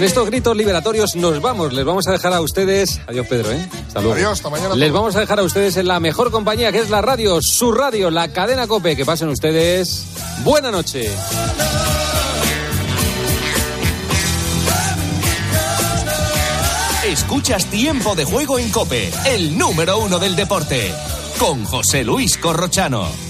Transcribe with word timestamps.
Con 0.00 0.06
estos 0.06 0.30
gritos 0.30 0.56
liberatorios 0.56 1.14
nos 1.14 1.42
vamos. 1.42 1.74
Les 1.74 1.84
vamos 1.84 2.08
a 2.08 2.12
dejar 2.12 2.32
a 2.32 2.40
ustedes. 2.40 3.02
Adiós, 3.06 3.26
Pedro, 3.26 3.52
¿eh? 3.52 3.68
Hasta 3.86 4.00
luego. 4.00 4.14
Adiós, 4.14 4.32
hasta 4.32 4.48
mañana. 4.48 4.74
Les 4.74 4.90
vamos 4.90 5.14
a 5.14 5.20
dejar 5.20 5.40
a 5.40 5.42
ustedes 5.42 5.76
en 5.76 5.88
la 5.88 6.00
mejor 6.00 6.30
compañía 6.30 6.72
que 6.72 6.78
es 6.78 6.88
la 6.88 7.02
radio, 7.02 7.42
su 7.42 7.70
radio, 7.70 8.10
la 8.10 8.28
cadena 8.28 8.66
Cope. 8.66 8.96
Que 8.96 9.04
pasen 9.04 9.28
ustedes. 9.28 10.06
Buena 10.42 10.70
noche. 10.70 11.10
Escuchas 17.06 17.66
Tiempo 17.66 18.14
de 18.14 18.24
Juego 18.24 18.58
en 18.58 18.70
Cope, 18.70 19.12
el 19.26 19.58
número 19.58 19.98
uno 19.98 20.18
del 20.18 20.34
deporte, 20.34 20.94
con 21.38 21.62
José 21.66 22.04
Luis 22.04 22.38
Corrochano. 22.38 23.29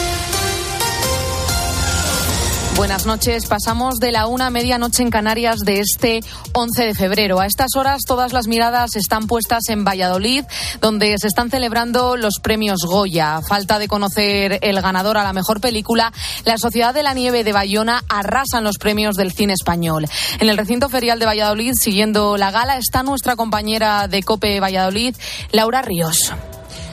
Buenas 2.75 3.05
noches. 3.05 3.45
Pasamos 3.45 3.99
de 3.99 4.11
la 4.11 4.27
una 4.27 4.47
a 4.47 4.49
medianoche 4.49 5.03
en 5.03 5.09
Canarias 5.09 5.59
de 5.59 5.81
este 5.81 6.21
11 6.53 6.85
de 6.85 6.93
febrero. 6.95 7.39
A 7.39 7.45
estas 7.45 7.75
horas 7.75 8.01
todas 8.07 8.33
las 8.33 8.47
miradas 8.47 8.95
están 8.95 9.27
puestas 9.27 9.63
en 9.69 9.83
Valladolid, 9.83 10.45
donde 10.79 11.15
se 11.19 11.27
están 11.27 11.49
celebrando 11.49 12.15
los 12.15 12.35
premios 12.41 12.79
Goya. 12.85 13.41
Falta 13.47 13.77
de 13.77 13.87
conocer 13.87 14.59
el 14.61 14.81
ganador 14.81 15.17
a 15.17 15.23
la 15.23 15.33
mejor 15.33 15.61
película, 15.61 16.11
la 16.45 16.57
Sociedad 16.57 16.93
de 16.93 17.03
la 17.03 17.13
Nieve 17.13 17.43
de 17.43 17.53
Bayona 17.53 18.03
arrasan 18.09 18.63
los 18.63 18.77
premios 18.77 19.15
del 19.15 19.31
cine 19.31 19.53
español. 19.53 20.07
En 20.39 20.49
el 20.49 20.57
recinto 20.57 20.89
ferial 20.89 21.19
de 21.19 21.25
Valladolid, 21.25 21.73
siguiendo 21.79 22.37
la 22.37 22.51
gala, 22.51 22.77
está 22.77 23.03
nuestra 23.03 23.35
compañera 23.35 24.07
de 24.07 24.23
COPE 24.23 24.59
Valladolid, 24.59 25.15
Laura 25.51 25.81
Ríos. 25.81 26.33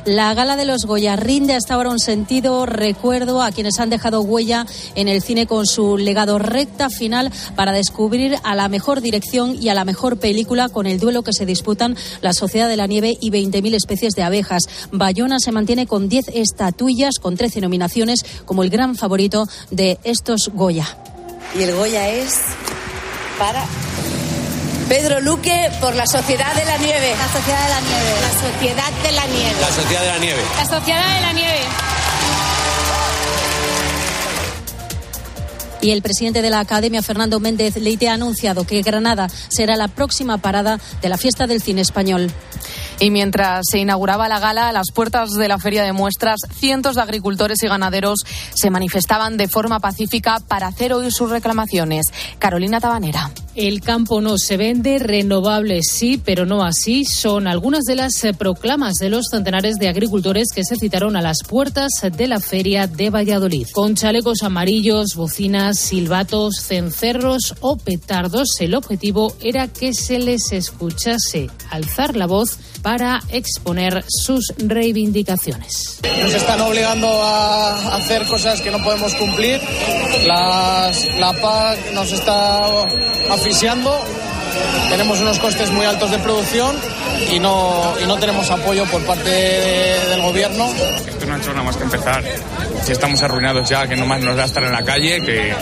La 0.09 0.33
gala 0.33 0.57
de 0.57 0.65
los 0.65 0.87
Goya 0.87 1.17
rinde 1.17 1.55
hasta 1.55 1.75
ahora 1.75 1.91
un 1.91 1.99
sentido 1.99 2.65
recuerdo 2.65 3.43
a 3.43 3.53
quienes 3.53 3.79
han 3.79 3.91
dejado 3.91 4.23
huella 4.23 4.65
en 4.95 5.07
el 5.07 5.21
cine 5.21 5.47
con 5.47 5.67
su 5.67 5.99
legado 5.99 6.39
recta 6.39 6.89
final 6.89 7.31
para 7.55 7.73
descubrir 7.73 8.39
a 8.43 8.55
la 8.55 8.71
mejor 8.71 9.03
dirección 9.03 9.55
y 9.61 9.69
a 9.69 9.75
la 9.75 9.85
mejor 9.85 10.19
película 10.19 10.71
con 10.71 10.87
el 10.87 10.99
duelo 10.99 11.23
que 11.23 11.35
se 11.35 11.45
disputan 11.45 11.95
la 12.23 12.33
Sociedad 12.33 12.71
de 12.71 12.79
la 12.79 12.87
Nieve 12.87 13.19
y 13.21 13.31
20.000 13.31 13.75
especies 13.75 14.15
de 14.15 14.23
abejas. 14.23 14.63
Bayona 14.93 15.41
se 15.41 15.53
mantiene 15.53 15.87
con 15.87 16.09
10 16.09 16.29
estatuillas, 16.29 17.19
con 17.21 17.37
13 17.37 17.61
nominaciones, 17.61 18.25
como 18.47 18.63
el 18.63 18.71
gran 18.71 18.97
favorito 18.97 19.47
de 19.71 19.99
estos 20.05 20.49
Goya. 20.55 20.89
Y 21.55 21.65
el 21.65 21.75
Goya 21.75 22.09
es 22.09 22.41
para 23.39 23.63
Pedro 24.89 25.21
Luque 25.21 25.71
por 25.83 25.95
la 25.95 26.07
Sociedad 26.07 26.55
de 26.55 26.65
la 26.65 26.79
Nieve. 26.79 27.15
La 27.19 27.29
Sociedad 27.29 27.63
de 27.63 27.69
la 27.69 27.81
Nieve. 27.83 28.21
La 28.23 28.33
Sociedad 28.33 28.93
de 29.03 29.13
la 29.13 29.27
Nieve. 29.27 29.61
La 29.61 29.71
Sociedad 29.71 30.01
de 30.01 30.09
la 30.09 30.19
Nieve. 30.19 30.43
La 30.57 30.65
Sociedad 30.65 31.15
de 31.15 31.21
la 31.21 31.33
Nieve. 31.35 31.61
Y 35.83 35.91
el 35.91 36.01
presidente 36.01 36.41
de 36.41 36.49
la 36.49 36.61
Academia, 36.61 37.03
Fernando 37.03 37.39
Méndez 37.39 37.77
Leite, 37.77 38.09
ha 38.09 38.15
anunciado 38.15 38.65
que 38.65 38.81
Granada 38.81 39.29
será 39.49 39.77
la 39.77 39.89
próxima 39.89 40.39
parada 40.39 40.81
de 41.03 41.09
la 41.11 41.19
fiesta 41.19 41.47
del 41.47 41.61
cine 41.61 41.83
español. 41.83 42.33
Y 42.99 43.11
mientras 43.11 43.67
se 43.71 43.79
inauguraba 43.79 44.27
la 44.27 44.41
gala, 44.41 44.71
a 44.71 44.73
las 44.73 44.91
puertas 44.91 45.33
de 45.35 45.49
la 45.49 45.59
feria 45.59 45.85
de 45.85 45.93
muestras, 45.93 46.41
cientos 46.55 46.97
de 46.97 47.03
agricultores 47.03 47.63
y 47.63 47.69
ganaderos 47.69 48.21
se 48.55 48.71
manifestaban 48.71 49.37
de 49.37 49.49
forma 49.49 49.81
pacífica 49.81 50.41
para 50.49 50.67
hacer 50.67 50.95
oír 50.95 51.13
sus 51.13 51.29
reclamaciones. 51.29 52.07
Carolina 52.39 52.81
Tabanera. 52.81 53.31
El 53.59 53.81
campo 53.81 54.21
no 54.21 54.39
se 54.39 54.57
vende, 54.57 55.01
renovables 55.01 55.87
sí, 55.91 56.23
pero 56.25 56.47
no 56.47 56.63
así. 56.63 57.05
Son 57.05 57.49
algunas 57.49 57.83
de 57.83 57.97
las 57.97 58.23
eh, 58.23 58.33
proclamas 58.33 58.99
de 59.01 59.11
los 59.11 59.27
centenares 59.33 59.79
de 59.81 59.89
agricultores 59.89 60.51
que 60.55 60.63
se 60.63 60.77
citaron 60.77 61.17
a 61.17 61.23
las 61.23 61.39
puertas 61.43 61.91
de 62.17 62.29
la 62.29 62.39
feria 62.39 62.87
de 62.87 63.11
Valladolid. 63.11 63.67
Con 63.73 63.97
chalecos 63.97 64.45
amarillos, 64.45 65.17
bocinas, 65.17 65.77
silbatos, 65.77 66.61
cencerros 66.61 67.57
o 67.59 67.77
petardos, 67.77 68.61
el 68.61 68.77
objetivo 68.77 69.35
era 69.41 69.67
que 69.67 69.93
se 69.93 70.21
les 70.21 70.53
escuchase 70.53 71.51
alzar 71.69 72.15
la 72.15 72.29
voz 72.29 72.61
para 72.83 73.21
exponer 73.31 74.05
sus 74.09 74.53
reivindicaciones. 74.59 76.01
Nos 76.23 76.35
están 76.35 76.61
obligando 76.61 77.09
a 77.23 77.97
hacer 77.97 78.25
cosas 78.27 78.61
que 78.61 78.71
no 78.71 78.79
podemos 78.83 79.15
cumplir. 79.15 79.61
Las, 80.27 81.17
la 81.19 81.33
PAC 81.33 81.93
nos 81.93 82.13
está 82.13 82.85
asfixiando. 83.31 83.95
Tenemos 84.89 85.21
unos 85.21 85.39
costes 85.39 85.71
muy 85.71 85.85
altos 85.87 86.11
de 86.11 86.19
producción 86.19 86.75
y 87.31 87.39
no, 87.39 87.95
y 88.03 88.07
no 88.07 88.17
tenemos 88.17 88.51
apoyo 88.51 88.85
por 88.87 89.03
parte 89.05 89.29
de- 89.31 90.09
del 90.09 90.23
gobierno. 90.23 90.71
Esto 91.07 91.27
no 91.27 91.35
ha 91.35 91.39
hecho 91.39 91.51
nada 91.51 91.63
más 91.65 91.77
que 91.77 91.85
empezar. 91.85 92.25
Si 92.85 92.93
estamos 92.93 93.23
arruinados 93.23 93.69
ya, 93.69 93.87
que 93.87 93.97
no 93.97 94.07
más 94.07 94.21
nos 94.21 94.37
da 94.37 94.45
estar 94.47 94.63
en 94.65 94.73
la 94.73 94.83
calle 94.85 95.21
que, 95.21 95.55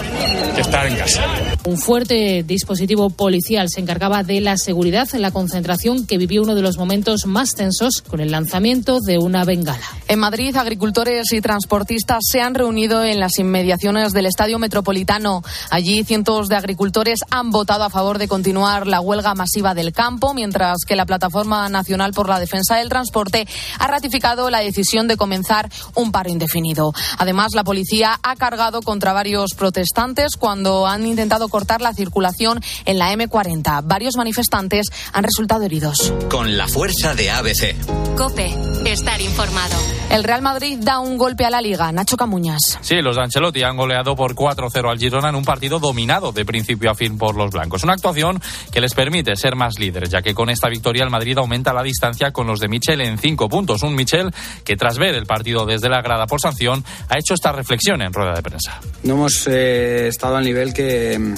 que 0.54 0.60
estar 0.60 0.86
en 0.86 0.96
casa. 0.96 1.22
Un 1.66 1.78
fuerte 1.78 2.44
dispositivo 2.44 3.10
policial 3.10 3.68
se 3.68 3.80
encargaba 3.80 4.22
de 4.22 4.40
la 4.40 4.56
seguridad 4.56 5.08
en 5.14 5.20
la 5.20 5.32
concentración 5.32 6.06
que 6.06 6.16
vivió 6.16 6.42
uno 6.44 6.54
de 6.54 6.62
los 6.62 6.78
momentos 6.78 7.26
más 7.26 7.56
tensos 7.56 8.02
con 8.02 8.20
el 8.20 8.30
lanzamiento 8.30 9.00
de 9.00 9.18
una 9.18 9.44
bengala. 9.44 9.84
En 10.06 10.20
Madrid, 10.20 10.54
agricultores 10.54 11.32
y 11.32 11.40
transportistas 11.40 12.20
se 12.30 12.40
han 12.40 12.54
reunido 12.54 13.02
en 13.02 13.18
las 13.18 13.40
inmediaciones 13.40 14.12
del 14.12 14.26
Estadio 14.26 14.60
Metropolitano. 14.60 15.42
Allí, 15.68 16.04
cientos 16.04 16.46
de 16.46 16.54
agricultores 16.54 17.18
han 17.32 17.50
votado 17.50 17.82
a 17.82 17.90
favor 17.90 18.18
de 18.18 18.28
continuar 18.28 18.86
la 18.86 19.00
huelga 19.00 19.34
masiva 19.34 19.74
del 19.74 19.92
campo, 19.92 20.34
mientras 20.34 20.84
que 20.86 20.94
la 20.94 21.04
Plataforma 21.04 21.68
Nacional 21.68 22.12
por 22.12 22.28
la 22.28 22.38
Defensa 22.38 22.76
del 22.76 22.90
Transporte 22.90 23.44
ha 23.80 23.88
ratificado 23.88 24.50
la 24.50 24.60
decisión 24.60 25.08
de 25.08 25.16
comenzar 25.16 25.68
un 25.96 26.12
paro 26.12 26.30
indefinido. 26.30 26.92
Además, 27.18 27.54
la 27.56 27.64
policía 27.64 28.20
ha 28.22 28.36
cargado 28.36 28.82
contra 28.82 29.12
varios 29.12 29.54
protestantes 29.54 30.36
cuando 30.38 30.86
han 30.86 31.04
intentado 31.04 31.48
cortar 31.56 31.80
la 31.80 31.94
circulación 31.94 32.60
en 32.84 32.98
la 32.98 33.14
M40. 33.14 33.80
Varios 33.82 34.16
manifestantes 34.18 34.88
han 35.14 35.24
resultado 35.24 35.62
heridos. 35.62 36.12
Con 36.28 36.58
la 36.58 36.68
fuerza 36.68 37.14
de 37.14 37.30
ABC. 37.30 37.74
Cope, 38.14 38.54
estar 38.84 39.22
informado. 39.22 39.74
El 40.10 40.22
Real 40.22 40.42
Madrid 40.42 40.78
da 40.82 40.98
un 40.98 41.16
golpe 41.16 41.46
a 41.46 41.50
la 41.50 41.62
liga. 41.62 41.90
Nacho 41.92 42.18
Camuñas. 42.18 42.78
Sí, 42.82 42.96
los 42.96 43.16
de 43.16 43.22
Ancelotti 43.22 43.62
han 43.62 43.78
goleado 43.78 44.14
por 44.14 44.34
4-0 44.34 44.90
al 44.90 44.98
Girona 44.98 45.30
en 45.30 45.34
un 45.34 45.44
partido 45.44 45.78
dominado 45.78 46.30
de 46.32 46.44
principio 46.44 46.90
a 46.90 46.94
fin 46.94 47.16
por 47.16 47.36
los 47.36 47.50
blancos. 47.50 47.84
Una 47.84 47.94
actuación 47.94 48.38
que 48.70 48.82
les 48.82 48.92
permite 48.92 49.34
ser 49.34 49.56
más 49.56 49.78
líderes, 49.78 50.10
ya 50.10 50.20
que 50.20 50.34
con 50.34 50.50
esta 50.50 50.68
victoria 50.68 51.04
el 51.04 51.10
Madrid 51.10 51.38
aumenta 51.38 51.72
la 51.72 51.82
distancia 51.82 52.32
con 52.32 52.46
los 52.46 52.60
de 52.60 52.68
Michel 52.68 53.00
en 53.00 53.16
cinco 53.16 53.48
puntos. 53.48 53.82
Un 53.82 53.94
Michel 53.94 54.30
que 54.62 54.76
tras 54.76 54.98
ver 54.98 55.14
el 55.14 55.24
partido 55.24 55.64
desde 55.64 55.88
la 55.88 56.02
grada 56.02 56.26
por 56.26 56.38
sanción 56.38 56.84
ha 57.08 57.18
hecho 57.18 57.32
esta 57.32 57.52
reflexión 57.52 58.02
en 58.02 58.12
rueda 58.12 58.34
de 58.34 58.42
prensa. 58.42 58.78
No 59.04 59.14
hemos 59.14 59.46
eh, 59.46 60.08
estado 60.08 60.36
al 60.36 60.44
nivel 60.44 60.74
que, 60.74 61.34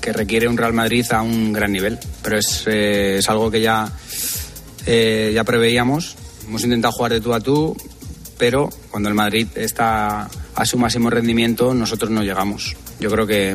que 0.00 0.12
requiere 0.12 0.48
un 0.48 0.56
Real 0.56 0.72
Madrid 0.72 1.04
a 1.12 1.22
un 1.22 1.52
gran 1.52 1.72
nivel, 1.72 1.98
pero 2.22 2.38
es, 2.38 2.64
eh, 2.66 3.18
es 3.18 3.28
algo 3.28 3.50
que 3.50 3.60
ya, 3.60 3.90
eh, 4.86 5.32
ya 5.34 5.44
preveíamos. 5.44 6.16
Hemos 6.46 6.64
intentado 6.64 6.92
jugar 6.92 7.12
de 7.12 7.20
tú 7.20 7.34
a 7.34 7.40
tú, 7.40 7.76
pero 8.38 8.70
cuando 8.90 9.08
el 9.08 9.14
Madrid 9.14 9.46
está 9.54 10.28
a 10.54 10.64
su 10.64 10.78
máximo 10.78 11.10
rendimiento, 11.10 11.74
nosotros 11.74 12.10
no 12.10 12.22
llegamos. 12.22 12.76
Yo 13.00 13.10
creo 13.10 13.26
que 13.26 13.54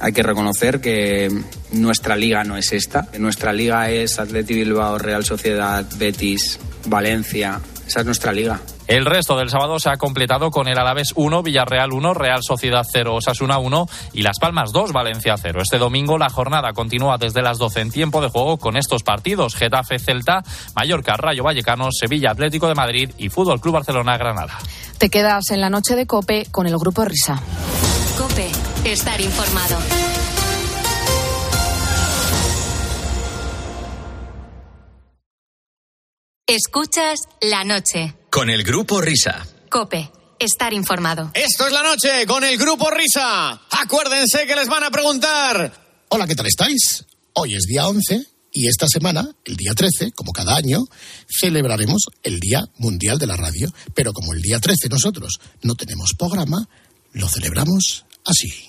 hay 0.00 0.12
que 0.12 0.22
reconocer 0.22 0.80
que 0.80 1.30
nuestra 1.72 2.16
liga 2.16 2.44
no 2.44 2.56
es 2.56 2.72
esta. 2.72 3.08
Nuestra 3.18 3.52
liga 3.52 3.90
es 3.90 4.18
Atleti 4.18 4.54
Bilbao, 4.54 4.98
Real 4.98 5.24
Sociedad, 5.24 5.86
Betis, 5.96 6.58
Valencia. 6.86 7.60
Esa 7.86 8.00
es 8.00 8.06
nuestra 8.06 8.32
liga. 8.32 8.60
El 8.86 9.06
resto 9.06 9.36
del 9.36 9.48
sábado 9.48 9.78
se 9.78 9.88
ha 9.88 9.96
completado 9.96 10.50
con 10.50 10.68
el 10.68 10.78
Alavés 10.78 11.12
1, 11.16 11.42
Villarreal 11.42 11.92
1, 11.92 12.14
Real 12.14 12.40
Sociedad 12.42 12.84
0, 12.90 13.14
Osasuna 13.14 13.58
1 13.58 13.86
y 14.12 14.22
Las 14.22 14.38
Palmas 14.38 14.72
2, 14.72 14.92
Valencia 14.92 15.36
0. 15.40 15.60
Este 15.62 15.78
domingo 15.78 16.18
la 16.18 16.28
jornada 16.28 16.72
continúa 16.72 17.16
desde 17.18 17.42
las 17.42 17.58
12 17.58 17.80
en 17.80 17.90
tiempo 17.90 18.20
de 18.20 18.28
juego 18.28 18.58
con 18.58 18.76
estos 18.76 19.02
partidos: 19.02 19.54
Getafe 19.54 19.98
Celta, 19.98 20.42
Mallorca 20.74 21.16
Rayo 21.16 21.44
Vallecano, 21.44 21.88
Sevilla 21.92 22.30
Atlético 22.32 22.68
de 22.68 22.74
Madrid 22.74 23.10
y 23.16 23.30
Fútbol 23.30 23.60
Club 23.60 23.74
Barcelona 23.74 24.16
Granada. 24.18 24.58
Te 24.98 25.08
quedas 25.08 25.50
en 25.50 25.60
la 25.60 25.70
noche 25.70 25.96
de 25.96 26.06
Cope 26.06 26.46
con 26.50 26.66
el 26.66 26.76
grupo 26.76 27.04
Risa. 27.04 27.40
Cope, 28.18 28.50
estar 28.84 29.20
informado. 29.20 29.78
Escuchas 36.46 37.20
la 37.40 37.64
noche. 37.64 38.14
Con 38.28 38.50
el 38.50 38.64
grupo 38.64 39.00
Risa. 39.00 39.46
Cope, 39.70 40.10
estar 40.38 40.74
informado. 40.74 41.30
Esto 41.32 41.66
es 41.66 41.72
la 41.72 41.82
noche 41.82 42.26
con 42.26 42.44
el 42.44 42.58
grupo 42.58 42.90
Risa. 42.90 43.62
Acuérdense 43.70 44.46
que 44.46 44.54
les 44.54 44.68
van 44.68 44.84
a 44.84 44.90
preguntar. 44.90 46.04
Hola, 46.10 46.26
¿qué 46.26 46.34
tal 46.34 46.46
estáis? 46.46 47.06
Hoy 47.32 47.54
es 47.54 47.62
día 47.62 47.86
11 47.86 48.26
y 48.52 48.66
esta 48.66 48.86
semana, 48.86 49.26
el 49.46 49.56
día 49.56 49.72
13, 49.72 50.12
como 50.12 50.32
cada 50.32 50.54
año, 50.54 50.80
celebraremos 51.26 52.08
el 52.22 52.40
Día 52.40 52.62
Mundial 52.76 53.18
de 53.18 53.26
la 53.26 53.38
Radio. 53.38 53.72
Pero 53.94 54.12
como 54.12 54.34
el 54.34 54.42
día 54.42 54.60
13 54.60 54.90
nosotros 54.90 55.40
no 55.62 55.76
tenemos 55.76 56.10
programa, 56.12 56.68
lo 57.14 57.26
celebramos 57.26 58.04
así. 58.26 58.68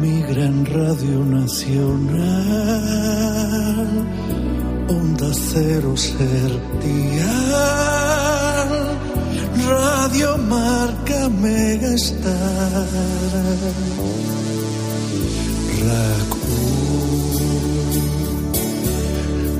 Mi 0.00 0.22
gran 0.22 0.64
radio 0.64 1.24
nacional, 1.24 2.18
onda 4.88 5.32
cero 5.32 5.96
sertial, 5.96 7.38
radio 9.66 10.38
marca 10.38 11.28
mega 11.28 11.88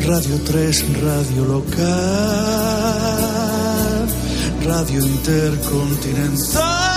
Radio 0.09 0.39
3, 0.39 0.85
radio 1.03 1.45
local, 1.45 1.85
radio 4.65 5.01
intercontinental, 5.05 6.88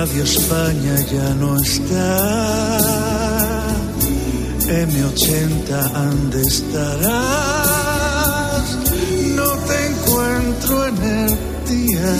Radio 0.00 0.24
España 0.24 0.96
ya 1.12 1.28
no 1.34 1.56
está. 1.60 2.78
M80 4.66 5.94
ande 5.94 6.40
estarás. 6.40 7.06
No 9.36 9.48
te 9.68 9.76
encuentro 9.90 10.86
en 10.86 10.96
el 11.02 11.30
día. 11.68 12.12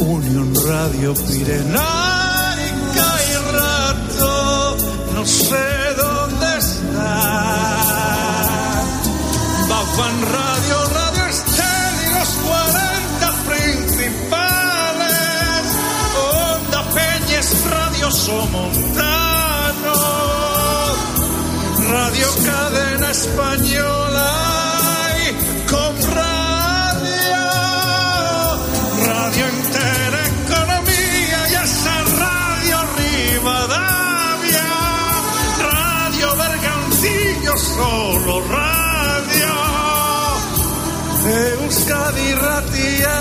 Unión 0.00 0.48
Radio 0.66 1.14
Pirenaica 1.14 2.13
sé 5.26 5.94
dónde 5.96 6.58
está. 6.58 7.20
Bajan 9.68 10.16
Radio, 10.38 10.76
Radio 11.00 11.26
Estel 11.26 11.94
y 12.06 12.08
los 12.14 12.28
40 12.28 13.32
principales. 13.48 15.16
Onda 16.16 16.80
Peñes, 16.94 17.48
Radio 17.70 18.10
Somontano. 18.10 19.94
Radio 21.90 22.28
Cadena 22.44 23.10
Española 23.10 24.53
Bergantillo, 37.54 37.56
solo 37.56 38.40
radio. 38.48 39.54
Euskadi 41.62 42.32
Ratia. 42.34 43.20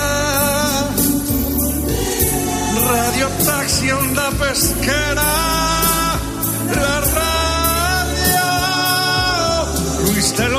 Radio 2.89 3.30
Taxi 3.45 3.91
Onda 3.91 4.31
Pesquera. 4.39 5.33
La 6.75 7.00
radio. 7.18 8.45
Luis 10.06 10.35
del 10.35 10.53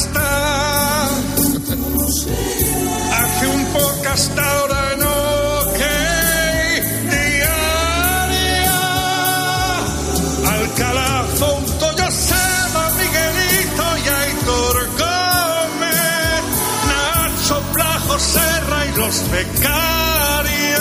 está. 0.00 1.08
Hace 3.18 3.46
un 3.46 3.64
poco 3.66 4.08
hasta 4.12 4.42
ahora 4.42 4.96
no. 4.98 5.12
ok, 5.62 5.80
diaria. 7.10 8.80
Alcalá, 10.54 11.12
Fonto, 11.38 11.86
Josema, 11.98 12.84
Miguelito 13.00 13.84
y 14.04 14.08
Aitor 14.20 14.76
Gómez, 15.02 16.44
Nacho 16.90 17.56
Plajo, 17.72 18.14
Serra 18.18 18.80
y 18.86 18.90
los 18.96 19.16
becarios, 19.30 20.78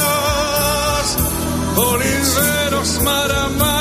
Oliveros, 1.76 3.02
Maramate 3.02 3.77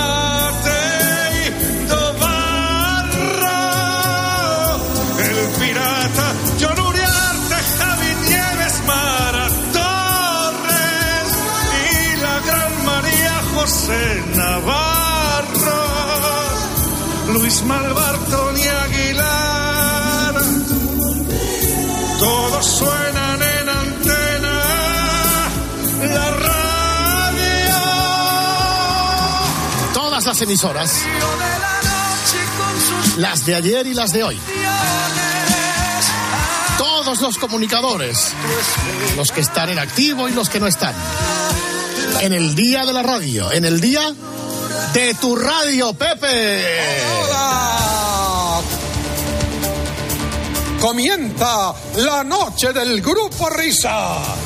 Luis 17.67 17.83
Malbartón 17.83 18.57
y 18.59 18.63
Aguilar. 18.63 20.35
Todos 22.19 22.67
suenan 22.67 23.43
en 23.43 23.69
antena, 23.69 24.63
la 26.03 26.31
radio. 26.31 27.75
Todas 29.93 30.27
las 30.27 30.41
emisoras, 30.43 30.93
las 33.17 33.45
de 33.47 33.55
ayer 33.57 33.87
y 33.87 33.95
las 33.95 34.13
de 34.13 34.23
hoy. 34.23 34.39
Todos 36.79 37.21
los 37.21 37.39
comunicadores, 37.39 38.33
los 39.17 39.33
que 39.33 39.41
están 39.41 39.71
en 39.71 39.79
activo 39.79 40.29
y 40.29 40.33
los 40.33 40.49
que 40.49 40.61
no 40.61 40.67
están. 40.67 40.95
En 42.21 42.33
el 42.33 42.55
día 42.55 42.85
de 42.85 42.93
la 42.93 43.03
radio, 43.03 43.51
en 43.53 43.65
el 43.65 43.81
día 43.81 44.15
de 44.97 45.15
tu 45.21 45.37
radio, 45.37 45.93
Pepe. 45.93 46.65
Comienza 50.81 51.75
la 51.97 52.23
noche 52.23 52.73
del 52.73 53.03
Grupo 53.03 53.51
Risa. 53.51 54.46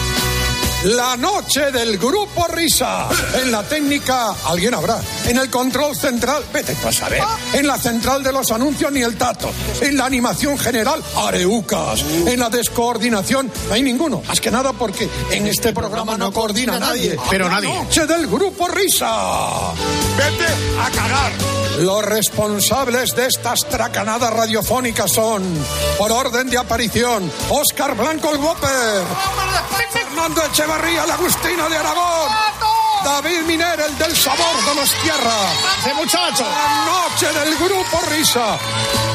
La 0.83 1.15
noche 1.15 1.71
del 1.71 1.99
grupo 1.99 2.47
Risa. 2.47 3.07
En 3.35 3.51
la 3.51 3.61
técnica, 3.61 4.33
alguien 4.47 4.73
habrá. 4.73 4.99
En 5.25 5.37
el 5.37 5.47
control 5.51 5.95
central, 5.95 6.43
vete 6.51 6.73
tú 6.73 6.87
a 6.87 6.91
saber. 6.91 7.21
En 7.53 7.67
la 7.67 7.77
central 7.77 8.23
de 8.23 8.31
los 8.31 8.49
anuncios, 8.51 8.91
ni 8.91 9.01
el 9.03 9.15
tato. 9.15 9.51
En 9.79 9.95
la 9.95 10.05
animación 10.05 10.57
general, 10.57 11.03
areucas. 11.17 12.01
En 12.25 12.39
la 12.39 12.49
descoordinación, 12.49 13.51
no 13.67 13.73
hay 13.75 13.83
ninguno. 13.83 14.23
Más 14.27 14.41
que 14.41 14.49
nada 14.49 14.73
porque 14.73 15.07
en 15.29 15.45
este 15.45 15.71
programa 15.71 16.17
no 16.17 16.31
coordina 16.33 16.79
nadie. 16.79 17.15
Pero 17.29 17.45
La 17.47 17.55
nadie. 17.55 17.75
noche 17.75 18.07
del 18.07 18.25
grupo 18.25 18.67
Risa. 18.67 19.73
Vete 20.17 20.47
a 20.81 20.89
cagar. 20.89 21.31
Los 21.81 22.03
responsables 22.05 23.15
de 23.15 23.27
estas 23.27 23.61
tracanadas 23.69 24.33
radiofónicas 24.33 25.11
son, 25.11 25.43
por 25.97 26.11
orden 26.11 26.49
de 26.49 26.57
aparición, 26.57 27.31
Óscar 27.49 27.95
Blanco 27.95 28.29
el 28.31 28.39
Whopper, 28.39 29.03
Fernando 30.21 30.45
Echevarría, 30.45 31.03
el 31.03 31.09
Agustino 31.09 31.67
de 31.67 31.77
Aragón, 31.77 32.31
David 33.03 33.41
Miner, 33.47 33.79
el 33.89 33.97
del 33.97 34.15
sabor 34.15 34.55
de 34.69 34.75
los 34.75 34.93
tierras. 35.01 35.51
¡Ese 35.79 35.95
muchacho! 35.95 36.43
La 36.43 36.85
noche 36.85 37.39
del 37.39 37.55
grupo 37.55 37.99
Risa. 38.07 38.59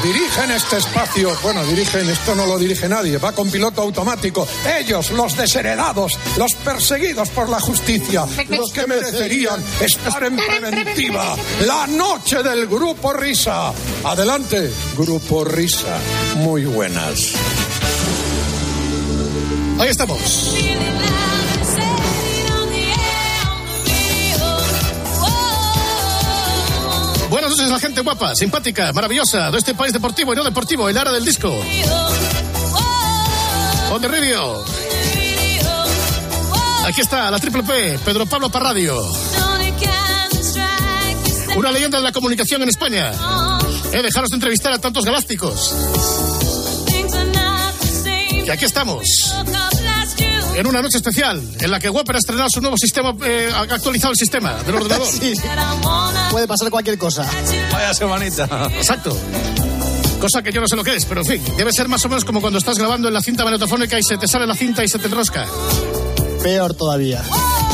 Dirigen 0.03 0.51
este 0.51 0.79
espacio. 0.79 1.33
Bueno, 1.41 1.63
dirigen, 1.63 2.09
esto 2.09 2.35
no 2.35 2.45
lo 2.45 2.59
dirige 2.59 2.89
nadie, 2.89 3.19
va 3.19 3.31
con 3.31 3.49
piloto 3.49 3.83
automático. 3.83 4.45
Ellos, 4.77 5.11
los 5.11 5.37
desheredados, 5.37 6.19
los 6.35 6.53
perseguidos 6.55 7.29
por 7.29 7.47
la 7.47 7.61
justicia, 7.61 8.25
los 8.49 8.73
que 8.73 8.85
merecerían 8.85 9.63
estar 9.79 10.21
en 10.25 10.35
preventiva. 10.35 11.37
La 11.61 11.87
noche 11.87 12.43
del 12.43 12.67
grupo 12.67 13.13
Risa. 13.13 13.71
Adelante, 14.03 14.73
grupo 14.97 15.45
Risa. 15.45 15.99
Muy 16.35 16.65
buenas. 16.65 17.31
Ahí 19.79 19.89
estamos. 19.89 20.55
Buenas 27.29 27.51
noches, 27.51 27.69
la 27.69 27.79
gente 27.79 28.01
guapa, 28.01 28.33
simpática, 28.35 28.91
maravillosa 28.93 29.51
de 29.51 29.57
este 29.59 29.75
país 29.75 29.93
deportivo 29.93 30.33
y 30.33 30.35
no 30.35 30.43
deportivo, 30.43 30.89
el 30.89 30.97
área 30.97 31.13
del 31.13 31.23
disco. 31.23 31.49
On 33.91 34.01
the 34.01 34.07
radio. 34.07 34.63
Aquí 36.85 37.01
está 37.01 37.29
la 37.29 37.37
triple 37.37 37.63
P, 37.63 37.99
Pedro 37.99 38.25
Pablo 38.25 38.49
Parradio. 38.49 38.99
Una 41.55 41.71
leyenda 41.71 41.97
de 41.97 42.03
la 42.03 42.11
comunicación 42.11 42.63
en 42.63 42.69
España. 42.69 43.11
Eh, 43.91 44.01
dejaros 44.01 44.29
de 44.29 44.35
entrevistar 44.35 44.73
a 44.73 44.79
tantos 44.79 45.05
galácticos. 45.05 46.36
Y 48.47 48.49
aquí 48.49 48.63
estamos. 48.63 49.35
En 50.55 50.65
una 50.67 50.81
noche 50.81 50.95
especial 50.99 51.43
en 51.59 51.69
la 51.69 51.81
que 51.81 51.89
Whopper 51.89 52.15
ha 52.15 52.19
estrenado 52.19 52.49
su 52.49 52.61
nuevo 52.61 52.77
sistema, 52.77 53.13
eh, 53.25 53.51
ha 53.53 53.59
actualizado 53.63 54.11
el 54.13 54.17
sistema 54.17 54.53
del 54.63 54.75
ordenador. 54.75 55.05
Sí. 55.05 55.33
Puede 56.31 56.47
pasar 56.47 56.69
cualquier 56.69 56.97
cosa. 56.97 57.29
Vaya 57.73 57.93
semanita. 57.93 58.69
Exacto. 58.73 59.17
Cosa 60.21 60.41
que 60.41 60.53
yo 60.53 60.61
no 60.61 60.67
sé 60.69 60.77
lo 60.77 60.83
que 60.85 60.95
es, 60.95 61.03
pero 61.03 61.21
en 61.21 61.27
fin, 61.27 61.43
debe 61.57 61.73
ser 61.73 61.89
más 61.89 62.05
o 62.05 62.07
menos 62.07 62.23
como 62.23 62.39
cuando 62.39 62.57
estás 62.57 62.77
grabando 62.77 63.09
en 63.09 63.13
la 63.13 63.21
cinta 63.21 63.43
magnetofónica 63.43 63.99
y 63.99 64.03
se 64.03 64.17
te 64.17 64.29
sale 64.29 64.47
la 64.47 64.55
cinta 64.55 64.81
y 64.81 64.87
se 64.87 64.97
te 64.97 65.07
enrosca. 65.07 65.45
Peor 66.41 66.73
todavía. 66.73 67.21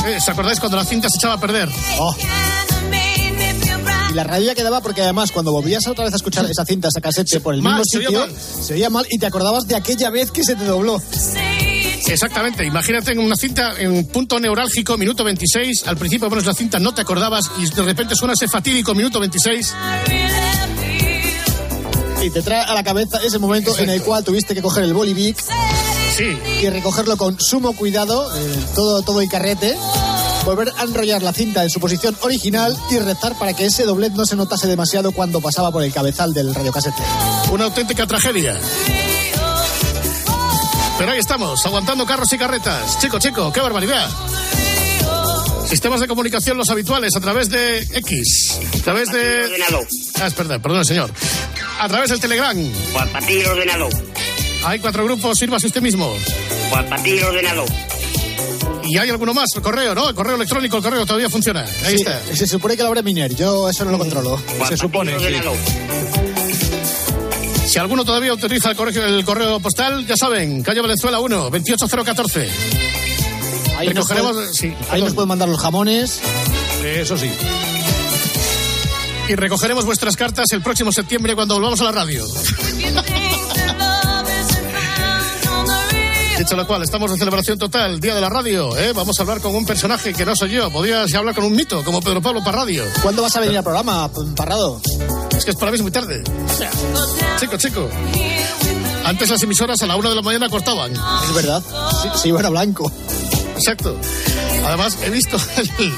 Eh, 0.08 0.16
¿Os 0.16 0.28
acordáis 0.28 0.58
cuando 0.58 0.76
la 0.76 0.84
cinta 0.84 1.08
se 1.08 1.18
echaba 1.18 1.34
a 1.34 1.40
perder? 1.40 1.68
Oh. 2.00 2.16
Y 4.14 4.16
la 4.16 4.22
rabia 4.22 4.54
quedaba 4.54 4.80
porque 4.80 5.02
además 5.02 5.32
cuando 5.32 5.50
volvías 5.50 5.84
otra 5.88 6.04
vez 6.04 6.12
a 6.12 6.16
escuchar 6.18 6.48
esa 6.48 6.64
cinta, 6.64 6.86
esa 6.86 7.00
casete 7.00 7.40
por 7.40 7.52
el 7.52 7.62
Mal, 7.62 7.80
mismo 7.80 7.84
se 7.90 7.98
oía 7.98 8.26
sitio, 8.28 8.62
se 8.62 8.74
oía 8.74 8.88
mal 8.88 9.04
y 9.10 9.18
te 9.18 9.26
acordabas 9.26 9.66
de 9.66 9.74
aquella 9.74 10.08
vez 10.10 10.30
que 10.30 10.44
se 10.44 10.54
te 10.54 10.64
dobló. 10.64 11.02
Exactamente, 12.06 12.64
imagínate 12.64 13.10
en 13.10 13.18
una 13.18 13.34
cinta 13.34 13.74
en 13.76 13.90
un 13.90 14.06
punto 14.06 14.38
neurálgico, 14.38 14.96
minuto 14.96 15.24
26, 15.24 15.88
al 15.88 15.96
principio 15.96 16.28
pones 16.28 16.46
la 16.46 16.54
cinta, 16.54 16.78
no 16.78 16.94
te 16.94 17.00
acordabas 17.00 17.50
y 17.58 17.68
de 17.68 17.82
repente 17.82 18.14
suena 18.14 18.34
ese 18.34 18.46
fatídico 18.46 18.94
minuto 18.94 19.18
26. 19.18 19.74
Y 22.22 22.30
te 22.30 22.40
trae 22.42 22.60
a 22.60 22.72
la 22.72 22.84
cabeza 22.84 23.18
ese 23.24 23.40
momento 23.40 23.76
en 23.78 23.90
el 23.90 24.00
cual 24.00 24.22
tuviste 24.22 24.54
que 24.54 24.62
coger 24.62 24.84
el 24.84 24.94
bolivic 24.94 25.42
Sí. 26.16 26.38
y 26.62 26.68
recogerlo 26.70 27.16
con 27.16 27.36
sumo 27.40 27.74
cuidado, 27.74 28.30
eh, 28.38 28.56
todo, 28.76 29.02
todo 29.02 29.20
el 29.20 29.28
carrete, 29.28 29.76
volver 30.44 30.72
a 30.76 30.82
enrollar 30.82 31.22
la 31.22 31.32
cinta 31.32 31.62
en 31.62 31.70
su 31.70 31.80
posición 31.80 32.16
original 32.20 32.76
y 32.90 32.98
rezar 32.98 33.36
para 33.38 33.54
que 33.54 33.66
ese 33.66 33.84
doblez 33.84 34.12
no 34.12 34.26
se 34.26 34.36
notase 34.36 34.66
demasiado 34.66 35.12
cuando 35.12 35.40
pasaba 35.40 35.70
por 35.70 35.82
el 35.82 35.92
cabezal 35.92 36.34
del 36.34 36.54
radiocasete. 36.54 37.02
Una 37.50 37.64
auténtica 37.64 38.06
tragedia. 38.06 38.58
Pero 40.98 41.10
ahí 41.10 41.18
estamos, 41.18 41.64
aguantando 41.66 42.06
carros 42.06 42.32
y 42.32 42.38
carretas. 42.38 42.98
Chico, 43.00 43.18
chico, 43.18 43.52
qué 43.52 43.60
barbaridad. 43.60 44.08
Sistemas 45.66 46.00
de 46.00 46.06
comunicación 46.06 46.56
los 46.56 46.68
habituales 46.70 47.16
a 47.16 47.20
través 47.20 47.48
de 47.48 47.78
X, 47.78 48.60
a 48.78 48.82
través 48.84 49.10
de... 49.10 49.50
Ah, 50.20 50.26
es 50.26 50.36
verdad, 50.36 50.60
perdón, 50.60 50.84
señor. 50.84 51.10
A 51.80 51.88
través 51.88 52.10
del 52.10 52.20
Telegram. 52.20 52.56
Juan 52.92 53.08
Patillo 53.08 53.50
ordenado. 53.50 53.88
Hay 54.64 54.78
cuatro 54.78 55.04
grupos, 55.04 55.38
sírvase 55.38 55.66
usted 55.66 55.80
mismo. 55.80 56.14
Juan 56.70 56.88
Patillo 56.88 57.28
ordenado. 57.28 57.64
Y 58.86 58.98
hay 58.98 59.08
alguno 59.10 59.32
más, 59.34 59.48
el 59.56 59.62
correo, 59.62 59.94
¿no? 59.94 60.08
El 60.10 60.14
correo 60.14 60.36
electrónico, 60.36 60.76
el 60.76 60.82
correo 60.82 61.06
todavía 61.06 61.30
funciona. 61.30 61.62
Ahí 61.84 61.96
Sí, 61.98 62.04
está. 62.04 62.20
Se 62.34 62.46
supone 62.46 62.76
que 62.76 62.82
lo 62.82 62.88
abre 62.88 63.02
Miner, 63.02 63.34
yo 63.34 63.68
eso 63.68 63.84
no 63.84 63.90
lo 63.92 63.98
controlo. 63.98 64.40
Se 64.68 64.76
supone. 64.76 65.18
sí. 65.18 65.34
Si 67.66 67.78
alguno 67.78 68.04
todavía 68.04 68.32
utiliza 68.32 68.70
el 68.70 68.76
correo, 68.76 69.04
el 69.06 69.24
correo 69.24 69.58
postal, 69.58 70.06
ya 70.06 70.16
saben, 70.16 70.62
calle 70.62 70.80
Valenzuela 70.80 71.18
1, 71.18 71.50
28014. 71.50 72.48
Ahí 73.78 73.88
nos, 73.88 74.06
Recogeremos- 74.06 74.32
pueden, 74.32 74.54
sí, 74.54 74.74
ahí 74.90 75.00
nos 75.02 75.14
pueden 75.14 75.28
mandar 75.28 75.48
los 75.48 75.58
jamones. 75.60 76.20
Eso 76.84 77.16
sí. 77.16 77.30
Y 79.28 79.34
recogeremos 79.34 79.86
vuestras 79.86 80.16
cartas 80.16 80.46
el 80.52 80.60
próximo 80.62 80.92
septiembre 80.92 81.34
cuando 81.34 81.54
volvamos 81.54 81.80
a 81.80 81.84
la 81.84 81.92
radio. 81.92 82.24
Dicho 86.38 86.56
lo 86.56 86.66
cual, 86.66 86.82
estamos 86.82 87.10
de 87.12 87.16
celebración 87.16 87.58
total, 87.58 88.00
Día 88.00 88.14
de 88.14 88.20
la 88.20 88.28
Radio. 88.28 88.76
¿eh? 88.76 88.92
Vamos 88.92 89.18
a 89.18 89.22
hablar 89.22 89.40
con 89.40 89.54
un 89.54 89.64
personaje 89.64 90.12
que 90.12 90.26
no 90.26 90.34
soy 90.34 90.50
yo. 90.50 90.70
Podrías 90.70 91.14
hablar 91.14 91.34
con 91.34 91.44
un 91.44 91.54
mito, 91.54 91.84
como 91.84 92.00
Pedro 92.00 92.20
Pablo 92.20 92.42
Parradio. 92.42 92.84
¿Cuándo 93.02 93.22
vas 93.22 93.36
a 93.36 93.40
venir 93.40 93.56
al 93.56 93.62
programa, 93.62 94.10
Parrado? 94.34 94.80
Es 95.36 95.44
que 95.44 95.52
es 95.52 95.56
para 95.56 95.70
mí 95.70 95.76
es 95.76 95.82
muy 95.82 95.92
tarde. 95.92 96.24
Chico, 97.38 97.56
chico. 97.56 97.88
Antes 99.04 99.30
las 99.30 99.42
emisoras 99.42 99.80
a 99.82 99.86
la 99.86 99.96
una 99.96 100.08
de 100.08 100.16
la 100.16 100.22
mañana 100.22 100.48
cortaban. 100.48 100.92
Es 100.92 101.34
verdad. 101.34 101.62
Sí, 102.02 102.08
se 102.22 102.28
iban 102.28 102.44
a 102.44 102.48
blanco. 102.50 102.90
Exacto. 103.56 103.96
Además, 104.66 104.98
he 105.04 105.10
visto 105.10 105.36
el, 105.56 105.92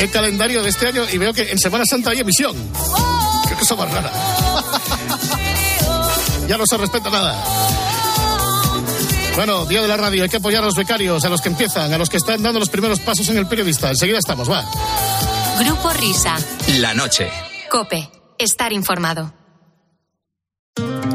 el 0.00 0.10
calendario 0.10 0.62
de 0.62 0.68
este 0.68 0.88
año 0.88 1.02
y 1.10 1.16
veo 1.16 1.32
que 1.32 1.50
en 1.50 1.58
Semana 1.58 1.84
Santa 1.86 2.10
hay 2.10 2.20
emisión. 2.20 2.54
Qué 3.48 3.54
cosa 3.54 3.74
más 3.74 3.90
rara. 3.90 4.12
Ya 6.48 6.58
no 6.58 6.66
se 6.66 6.76
respeta 6.78 7.08
nada. 7.10 7.44
Bueno, 9.40 9.64
Día 9.64 9.80
de 9.80 9.88
la 9.88 9.96
Radio, 9.96 10.22
hay 10.22 10.28
que 10.28 10.36
apoyar 10.36 10.62
a 10.62 10.66
los 10.66 10.74
becarios, 10.74 11.24
a 11.24 11.30
los 11.30 11.40
que 11.40 11.48
empiezan, 11.48 11.90
a 11.94 11.96
los 11.96 12.10
que 12.10 12.18
están 12.18 12.42
dando 12.42 12.60
los 12.60 12.68
primeros 12.68 13.00
pasos 13.00 13.26
en 13.30 13.38
el 13.38 13.46
periodista. 13.46 13.88
Enseguida 13.88 14.18
estamos, 14.18 14.50
va. 14.50 14.70
Grupo 15.58 15.88
Risa. 15.94 16.36
La 16.76 16.92
noche. 16.92 17.30
Cope. 17.70 18.10
Estar 18.36 18.70
informado. 18.70 19.39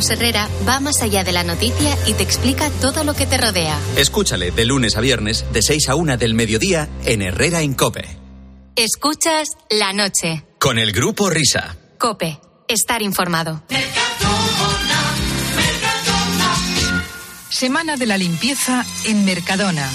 Carlos 0.00 0.18
Herrera 0.18 0.48
va 0.66 0.80
más 0.80 1.02
allá 1.02 1.24
de 1.24 1.32
la 1.32 1.44
noticia 1.44 1.94
y 2.06 2.14
te 2.14 2.22
explica 2.22 2.70
todo 2.80 3.04
lo 3.04 3.12
que 3.12 3.26
te 3.26 3.36
rodea. 3.36 3.78
Escúchale 3.96 4.50
de 4.50 4.64
lunes 4.64 4.96
a 4.96 5.02
viernes, 5.02 5.44
de 5.52 5.60
6 5.60 5.90
a 5.90 5.94
1 5.94 6.16
del 6.16 6.32
mediodía, 6.32 6.88
en 7.04 7.20
Herrera 7.20 7.60
en 7.60 7.74
Cope. 7.74 8.08
Escuchas 8.76 9.50
la 9.68 9.92
noche. 9.92 10.42
Con 10.58 10.78
el 10.78 10.92
grupo 10.92 11.28
Risa. 11.28 11.76
Cope. 11.98 12.40
Estar 12.66 13.02
informado. 13.02 13.62
Semana 17.50 17.98
de 17.98 18.06
la 18.06 18.16
limpieza 18.16 18.86
en 19.04 19.26
Mercadona. 19.26 19.86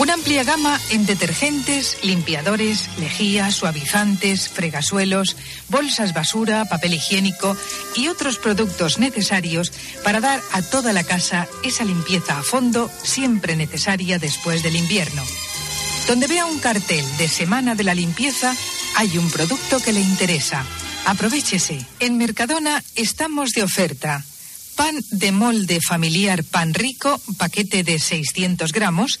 Una 0.00 0.14
amplia 0.14 0.44
gama 0.44 0.80
en 0.88 1.04
detergentes, 1.04 1.98
limpiadores, 2.02 2.88
lejías, 2.98 3.54
suavizantes, 3.54 4.48
fregasuelos, 4.48 5.36
bolsas 5.68 6.14
basura, 6.14 6.64
papel 6.64 6.94
higiénico 6.94 7.54
y 7.94 8.08
otros 8.08 8.38
productos 8.38 8.98
necesarios 8.98 9.70
para 10.02 10.20
dar 10.20 10.40
a 10.52 10.62
toda 10.62 10.94
la 10.94 11.04
casa 11.04 11.48
esa 11.64 11.84
limpieza 11.84 12.38
a 12.38 12.42
fondo 12.42 12.90
siempre 13.02 13.56
necesaria 13.56 14.18
después 14.18 14.62
del 14.62 14.76
invierno. 14.76 15.22
Donde 16.08 16.28
vea 16.28 16.46
un 16.46 16.60
cartel 16.60 17.04
de 17.18 17.28
Semana 17.28 17.74
de 17.74 17.84
la 17.84 17.94
Limpieza, 17.94 18.56
hay 18.96 19.18
un 19.18 19.30
producto 19.30 19.80
que 19.80 19.92
le 19.92 20.00
interesa. 20.00 20.64
Aprovechese. 21.04 21.84
En 21.98 22.16
Mercadona 22.16 22.82
estamos 22.94 23.50
de 23.50 23.64
oferta. 23.64 24.24
Pan 24.76 24.96
de 25.10 25.30
molde 25.30 25.78
familiar 25.82 26.42
pan 26.42 26.72
rico, 26.72 27.20
paquete 27.36 27.82
de 27.82 27.98
600 27.98 28.72
gramos, 28.72 29.20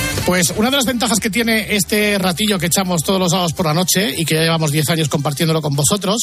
pues 0.31 0.53
una 0.55 0.69
de 0.69 0.77
las 0.77 0.85
ventajas 0.85 1.19
que 1.19 1.29
tiene 1.29 1.75
este 1.75 2.17
ratillo 2.17 2.57
que 2.57 2.67
echamos 2.67 3.03
todos 3.03 3.19
los 3.19 3.31
sábados 3.31 3.51
por 3.51 3.65
la 3.65 3.73
noche 3.73 4.15
y 4.17 4.23
que 4.23 4.35
ya 4.35 4.43
llevamos 4.43 4.71
10 4.71 4.87
años 4.87 5.09
compartiéndolo 5.09 5.61
con 5.61 5.75
vosotros 5.75 6.21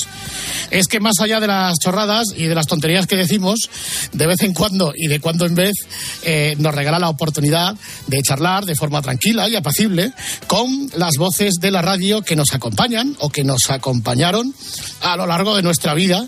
es 0.71 0.87
que 0.87 0.99
más 0.99 1.17
allá 1.21 1.41
de 1.41 1.47
las 1.47 1.79
chorradas 1.79 2.29
y 2.35 2.47
de 2.47 2.55
las 2.55 2.67
tonterías 2.67 3.07
que 3.07 3.17
decimos, 3.17 3.69
de 4.15 4.27
vez 4.27 4.41
en 4.41 4.55
cuando 4.55 4.95
y 4.97 5.09
de 5.09 5.21
cuando 5.21 5.45
en 5.45 5.55
vez 5.55 5.75
eh, 6.23 6.57
nos 6.59 6.75
regala 6.75 6.99
la 6.99 7.11
oportunidad 7.11 7.77
de 8.07 8.23
charlar 8.23 8.65
de 8.65 8.77
forma 8.77 9.03
tranquila 9.03 9.47
y 9.47 9.57
apacible 9.57 10.15
con 10.47 10.91
las 10.97 11.17
voces 11.19 11.57
de 11.61 11.71
la 11.71 11.83
radio 11.83 12.23
que 12.23 12.35
nos 12.35 12.55
acompañan 12.55 13.15
o 13.19 13.29
que 13.29 13.45
nos 13.45 13.69
acompañaron 13.69 14.55
a 15.03 15.19
lo 15.19 15.27
largo 15.27 15.55
de 15.55 15.63
nuestra 15.63 15.93
vida. 15.93 16.27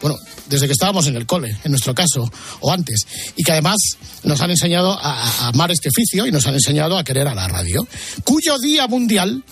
Bueno, 0.00 0.16
desde 0.48 0.66
que 0.66 0.72
estábamos 0.72 1.06
en 1.06 1.16
el 1.16 1.26
cole, 1.26 1.56
en 1.64 1.70
nuestro 1.70 1.94
caso, 1.94 2.30
o 2.60 2.72
antes, 2.72 3.06
y 3.36 3.42
que 3.42 3.52
además 3.52 3.76
nos 4.24 4.40
han 4.40 4.50
enseñado 4.50 4.92
a, 4.92 5.48
amar 5.48 5.70
este 5.70 5.88
oficio 5.88 6.26
y 6.26 6.32
nos 6.32 6.46
han 6.46 6.54
enseñado 6.54 6.98
a 6.98 7.04
querer 7.04 7.28
a 7.28 7.34
la 7.34 7.48
radio, 7.48 7.86
cuyo 8.24 8.58
Día 8.58 8.86
Mundial 8.86 9.42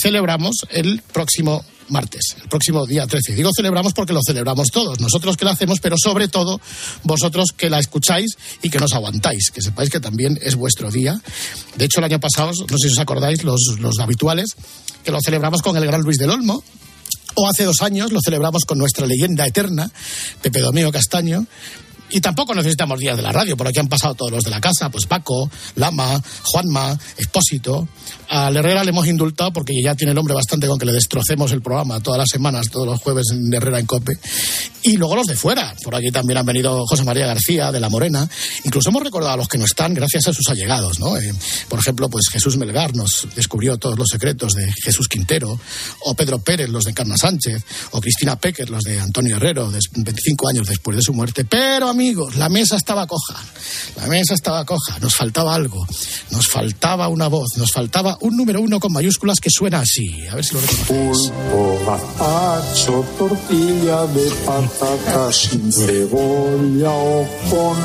celebramos 0.00 0.56
el 0.70 1.02
próximo 1.12 1.64
martes, 1.88 2.36
el 2.40 2.48
próximo 2.48 2.86
día 2.86 3.06
13. 3.06 3.34
Digo 3.34 3.50
celebramos 3.54 3.92
porque 3.92 4.12
lo 4.12 4.20
celebramos 4.26 4.68
todos, 4.72 5.00
nosotros 5.00 5.36
que 5.36 5.44
lo 5.44 5.50
hacemos, 5.50 5.78
pero 5.80 5.96
sobre 6.02 6.28
todo 6.28 6.60
vosotros 7.04 7.50
que 7.56 7.68
la 7.70 7.78
escucháis 7.78 8.36
y 8.62 8.70
que 8.70 8.78
nos 8.78 8.94
aguantáis, 8.94 9.50
que 9.50 9.60
sepáis 9.60 9.90
que 9.90 10.00
también 10.00 10.38
es 10.42 10.54
vuestro 10.54 10.90
día. 10.90 11.20
De 11.76 11.84
hecho, 11.84 11.98
el 11.98 12.04
año 12.04 12.18
pasado, 12.18 12.52
no 12.70 12.78
sé 12.78 12.88
si 12.88 12.92
os 12.94 12.98
acordáis, 12.98 13.44
los, 13.44 13.78
los 13.78 13.98
habituales, 13.98 14.56
que 15.04 15.10
lo 15.10 15.20
celebramos 15.20 15.62
con 15.62 15.76
el 15.76 15.84
gran 15.84 16.00
Luis 16.00 16.16
del 16.16 16.30
Olmo, 16.30 16.64
o 17.34 17.48
hace 17.48 17.64
dos 17.64 17.82
años 17.82 18.12
lo 18.12 18.20
celebramos 18.24 18.64
con 18.64 18.78
nuestra 18.78 19.06
leyenda 19.06 19.46
eterna, 19.46 19.90
Pepe 20.40 20.60
Domingo 20.60 20.92
Castaño. 20.92 21.46
Y 22.12 22.20
tampoco 22.20 22.54
necesitamos 22.54 22.98
días 22.98 23.16
de 23.16 23.22
la 23.22 23.32
radio, 23.32 23.56
por 23.56 23.66
aquí 23.66 23.80
han 23.80 23.88
pasado 23.88 24.14
todos 24.14 24.30
los 24.30 24.44
de 24.44 24.50
la 24.50 24.60
casa, 24.60 24.90
pues 24.90 25.06
Paco, 25.06 25.50
Lama, 25.76 26.22
Juanma, 26.44 26.98
Expósito. 27.16 27.88
Al 28.28 28.56
Herrera 28.56 28.84
le 28.84 28.90
hemos 28.90 29.06
indultado 29.06 29.52
porque 29.52 29.74
ya 29.82 29.94
tiene 29.94 30.12
el 30.12 30.18
hombre 30.18 30.34
bastante 30.34 30.66
con 30.66 30.78
que 30.78 30.86
le 30.86 30.92
destrocemos 30.92 31.52
el 31.52 31.62
programa 31.62 32.00
todas 32.00 32.18
las 32.18 32.28
semanas, 32.28 32.68
todos 32.70 32.86
los 32.86 33.00
jueves 33.00 33.26
en 33.32 33.52
Herrera 33.52 33.78
en 33.78 33.86
Cope. 33.86 34.12
Y 34.84 34.96
luego 34.96 35.16
los 35.16 35.26
de 35.26 35.36
fuera. 35.36 35.74
Por 35.84 35.94
aquí 35.94 36.10
también 36.10 36.38
han 36.38 36.46
venido 36.46 36.84
José 36.86 37.04
María 37.04 37.26
García 37.26 37.70
de 37.70 37.78
La 37.78 37.88
Morena. 37.88 38.28
Incluso 38.64 38.90
hemos 38.90 39.02
recordado 39.02 39.34
a 39.34 39.36
los 39.36 39.48
que 39.48 39.58
no 39.58 39.64
están 39.64 39.94
gracias 39.94 40.26
a 40.28 40.32
sus 40.32 40.48
allegados, 40.48 40.98
¿no? 40.98 41.16
Eh, 41.16 41.32
por 41.68 41.78
ejemplo, 41.78 42.10
pues 42.10 42.28
Jesús 42.30 42.56
Melgar 42.56 42.94
nos 42.96 43.28
descubrió 43.36 43.78
todos 43.78 43.98
los 43.98 44.08
secretos 44.08 44.54
de 44.54 44.72
Jesús 44.82 45.08
Quintero, 45.08 45.58
o 46.00 46.14
Pedro 46.14 46.40
Pérez, 46.40 46.68
los 46.68 46.84
de 46.84 46.94
Carna 46.94 47.16
Sánchez, 47.16 47.62
o 47.92 48.00
Cristina 48.00 48.36
Pecker, 48.36 48.70
los 48.70 48.82
de 48.82 48.98
Antonio 48.98 49.36
Herrero, 49.36 49.70
25 49.94 50.48
años 50.48 50.66
después 50.66 50.96
de 50.96 51.02
su 51.02 51.12
muerte. 51.12 51.44
Pero, 51.44 51.88
amigos, 52.02 52.34
la 52.34 52.48
mesa 52.48 52.76
estaba 52.76 53.06
coja. 53.06 53.36
La 53.96 54.08
mesa 54.08 54.34
estaba 54.34 54.64
coja. 54.64 54.98
Nos 54.98 55.14
faltaba 55.14 55.54
algo. 55.54 55.86
Nos 56.30 56.48
faltaba 56.48 57.06
una 57.06 57.28
voz. 57.28 57.56
Nos 57.56 57.70
faltaba 57.70 58.18
un 58.22 58.36
número 58.36 58.60
uno 58.60 58.80
con 58.80 58.92
mayúsculas 58.92 59.38
que 59.38 59.50
suena 59.50 59.80
así. 59.80 60.26
A 60.26 60.34
ver 60.34 60.44
si 60.44 60.54
lo 60.54 60.60
reconocéis. 60.62 61.30
Pulpo, 61.30 61.78
gazpacho, 61.86 63.04
tortilla 63.18 64.06
de 64.06 64.30
patatas 64.44 65.36
sin 65.36 65.72
cebolla 65.72 66.90
o 66.90 67.28
con 67.48 67.76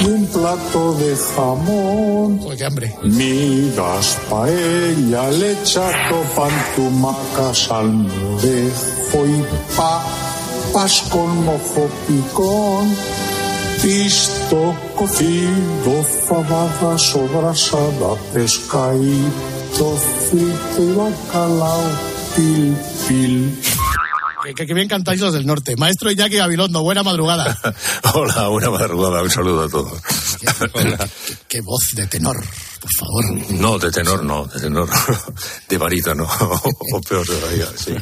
y 0.00 0.06
un 0.06 0.26
plato 0.26 0.94
de 0.94 1.16
jamón. 1.34 2.56
Qué 2.56 2.64
hambre. 2.64 2.94
Migas, 3.02 4.16
paella, 4.30 5.28
lechato, 5.32 6.22
pantumaca, 6.36 7.52
salmorejo 7.52 9.26
y 9.26 9.44
papas 9.76 11.02
con 11.10 11.44
mojo 11.44 11.90
picón. 12.06 13.29
πίστο 13.82 14.76
κοφίδο 14.94 16.02
φαβάδα 16.26 16.96
σοβρά 16.96 17.54
σαν 17.54 17.92
τα 18.00 18.16
πεσκαΐ 18.32 19.30
το 19.78 19.84
φίλτρο 20.28 21.12
καλά 21.32 21.76
πιλ 22.34 22.72
πιλ. 23.06 23.42
Que, 24.42 24.74
bien 24.74 24.88
cantáis 24.88 25.20
los 25.20 25.34
del 25.34 25.46
norte. 25.46 25.76
Maestro 25.76 26.10
Iñaki 26.10 26.36
Gabilondo, 26.36 26.82
buena 26.82 27.02
madrugada. 27.02 27.58
Hola, 28.14 28.48
buena 28.48 28.70
madrugada, 28.70 29.22
un 29.22 29.30
saludo 29.30 29.64
a 29.64 29.68
todos. 29.68 30.00
Qué, 30.72 30.98
qué 31.48 31.60
voz 31.60 31.90
de 31.94 32.06
tenor, 32.06 32.36
por 32.80 32.90
favor. 32.98 33.50
No, 33.50 33.78
de 33.78 33.90
tenor 33.90 34.24
no, 34.24 34.46
de 34.46 34.60
tenor, 34.60 34.88
de 35.68 35.78
barítono, 35.78 36.24
o 36.24 37.00
peor 37.02 37.26
todavía, 37.26 37.66
sí. 37.76 37.92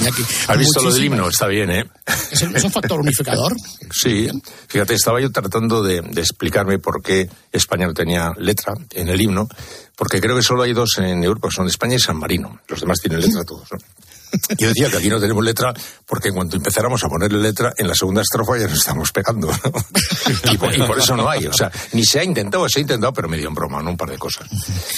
Iñaki, 0.00 0.22
¿Has 0.48 0.58
visto 0.58 0.82
lo 0.82 0.92
del 0.92 1.04
himno? 1.04 1.28
Está 1.28 1.46
bien, 1.46 1.70
¿eh? 1.70 1.84
¿Es 2.30 2.42
un, 2.42 2.56
es 2.56 2.64
un 2.64 2.72
factor 2.72 3.00
unificador? 3.00 3.54
Sí, 3.92 4.28
fíjate, 4.66 4.94
estaba 4.94 5.20
yo 5.20 5.30
tratando 5.30 5.82
de, 5.82 6.00
de 6.00 6.20
explicarme 6.20 6.78
por 6.78 7.02
qué 7.02 7.28
España 7.52 7.86
no 7.86 7.94
tenía 7.94 8.32
letra 8.36 8.74
en 8.90 9.08
el 9.08 9.20
himno, 9.20 9.48
porque 9.96 10.20
creo 10.20 10.36
que 10.36 10.42
solo 10.42 10.62
hay 10.64 10.72
dos 10.72 10.98
en 10.98 11.22
Europa, 11.22 11.48
son 11.54 11.68
España 11.68 11.94
y 11.96 12.00
San 12.00 12.16
Marino. 12.16 12.60
Los 12.66 12.80
demás 12.80 13.00
tienen 13.00 13.20
letra 13.20 13.44
todos, 13.44 13.68
¿no? 13.70 13.78
Yo 14.58 14.68
decía 14.68 14.90
que 14.90 14.98
aquí 14.98 15.08
no 15.08 15.20
tenemos 15.20 15.44
letra 15.44 15.72
porque 16.06 16.28
en 16.28 16.34
cuanto 16.34 16.56
empezáramos 16.56 17.02
a 17.04 17.08
ponerle 17.08 17.40
letra, 17.40 17.72
en 17.76 17.88
la 17.88 17.94
segunda 17.94 18.22
estrofa 18.22 18.58
ya 18.58 18.66
nos 18.66 18.78
estamos 18.78 19.12
pegando. 19.12 19.48
¿no? 19.48 19.72
Y, 20.52 20.58
por, 20.58 20.74
y 20.74 20.78
por 20.78 20.98
eso 20.98 21.16
no 21.16 21.28
hay. 21.28 21.46
O 21.46 21.52
sea, 21.52 21.70
ni 21.92 22.04
se 22.04 22.20
ha 22.20 22.24
intentado, 22.24 22.68
se 22.68 22.78
ha 22.78 22.82
intentado, 22.82 23.12
pero 23.12 23.28
medio 23.28 23.48
en 23.48 23.54
broma, 23.54 23.82
¿no? 23.82 23.90
Un 23.90 23.96
par 23.96 24.10
de 24.10 24.18
cosas. 24.18 24.48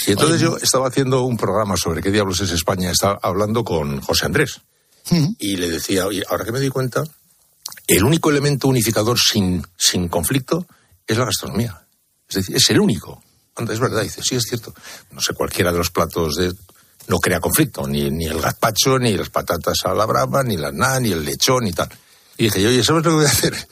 Y 0.05 0.11
entonces 0.11 0.39
yo 0.39 0.57
estaba 0.57 0.87
haciendo 0.87 1.23
un 1.23 1.37
programa 1.37 1.75
sobre 1.77 2.01
qué 2.01 2.11
diablos 2.11 2.39
es 2.41 2.51
España, 2.51 2.91
estaba 2.91 3.19
hablando 3.21 3.63
con 3.63 4.01
José 4.01 4.25
Andrés. 4.25 4.61
Y 5.39 5.57
le 5.57 5.69
decía, 5.69 6.05
oye, 6.05 6.23
ahora 6.29 6.43
que 6.43 6.51
me 6.51 6.59
doy 6.59 6.69
cuenta, 6.69 7.03
el 7.87 8.03
único 8.03 8.29
elemento 8.29 8.67
unificador 8.67 9.17
sin, 9.17 9.65
sin 9.77 10.09
conflicto 10.09 10.67
es 11.05 11.17
la 11.17 11.25
gastronomía. 11.25 11.87
Es 12.27 12.35
decir, 12.35 12.55
es 12.55 12.69
el 12.69 12.79
único. 12.79 13.23
Anda, 13.55 13.73
Es 13.73 13.79
verdad, 13.79 14.03
dice, 14.03 14.21
sí, 14.23 14.35
es 14.35 14.43
cierto. 14.43 14.73
No 15.11 15.21
sé, 15.21 15.33
cualquiera 15.33 15.71
de 15.71 15.77
los 15.77 15.91
platos 15.91 16.35
de... 16.35 16.53
no 17.07 17.19
crea 17.19 17.39
conflicto, 17.39 17.87
ni, 17.87 18.09
ni 18.11 18.25
el 18.25 18.41
gazpacho, 18.41 18.99
ni 18.99 19.15
las 19.15 19.29
patatas 19.29 19.77
a 19.85 19.93
la 19.93 20.05
brava, 20.05 20.43
ni 20.43 20.57
la 20.57 20.71
nada, 20.71 20.99
ni 20.99 21.11
el 21.11 21.23
lechón, 21.23 21.63
ni 21.65 21.71
tal. 21.73 21.89
Y 22.37 22.45
dije, 22.45 22.67
oye, 22.67 22.83
¿sabes 22.83 23.03
lo 23.05 23.11
que 23.11 23.15
voy 23.17 23.25
a 23.25 23.29
hacer? 23.29 23.55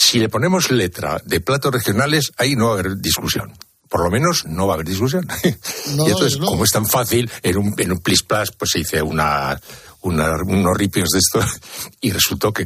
Si 0.00 0.20
le 0.20 0.28
ponemos 0.28 0.70
letra 0.70 1.20
de 1.24 1.40
platos 1.40 1.72
regionales, 1.72 2.30
ahí 2.36 2.54
no 2.54 2.66
va 2.66 2.70
a 2.70 2.74
haber 2.78 2.98
discusión. 2.98 3.52
Por 3.88 4.04
lo 4.04 4.10
menos 4.12 4.44
no 4.46 4.68
va 4.68 4.74
a 4.74 4.76
haber 4.76 4.86
discusión. 4.86 5.26
No, 5.96 6.06
y 6.06 6.10
entonces, 6.12 6.38
como 6.38 6.62
es 6.64 6.70
tan 6.70 6.86
fácil, 6.86 7.28
en 7.42 7.56
un, 7.56 7.74
en 7.78 7.90
un 7.90 7.98
plis 7.98 8.22
plas, 8.22 8.50
pues 8.56 8.70
se 8.70 8.78
hice 8.80 9.02
una, 9.02 9.60
una- 10.02 10.36
unos 10.46 10.76
ripios 10.78 11.08
de 11.08 11.18
esto 11.18 11.40
y 12.00 12.12
resultó 12.12 12.52
que 12.52 12.64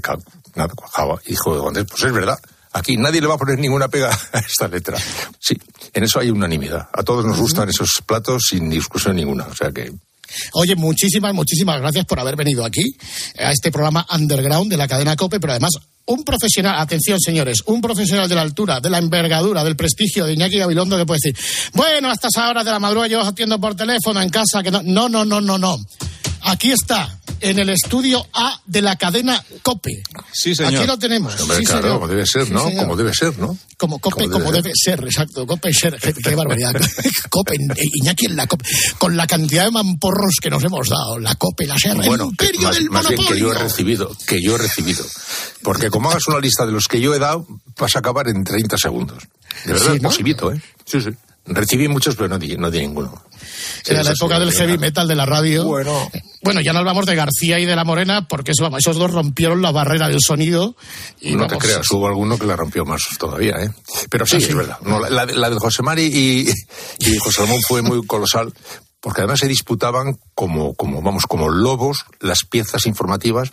nada 0.55 0.75
cuajaba. 0.75 1.21
Y 1.25 1.31
dijo, 1.31 1.67
Andrés, 1.67 1.87
pues 1.89 2.03
es 2.03 2.13
verdad. 2.13 2.39
Aquí 2.73 2.97
nadie 2.97 3.21
le 3.21 3.27
va 3.27 3.35
a 3.35 3.39
poner 3.39 3.59
ninguna 3.59 3.89
pega 3.89 4.11
a 4.33 4.39
esta 4.39 4.69
letra. 4.69 4.99
Sí, 5.39 5.57
en 5.93 6.05
eso 6.05 6.21
hay 6.21 6.31
unanimidad. 6.31 6.89
A 6.93 7.03
todos 7.03 7.25
nos 7.25 7.39
gustan 7.39 7.69
esos 7.69 8.03
platos 8.07 8.43
sin 8.49 8.71
discusión 8.71 9.17
ninguna. 9.17 9.47
O 9.47 9.55
sea 9.55 9.71
que 9.71 9.93
Oye, 10.55 10.77
muchísimas, 10.77 11.35
muchísimas 11.35 11.81
gracias 11.81 12.07
por 12.07 12.19
haber 12.19 12.37
venido 12.37 12.65
aquí 12.65 12.97
a 13.39 13.53
este 13.53 13.71
programa 13.71 14.07
underground 14.15 14.71
de 14.71 14.77
la 14.77 14.89
cadena 14.89 15.17
COPE, 15.17 15.41
pero 15.41 15.53
además 15.53 15.73
un 16.07 16.25
profesional, 16.25 16.79
atención 16.79 17.21
señores, 17.21 17.59
un 17.67 17.81
profesional 17.81 18.29
de 18.29 18.35
la 18.35 18.43
altura, 18.43 18.81
de 18.81 18.91
la 18.91 18.99
envergadura, 18.99 19.63
del 19.63 19.77
prestigio 19.77 20.27
de 20.27 20.33
Iñaki 20.33 20.59
Gabilondo 20.59 20.97
que 20.97 21.07
puede 21.07 21.21
decir, 21.23 21.71
bueno, 21.75 22.11
a 22.11 22.15
estas 22.15 22.37
horas 22.37 22.65
de 22.65 22.71
la 22.71 22.79
madrugada 22.79 23.09
yo 23.09 23.21
os 23.21 23.29
atiendo 23.29 23.61
por 23.61 23.75
teléfono 23.75 24.21
en 24.21 24.31
casa, 24.31 24.63
que 24.63 24.71
no, 24.71 24.83
no, 24.83 25.09
no, 25.09 25.25
no, 25.25 25.41
no, 25.41 25.59
no. 25.59 25.79
Aquí 26.45 26.73
está, 26.73 27.19
en 27.41 27.59
el 27.59 27.69
estudio 27.71 28.27
A 28.33 28.61
de 28.67 28.83
la 28.83 28.97
cadena 28.97 29.43
COPE. 29.63 30.03
Sí, 30.33 30.55
señor. 30.55 30.75
Aquí 30.77 30.87
lo 30.87 30.99
tenemos. 30.99 31.41
Hombre, 31.41 31.59
Sí, 31.59 31.65
claro, 31.65 31.83
señor. 31.83 31.95
como 32.01 32.09
debe 32.09 32.27
ser, 32.27 32.51
¿no? 32.51 32.63
Como 32.73 32.97
debe 32.97 33.15
ser, 33.15 33.39
¿no? 33.39 33.57
Como 33.77 33.99
COPE, 34.01 34.25
Como 34.25 34.33
como 34.39 34.45
debe 34.53 34.63
debe 34.63 34.73
ser, 34.75 35.05
exacto. 35.05 35.47
COPE 35.47 35.73
ser. 35.73 35.99
Qué, 36.01 36.13
qué 36.15 36.35
barbaridad. 36.35 36.73
COPE, 37.31 37.55
eh, 37.55 37.89
Iñaki 37.95 38.27
en 38.27 38.37
la 38.37 38.47
COPE. 38.47 38.65
Con 38.99 39.17
la 39.17 39.27
cantidad 39.27 39.65
de 39.67 39.71
mamporros 39.71 40.35
que 40.41 40.51
nos 40.51 40.63
hemos 40.65 40.89
dado. 40.89 41.19
La 41.19 41.35
COPE, 41.37 41.67
la 41.67 41.79
SER, 41.79 41.97
Bueno, 41.97 42.31
el 42.31 42.37
que 42.37 42.47
imperio 42.47 42.63
más, 42.69 42.77
del 42.77 42.91
más 42.91 43.09
bien 43.09 43.21
que 43.21 43.27
yo 43.27 43.33
he 43.35 43.41
monopolio. 43.41 43.63
recibido, 43.69 44.17
que 44.27 44.43
yo 44.43 44.55
he 44.55 44.59
recibido. 44.59 45.05
Porque 45.63 45.91
como 45.91 46.11
hagas 46.11 46.27
una 46.29 46.41
lista 46.41 46.67
de 46.67 46.73
los 46.73 46.87
que 46.89 47.01
yo 47.01 47.15
he 47.15 47.19
dado, 47.19 47.47
vas 47.79 47.95
a 47.97 48.01
acabar 48.01 48.29
en 48.29 48.43
30 48.45 48.77
segundos. 48.79 49.23
De 49.65 49.73
verdad, 49.75 49.93
Sí, 49.95 50.01
¿no? 50.01 50.09
posibito, 50.09 50.53
¿eh? 50.53 50.61
Sí, 50.85 51.01
sí. 51.01 51.11
Recibí 51.45 51.89
muchos, 51.89 52.15
pero 52.15 52.29
no 52.29 52.39
di, 52.39 52.57
no 52.57 52.71
di 52.71 52.79
ninguno. 52.81 53.21
Sí, 53.83 53.93
Era 53.93 54.03
la 54.03 54.13
época 54.13 54.39
del 54.39 54.53
heavy 54.53 54.79
metal 54.79 55.07
de 55.09 55.15
la 55.15 55.27
radio. 55.27 55.65
Bueno. 55.65 56.11
Bueno, 56.45 56.61
ya 56.61 56.73
no 56.73 56.81
hablamos 56.81 57.07
de 57.07 57.15
García 57.15 57.59
y 57.61 57.67
de 57.67 57.77
La 57.77 57.85
Morena, 57.85 58.27
porque 58.27 58.51
eso, 58.51 58.65
vamos, 58.65 58.81
esos 58.81 58.97
dos 58.97 59.13
rompieron 59.13 59.63
la 59.63 59.71
barrera 59.71 60.09
del 60.09 60.19
sonido. 60.21 60.75
Y 61.21 61.37
no 61.37 61.47
te 61.47 61.55
vamos, 61.55 61.65
creas, 61.65 61.91
hubo 61.93 62.09
alguno 62.09 62.37
que 62.37 62.47
la 62.47 62.57
rompió 62.57 62.85
más 62.85 63.03
todavía, 63.19 63.55
¿eh? 63.63 63.71
Pero 64.11 64.27
sí, 64.27 64.37
Ah, 64.37 64.41
sí. 64.41 64.47
es 64.49 64.55
verdad. 64.57 64.79
No, 64.83 64.99
la, 64.99 65.09
la 65.11 65.27
de- 65.27 65.35
la 65.37 65.49
de 65.51 65.57
José 65.57 65.83
Mari 65.85 66.03
y, 66.05 66.49
y 67.07 67.17
José 67.19 67.43
Ramón 67.43 67.61
fue 67.69 67.81
muy 67.83 68.05
colosal, 68.07 68.53
porque 69.01 69.21
además 69.21 69.39
se 69.39 69.47
disputaban 69.47 70.19
como, 70.35 70.75
como, 70.75 71.01
vamos, 71.01 71.27
como 71.29 71.49
lobos 71.49 72.05
las 72.21 72.45
piezas 72.45 72.87
informativas 72.87 73.53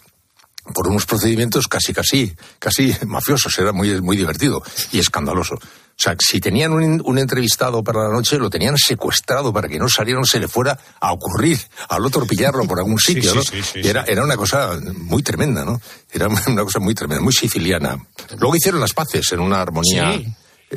por 0.74 0.88
unos 0.88 1.06
procedimientos 1.06 1.68
casi, 1.68 1.94
casi, 1.94 2.34
casi 2.60 2.96
mafiosos. 3.06 3.58
Era 3.60 3.72
muy, 3.72 4.02
muy 4.02 4.18
divertido 4.18 4.62
y 4.92 5.00
escandaloso. 5.00 5.56
O 5.56 6.02
sea, 6.02 6.16
si 6.18 6.40
tenían 6.40 6.72
un, 6.72 7.02
un 7.04 7.18
entrevistado 7.20 7.84
para 7.84 8.04
la 8.04 8.10
noche, 8.14 8.38
lo 8.38 8.50
tenían 8.50 8.78
secuestrado 8.78 9.52
para 9.52 9.68
que 9.68 9.78
no 9.78 9.90
saliera, 9.90 10.20
no 10.20 10.26
se 10.26 10.40
le 10.40 10.48
fuera 10.48 10.80
a 11.02 11.12
ocurrir 11.12 11.60
al 11.90 12.06
otro 12.06 12.26
pillarlo 12.26 12.64
por 12.66 12.80
algún 12.80 12.98
sitio, 13.06 13.32
sí, 13.32 13.38
¿no? 13.38 13.44
sí, 13.44 13.62
sí, 13.74 13.80
Y 13.84 13.88
era, 13.88 14.06
era 14.08 14.24
una 14.24 14.38
cosa 14.38 14.80
muy 14.96 15.22
tremenda, 15.24 15.66
¿no? 15.66 15.82
Era 16.12 16.28
una 16.48 16.64
cosa 16.64 16.80
muy 16.80 16.96
tremenda, 16.96 17.22
muy 17.22 17.34
siciliana. 17.34 17.98
Luego 18.38 18.56
hicieron 18.56 18.80
las 18.80 18.94
paces 18.94 19.30
en 19.34 19.42
una 19.42 19.62
armonía, 19.62 20.14
Sí. 20.14 20.26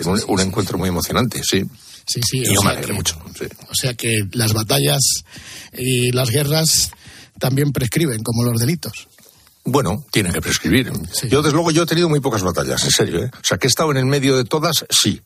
en 0.01 0.09
un, 0.09 0.21
un 0.27 0.41
encuentro 0.41 0.77
muy 0.77 0.89
emocionante, 0.89 1.41
sí. 1.45 1.63
Sí, 2.05 2.21
sí. 2.29 2.39
Y 2.39 2.55
yo 2.55 2.63
me 2.63 2.71
alegré 2.71 2.89
que- 2.89 2.93
mucho. 2.95 3.17
sí. 3.39 3.45
O 3.71 3.75
sea 3.75 3.95
que 3.95 4.23
las 4.33 4.53
batallas 4.53 4.99
y 5.73 6.11
las 6.11 6.31
guerras 6.31 6.91
también 7.39 7.71
prescriben, 7.71 8.25
como 8.25 8.43
los 8.43 8.59
delitos. 8.59 9.07
Bueno, 9.65 10.05
tienen 10.11 10.33
que 10.33 10.41
prescribir. 10.41 10.91
Yo, 11.29 11.41
desde 11.43 11.55
luego, 11.55 11.71
yo 11.71 11.85
he 11.85 11.87
tenido 11.87 12.09
muy 12.09 12.21
pocas 12.21 12.43
batallas, 12.43 12.83
en 12.85 12.91
serio, 12.91 13.23
¿eh? 13.25 13.31
O 13.33 13.45
sea, 13.45 13.59
que 13.59 13.67
he 13.67 13.71
estado 13.71 13.91
en 13.93 13.97
el 13.99 14.07
medio 14.07 14.37
de 14.37 14.45
todas, 14.45 14.85
sí. 14.91 15.23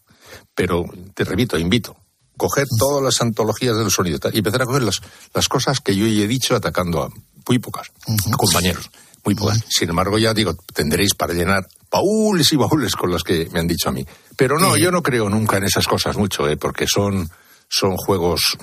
Pero, 0.55 0.85
te 1.15 1.25
repito, 1.25 1.59
invito. 1.59 1.97
Coger 2.37 2.67
todas 2.79 3.03
las 3.03 3.21
antologías 3.23 3.77
del 3.79 3.91
sonido 3.91 4.19
y 4.33 4.39
empezar 4.39 4.61
a 4.63 4.67
coger 4.67 4.83
las, 4.83 5.01
las 5.33 5.49
cosas 5.49 5.81
que 5.81 5.97
yo 5.97 6.07
ya 6.07 6.25
he 6.25 6.29
dicho 6.29 6.55
atacando 6.55 7.03
a 7.03 7.09
muy 7.49 7.59
pocas 7.59 7.89
a 8.07 8.37
compañeros. 8.37 8.91
Muy 9.25 9.35
pocas. 9.35 9.65
Sin 9.71 9.89
embargo, 9.89 10.19
ya 10.19 10.35
digo, 10.35 10.55
tendréis 10.75 11.15
para 11.15 11.33
llenar 11.33 11.67
baúles 11.91 12.53
y 12.53 12.57
baúles 12.57 12.95
con 12.95 13.11
las 13.11 13.23
que 13.23 13.49
me 13.53 13.61
han 13.61 13.67
dicho 13.67 13.89
a 13.89 13.93
mí. 13.93 14.07
Pero 14.37 14.59
no, 14.59 14.77
yo 14.77 14.91
no 14.91 15.03
creo 15.03 15.31
nunca 15.31 15.57
en 15.57 15.65
esas 15.65 15.87
cosas 15.89 16.19
mucho, 16.19 16.47
¿eh? 16.47 16.59
porque 16.59 16.87
son, 16.87 17.31
son 17.71 17.97
juegos 17.97 18.59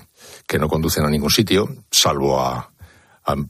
que 0.48 0.60
no 0.60 0.68
conducen 0.68 1.04
a 1.06 1.10
ningún 1.10 1.32
sitio, 1.32 1.68
salvo 1.92 2.40
a- 2.40 2.70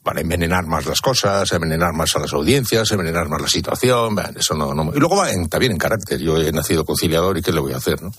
para 0.03 0.21
envenenar 0.21 0.67
más 0.67 0.85
las 0.85 1.01
cosas, 1.01 1.51
envenenar 1.51 1.93
más 1.93 2.15
a 2.15 2.19
las 2.19 2.31
audiencias, 2.33 2.91
envenenar 2.91 3.27
más 3.27 3.41
la 3.41 3.47
situación. 3.47 4.15
Eso 4.35 4.53
no, 4.53 4.73
no- 4.73 4.91
Y 4.95 4.99
luego 4.99 5.15
va 5.17 5.31
en- 5.31 5.49
también 5.49 5.71
en 5.71 5.77
carácter. 5.79 6.19
Yo 6.19 6.37
he 6.37 6.51
nacido 6.51 6.85
conciliador 6.85 7.37
y 7.37 7.41
¿qué 7.41 7.51
le 7.51 7.59
voy 7.59 7.73
a 7.73 7.77
hacer? 7.77 8.01
¿no? 8.01 8.11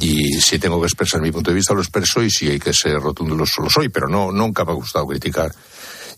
Y 0.00 0.40
si 0.40 0.58
tengo 0.58 0.80
que 0.80 0.86
expresar 0.86 1.20
mi 1.20 1.30
punto 1.30 1.50
de 1.50 1.54
vista, 1.56 1.74
lo 1.74 1.80
expreso 1.80 2.22
y 2.22 2.30
si 2.30 2.48
hay 2.48 2.58
que 2.58 2.72
ser 2.72 2.94
rotundo, 3.00 3.36
lo, 3.36 3.44
lo 3.44 3.70
soy. 3.70 3.88
Pero 3.88 4.08
no, 4.08 4.32
nunca 4.32 4.64
me 4.64 4.72
ha 4.72 4.74
gustado 4.74 5.06
criticar, 5.06 5.52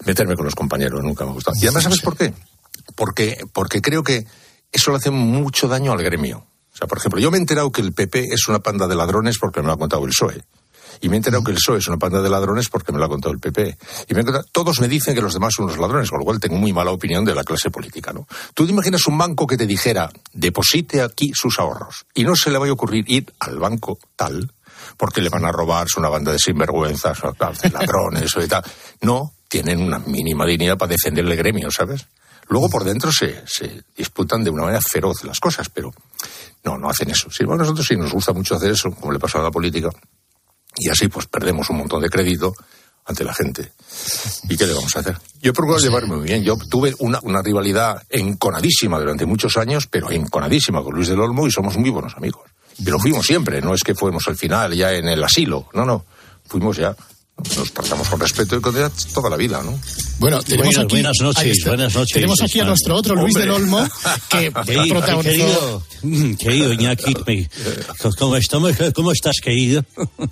meterme 0.06 0.36
con 0.36 0.44
los 0.46 0.54
compañeros, 0.54 1.02
nunca 1.02 1.24
me 1.24 1.30
ha 1.30 1.34
gustado. 1.34 1.56
Y 1.60 1.66
además, 1.66 1.82
¿sabes 1.84 2.00
por 2.00 2.16
qué? 2.16 2.32
Porque, 2.94 3.44
porque 3.52 3.80
creo 3.82 4.02
que 4.02 4.26
eso 4.72 4.90
le 4.90 4.96
hace 4.96 5.10
mucho 5.10 5.68
daño 5.68 5.92
al 5.92 6.02
gremio. 6.02 6.46
O 6.72 6.76
sea, 6.76 6.86
por 6.86 6.96
ejemplo, 6.96 7.20
yo 7.20 7.30
me 7.30 7.36
he 7.36 7.40
enterado 7.40 7.70
que 7.70 7.82
el 7.82 7.92
PP 7.92 8.32
es 8.32 8.48
una 8.48 8.60
panda 8.60 8.86
de 8.88 8.94
ladrones 8.94 9.36
porque 9.38 9.60
me 9.60 9.66
lo 9.66 9.74
ha 9.74 9.78
contado 9.78 10.02
el 10.04 10.10
PSOE. 10.10 10.42
Y 11.00 11.08
me 11.08 11.16
he 11.16 11.18
enterado 11.18 11.42
que 11.42 11.50
el 11.50 11.56
PSOE 11.56 11.78
es 11.78 11.88
una 11.88 11.96
panda 11.96 12.20
de 12.20 12.28
ladrones 12.28 12.68
porque 12.68 12.92
me 12.92 12.98
lo 12.98 13.04
ha 13.04 13.08
contado 13.08 13.32
el 13.32 13.40
PP. 13.40 13.76
Y 14.08 14.14
me 14.14 14.20
he 14.20 14.24
todos 14.52 14.80
me 14.80 14.88
dicen 14.88 15.14
que 15.14 15.20
los 15.20 15.34
demás 15.34 15.54
son 15.56 15.66
unos 15.66 15.78
ladrones, 15.78 16.10
con 16.10 16.18
lo 16.18 16.24
cual 16.24 16.40
tengo 16.40 16.56
muy 16.56 16.72
mala 16.72 16.90
opinión 16.90 17.24
de 17.24 17.34
la 17.34 17.44
clase 17.44 17.70
política, 17.70 18.12
¿no? 18.12 18.26
Tú 18.54 18.66
te 18.66 18.72
imaginas 18.72 19.06
un 19.06 19.18
banco 19.18 19.46
que 19.46 19.56
te 19.56 19.66
dijera, 19.66 20.10
deposite 20.32 21.02
aquí 21.02 21.32
sus 21.34 21.58
ahorros, 21.58 22.06
y 22.14 22.24
no 22.24 22.34
se 22.36 22.50
le 22.50 22.58
vaya 22.58 22.70
a 22.70 22.74
ocurrir 22.74 23.04
ir 23.08 23.32
al 23.40 23.58
banco 23.58 23.98
tal, 24.16 24.52
porque 24.96 25.20
le 25.20 25.28
van 25.28 25.44
a 25.44 25.52
robar, 25.52 25.88
son 25.88 26.02
una 26.02 26.10
banda 26.10 26.32
de 26.32 26.38
sinvergüenzas, 26.38 27.18
de 27.62 27.70
ladrones, 27.70 28.36
o 28.36 28.42
y 28.42 28.48
tal. 28.48 28.62
No, 29.02 29.32
tienen 29.48 29.80
una 29.82 29.98
mínima 29.98 30.46
dignidad 30.46 30.78
para 30.78 30.90
defender 30.90 31.24
el 31.24 31.36
gremio, 31.36 31.70
¿sabes? 31.70 32.06
Luego 32.48 32.68
por 32.68 32.84
dentro 32.84 33.10
se, 33.12 33.44
disputan 33.96 34.42
de 34.44 34.50
una 34.50 34.64
manera 34.64 34.80
feroz 34.80 35.24
las 35.24 35.40
cosas, 35.40 35.68
pero 35.68 35.92
no, 36.64 36.76
no 36.76 36.90
hacen 36.90 37.10
eso. 37.10 37.30
Sí, 37.30 37.44
bueno, 37.44 37.62
nosotros 37.62 37.86
sí 37.86 37.96
nos 37.96 38.12
gusta 38.12 38.32
mucho 38.32 38.56
hacer 38.56 38.72
eso, 38.72 38.90
como 38.90 39.12
le 39.12 39.18
pasa 39.18 39.38
a 39.38 39.42
la 39.42 39.50
política, 39.50 39.90
y 40.76 40.88
así 40.88 41.08
pues 41.08 41.26
perdemos 41.26 41.68
un 41.70 41.78
montón 41.78 42.02
de 42.02 42.08
crédito 42.08 42.54
ante 43.04 43.24
la 43.24 43.34
gente. 43.34 43.72
¿Y 44.48 44.56
qué 44.56 44.66
le 44.66 44.74
vamos 44.74 44.94
a 44.96 45.00
hacer? 45.00 45.16
Yo 45.40 45.52
procuro 45.52 45.78
llevarme 45.78 46.16
muy 46.16 46.26
bien. 46.26 46.42
Yo 46.44 46.56
tuve 46.56 46.94
una, 47.00 47.18
una 47.22 47.42
rivalidad 47.42 48.02
enconadísima 48.08 48.98
durante 48.98 49.26
muchos 49.26 49.56
años, 49.56 49.86
pero 49.88 50.10
enconadísima 50.10 50.82
con 50.82 50.94
Luis 50.94 51.08
del 51.08 51.20
Olmo 51.20 51.46
y 51.46 51.50
somos 51.50 51.76
muy 51.76 51.90
buenos 51.90 52.14
amigos. 52.16 52.42
Lo 52.84 52.98
fuimos 52.98 53.26
siempre, 53.26 53.60
no 53.60 53.74
es 53.74 53.82
que 53.82 53.94
fuimos 53.94 54.26
al 54.28 54.36
final 54.36 54.74
ya 54.74 54.92
en 54.92 55.06
el 55.08 55.22
asilo, 55.22 55.68
no, 55.74 55.84
no, 55.84 56.04
fuimos 56.46 56.76
ya, 56.76 56.96
nos 57.56 57.72
tratamos 57.72 58.08
con 58.08 58.20
respeto 58.20 58.56
y 58.56 58.60
con 58.60 58.74
toda 59.14 59.30
la 59.30 59.36
vida, 59.36 59.62
¿no? 59.64 59.78
Bueno, 60.18 60.40
tenemos 60.42 60.66
Buenas, 60.76 60.84
aquí, 60.84 60.94
buenas 60.94 61.16
noches, 61.20 61.58
buenas 61.66 61.94
noches, 61.94 62.14
Tenemos 62.14 62.40
aquí 62.42 62.60
a 62.60 62.64
nuestro 62.64 62.94
otro 62.94 63.14
Luis 63.16 63.34
Hombre. 63.34 63.42
del 63.42 63.50
Olmo, 63.50 63.88
que 64.28 64.52
Querido, 64.66 64.86
protagonizó... 64.94 65.22
querido, 65.32 65.82
mm, 66.02 66.34
querido 66.34 66.72
Iñaki, 66.72 67.14
me- 67.26 67.50
¿cómo, 68.18 68.36
estamos, 68.36 68.72
¿cómo 68.94 69.10
estás, 69.12 69.36
querido? 69.42 69.84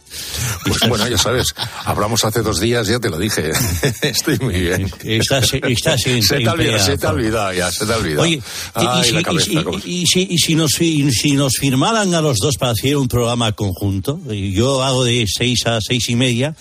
Pues 0.64 0.78
bueno, 0.88 1.08
ya 1.08 1.18
sabes, 1.18 1.46
hablamos 1.84 2.24
hace 2.24 2.42
dos 2.42 2.60
días, 2.60 2.86
ya 2.86 3.00
te 3.00 3.08
lo 3.08 3.18
dije. 3.18 3.50
Estoy 4.02 4.38
muy 4.38 4.54
bien. 4.60 4.90
Estás, 5.02 5.52
estás 5.54 6.06
en, 6.06 6.22
se, 6.22 6.36
te 6.36 6.42
en 6.42 6.48
ha 6.48 6.52
olvidado, 6.52 6.76
plena 6.76 6.78
se 6.84 6.98
te 6.98 7.06
olvidado 7.06 7.52
ya, 7.54 7.72
se 7.72 7.86
te 7.86 7.92
ha 7.92 7.96
olvidado. 7.96 8.22
Oye, 8.22 8.34
y- 8.36 8.42
Ay, 8.74 9.00
y, 9.00 9.04
si, 9.04 9.16
y 9.16 9.22
cabeza, 9.22 9.64
cómo- 9.64 9.78
y 9.84 10.06
si- 10.06 10.26
y 10.30 10.38
si 10.38 10.54
nos, 10.54 10.70
si 10.72 11.32
nos 11.32 11.52
firmaran 11.58 12.14
a 12.14 12.20
los 12.20 12.36
dos 12.38 12.56
para 12.56 12.72
hacer 12.72 12.96
un 12.96 13.08
programa 13.08 13.50
conjunto, 13.52 14.20
y 14.30 14.52
yo 14.52 14.82
hago 14.84 15.02
de 15.04 15.24
seis 15.26 15.66
a 15.66 15.80
seis 15.80 16.08
y 16.10 16.14
media, 16.16 16.54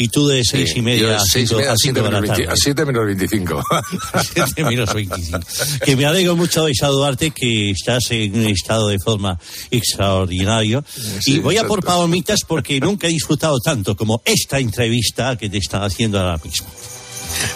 y 0.00 0.08
tú 0.08 0.26
de 0.28 0.42
seis 0.42 0.70
Sí, 0.72 0.78
y 0.78 0.82
media 0.82 1.16
a 1.16 1.20
seis 1.20 1.46
cinco, 1.46 1.58
media, 1.58 1.72
a 1.72 1.76
siete 1.76 2.00
cinco 2.00 2.06
de 2.06 2.12
la 2.14 2.20
menos 2.22 2.28
tarde. 2.28 2.46
20 2.46 2.52
a 2.52 2.56
siete 2.56 2.84
menos 2.86 3.04
25. 3.04 3.64
Siete 4.32 4.64
menos 4.64 4.94
25. 4.94 5.40
Que 5.84 5.96
me 5.96 6.06
alegro 6.06 6.36
mucho 6.36 6.64
de 6.64 6.74
saludarte, 6.74 7.30
que 7.32 7.70
estás 7.70 8.10
en 8.10 8.34
un 8.34 8.46
estado 8.46 8.88
de 8.88 8.98
forma 8.98 9.38
extraordinario. 9.70 10.82
Sí, 11.20 11.34
y 11.34 11.38
voy 11.40 11.56
a 11.56 11.60
exacto. 11.60 11.74
por 11.74 11.84
palomitas 11.84 12.40
porque 12.48 12.80
nunca 12.80 13.08
he 13.08 13.10
disfrutado 13.10 13.58
tanto 13.60 13.94
como 13.94 14.22
esta 14.24 14.58
entrevista 14.58 15.36
que 15.36 15.50
te 15.50 15.58
están 15.58 15.82
haciendo 15.82 16.18
ahora 16.18 16.40
mismo. 16.42 16.66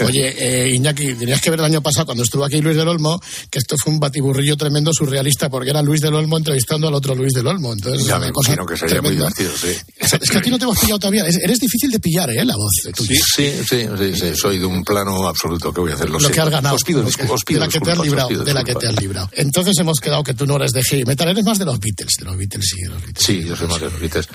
Oye, 0.06 0.34
eh, 0.38 0.74
Iñaki, 0.74 1.14
tenías 1.14 1.40
que 1.40 1.50
ver 1.50 1.58
el 1.60 1.66
año 1.66 1.82
pasado 1.82 2.06
cuando 2.06 2.24
estuvo 2.24 2.44
aquí 2.44 2.60
Luis 2.60 2.76
del 2.76 2.88
Olmo, 2.88 3.20
que 3.50 3.58
esto 3.58 3.76
fue 3.82 3.92
un 3.92 4.00
batiburrillo 4.00 4.56
tremendo 4.56 4.92
surrealista, 4.92 5.48
porque 5.48 5.70
era 5.70 5.82
Luis 5.82 6.00
del 6.00 6.14
Olmo 6.14 6.36
entrevistando 6.38 6.88
al 6.88 6.94
otro 6.94 7.14
Luis 7.14 7.32
del 7.32 7.46
Olmo. 7.46 7.72
Entonces, 7.72 8.06
ya 8.06 8.18
me 8.18 8.30
cosa 8.32 8.50
imagino 8.52 8.66
que 8.66 8.76
sería 8.76 9.00
muy 9.02 9.10
tremenda. 9.16 9.32
divertido, 9.38 9.72
sí. 9.72 9.78
Es, 9.98 10.12
es 10.14 10.30
que 10.30 10.38
a 10.38 10.42
ti 10.42 10.50
no 10.50 10.58
te 10.58 10.64
hemos 10.64 10.78
pillado 10.78 10.98
todavía. 10.98 11.26
Es- 11.26 11.36
eres 11.36 11.58
difícil 11.60 11.90
de 11.90 12.00
pillar, 12.00 12.30
¿eh? 12.30 12.44
La 12.44 12.56
voz 12.56 12.72
de 12.84 12.92
tuya. 12.92 13.20
Sí, 13.34 13.52
sí, 13.68 13.86
sí, 13.98 14.14
sí, 14.14 14.32
soy 14.34 14.58
de 14.58 14.66
un 14.66 14.84
plano 14.84 15.26
absoluto. 15.26 15.72
¿Qué 15.72 15.80
voy 15.80 15.90
a 15.92 15.94
hacer? 15.94 16.10
Lo, 16.10 16.18
Lo 16.18 16.28
que 16.30 16.40
has 16.40 16.48
ganado. 16.50 16.74
Os 16.76 16.84
pido, 16.84 17.04
discul- 17.04 17.26
que- 17.26 17.32
os 17.32 17.44
pido 17.44 17.60
de 17.60 17.66
la 17.66 17.72
que 17.72 17.80
te 17.80 17.90
has 17.92 17.98
os 17.98 18.04
librado. 18.04 18.28
pido 18.28 18.44
De 18.44 18.54
la 18.54 18.64
que 18.64 18.74
te 18.74 18.86
has 18.86 19.00
librado. 19.00 19.30
Entonces 19.32 19.74
hemos 19.78 20.00
quedado 20.00 20.22
que 20.24 20.34
tú 20.34 20.46
no 20.46 20.56
eres 20.56 20.72
de 20.72 20.82
heavy 20.82 21.04
metal, 21.04 21.28
eres 21.28 21.44
más 21.44 21.58
de 21.58 21.64
los 21.64 21.78
Beatles. 21.80 22.14
De 22.18 22.24
los 22.24 22.36
Beatles, 22.36 22.66
sí, 22.68 22.82
de 22.82 22.88
los 22.88 23.02
Beatles. 23.02 23.24
Sí, 23.24 23.44
yo 23.44 23.56
soy 23.56 23.68
más 23.68 23.80
de 23.80 23.90
los 23.90 24.00
Beatles. 24.00 24.28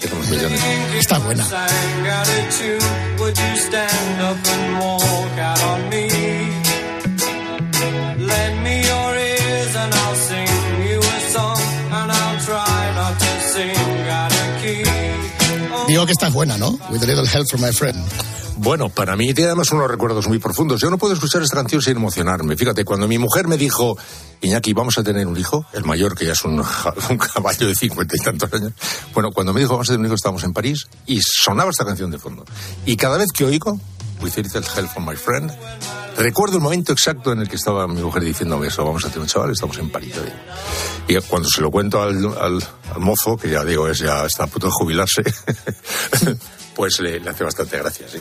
Tenemos 0.00 0.28
millones. 0.28 0.60
Está 0.98 1.18
buena. 1.18 1.44
Digo 15.86 16.06
que 16.06 16.12
esta 16.12 16.26
es 16.26 16.32
buena, 16.32 16.58
¿no? 16.58 16.70
With 16.90 17.02
a 17.02 17.06
little 17.06 17.26
help 17.26 17.46
from 17.48 17.62
my 17.62 17.72
friend. 17.72 18.02
Bueno, 18.56 18.88
para 18.88 19.16
mí 19.16 19.34
tiene 19.34 19.48
además 19.50 19.70
unos 19.72 19.88
recuerdos 19.88 20.26
muy 20.26 20.38
profundos. 20.38 20.80
Yo 20.80 20.88
no 20.88 20.96
puedo 20.96 21.12
escuchar 21.14 21.42
esta 21.42 21.56
canción 21.56 21.82
sin 21.82 21.96
emocionarme. 21.96 22.56
Fíjate, 22.56 22.84
cuando 22.84 23.06
mi 23.06 23.18
mujer 23.18 23.46
me 23.46 23.56
dijo, 23.56 23.96
Iñaki, 24.40 24.72
vamos 24.72 24.96
a 24.98 25.02
tener 25.02 25.26
un 25.26 25.36
hijo, 25.36 25.66
el 25.72 25.84
mayor, 25.84 26.16
que 26.16 26.26
ya 26.26 26.32
es 26.32 26.44
un, 26.44 26.60
un 27.10 27.18
caballo 27.18 27.66
de 27.66 27.74
cincuenta 27.74 28.16
y 28.16 28.24
tantos 28.24 28.52
años. 28.52 28.72
Bueno, 29.12 29.30
cuando 29.32 29.52
me 29.52 29.60
dijo, 29.60 29.72
vamos 29.72 29.88
a 29.88 29.92
tener 29.92 30.00
un 30.00 30.06
hijo, 30.06 30.14
estábamos 30.14 30.44
en 30.44 30.52
París 30.52 30.86
y 31.06 31.20
sonaba 31.20 31.70
esta 31.70 31.84
canción 31.84 32.10
de 32.10 32.18
fondo. 32.18 32.44
Y 32.86 32.96
cada 32.96 33.16
vez 33.16 33.28
que 33.32 33.44
oigo, 33.44 33.78
With 34.24 34.36
little 34.38 34.62
help 34.62 34.88
from 34.88 35.04
my 35.04 35.14
friend, 35.16 35.52
recuerdo 36.16 36.56
el 36.56 36.62
momento 36.62 36.92
exacto 36.92 37.30
en 37.32 37.40
el 37.40 37.48
que 37.48 37.56
estaba 37.56 37.86
mi 37.86 38.00
mujer 38.00 38.24
diciéndome 38.24 38.68
eso, 38.68 38.82
vamos 38.82 39.04
a 39.04 39.08
tener 39.08 39.20
un 39.20 39.26
chaval, 39.26 39.50
estamos 39.50 39.76
en 39.78 39.90
París. 39.90 40.14
Y 41.06 41.14
cuando 41.28 41.46
se 41.48 41.60
lo 41.60 41.70
cuento 41.70 42.02
al, 42.02 42.16
al- 42.40 42.62
al 42.94 43.00
mozo, 43.00 43.36
que 43.36 43.50
ya 43.50 43.62
digo, 43.64 43.86
es 43.86 43.98
ya 43.98 44.24
está 44.24 44.44
a 44.44 44.46
punto 44.46 44.68
de 44.68 44.72
jubilarse, 44.72 45.22
pues 46.74 47.00
le, 47.00 47.20
le 47.20 47.28
hace 47.30 47.44
bastante 47.44 47.76
gracia, 47.76 48.06
sí. 48.10 48.18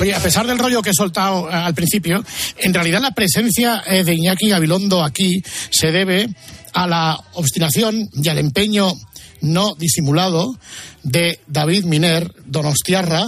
Oye, 0.00 0.12
a 0.14 0.20
pesar 0.20 0.46
del 0.46 0.58
rollo 0.58 0.82
que 0.82 0.90
he 0.90 0.94
soltado 0.94 1.48
eh, 1.48 1.52
al 1.54 1.74
principio, 1.74 2.24
en 2.58 2.74
realidad 2.74 3.00
la 3.00 3.12
presencia 3.12 3.84
eh, 3.86 4.02
de 4.02 4.14
Iñaki 4.14 4.48
Gabilondo 4.48 5.02
aquí 5.04 5.40
se 5.70 5.92
debe 5.92 6.28
a 6.72 6.86
la 6.88 7.16
obstinación 7.34 8.10
y 8.12 8.28
al 8.28 8.38
empeño 8.38 8.92
no 9.40 9.74
disimulado 9.74 10.56
de 11.02 11.40
David 11.46 11.84
Miner, 11.84 12.32
Donostiarra, 12.46 13.26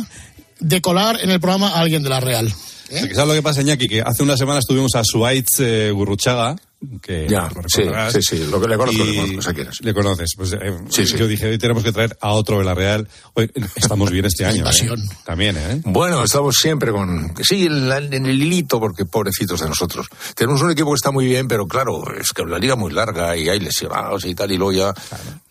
de 0.60 0.80
colar 0.80 1.18
en 1.22 1.30
el 1.30 1.40
programa 1.40 1.68
a 1.68 1.80
alguien 1.80 2.02
de 2.02 2.08
la 2.08 2.20
Real. 2.20 2.52
¿Sabes 2.88 3.16
lo 3.16 3.34
que 3.34 3.42
pasa, 3.42 3.62
Iñaki? 3.62 3.88
Que 3.88 4.00
hace 4.00 4.22
una 4.22 4.36
semana 4.36 4.60
estuvimos 4.60 4.94
a 4.94 5.02
Suárez 5.04 5.58
eh, 5.58 5.90
Gurruchaga, 5.92 6.56
que 7.02 7.26
Ya, 7.28 7.48
lo 7.54 7.62
sí, 7.68 7.82
sí, 8.12 8.22
sí, 8.22 8.46
lo 8.50 8.60
que 8.60 8.68
le 8.68 8.76
conozco, 8.76 9.02
le 9.04 9.26
conozco, 9.54 9.94
conoces. 9.94 10.30
Pues, 10.36 10.52
eh, 10.52 10.76
Sí, 10.90 11.06
sí. 11.06 11.16
Yo 11.16 11.26
dije, 11.26 11.46
hoy 11.48 11.58
tenemos 11.58 11.82
que 11.82 11.90
traer 11.92 12.16
a 12.20 12.32
otro 12.32 12.58
de 12.58 12.64
la 12.64 12.74
Real. 12.74 13.08
Hoy, 13.34 13.50
estamos 13.74 14.10
bien 14.10 14.24
este 14.26 14.44
año. 14.46 14.64
¿eh? 14.68 14.88
También, 15.24 15.56
¿eh? 15.56 15.80
Bueno, 15.84 16.22
estamos 16.22 16.54
siempre 16.56 16.92
con. 16.92 17.34
Sí, 17.42 17.66
en, 17.66 17.88
la- 17.88 17.98
en 17.98 18.26
el 18.26 18.42
hilito, 18.42 18.78
porque 18.78 19.04
pobrecitos 19.06 19.60
de 19.60 19.68
nosotros. 19.68 20.06
Tenemos 20.34 20.60
un 20.62 20.70
equipo 20.70 20.90
que 20.90 20.96
está 20.96 21.10
muy 21.10 21.26
bien, 21.26 21.48
pero 21.48 21.66
claro, 21.66 22.02
es 22.14 22.32
que 22.32 22.44
la 22.44 22.58
liga 22.58 22.74
es 22.74 22.80
muy 22.80 22.92
larga 22.92 23.36
y 23.36 23.48
hay 23.48 23.58
lesionados 23.58 24.24
y 24.26 24.34
tal, 24.34 24.52
y 24.52 24.56
luego 24.58 24.72
ya 24.72 24.94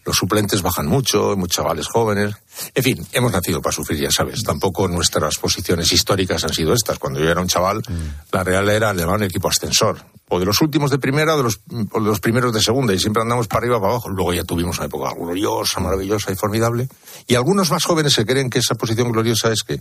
los 0.06 0.16
suplentes 0.16 0.62
bajan 0.62 0.86
mucho, 0.86 1.32
hay 1.32 1.38
muchos 1.38 1.56
chavales 1.58 1.88
jóvenes. 1.88 2.36
En 2.74 2.84
fin, 2.84 3.08
hemos 3.12 3.32
nacido 3.32 3.62
para 3.62 3.76
sufrir, 3.76 4.00
ya 4.00 4.12
sabes. 4.12 4.44
Tampoco 4.44 4.88
nuestras 4.88 5.38
posiciones 5.38 5.92
históricas 5.92 6.44
han 6.44 6.54
sido 6.54 6.74
estas. 6.74 7.00
Cuando 7.00 7.20
yo 7.20 7.30
era 7.30 7.42
un 7.42 7.48
chaval, 7.48 7.82
la 8.32 8.44
Real 8.44 8.70
era 8.70 8.94
le 8.94 9.02
llamaban 9.02 9.24
equipo 9.24 9.50
ascensor. 9.50 9.98
O 10.30 10.40
de 10.40 10.46
los 10.46 10.62
últimos 10.62 10.90
de 10.90 10.98
primera 10.98 11.36
o 11.36 11.38
de 11.38 11.44
los, 11.44 11.60
o 11.92 12.00
de 12.00 12.08
los 12.08 12.20
primeros 12.20 12.54
de 12.54 12.62
segunda, 12.62 12.94
y 12.94 13.00
siempre 13.00 13.22
andamos 13.22 13.48
para 13.48 13.60
arriba 13.60 13.80
para 13.80 13.94
abajo. 13.94 14.10
Luego 14.10 14.34
ya 14.34 14.44
tuvimos 14.44 14.78
una 14.78 14.88
época 14.88 15.14
gloriosa, 15.14 15.80
maravillosa 15.80 16.32
y 16.32 16.36
formidable. 16.36 16.88
Y 17.28 17.36
algunos 17.36 17.70
más 17.72 17.84
jóvenes 17.84 18.14
se 18.14 18.26
creen 18.26 18.50
que 18.50 18.60
esa 18.60 18.76
posición 18.76 19.12
gloriosa 19.12 19.52
es 19.52 19.64
que 19.64 19.80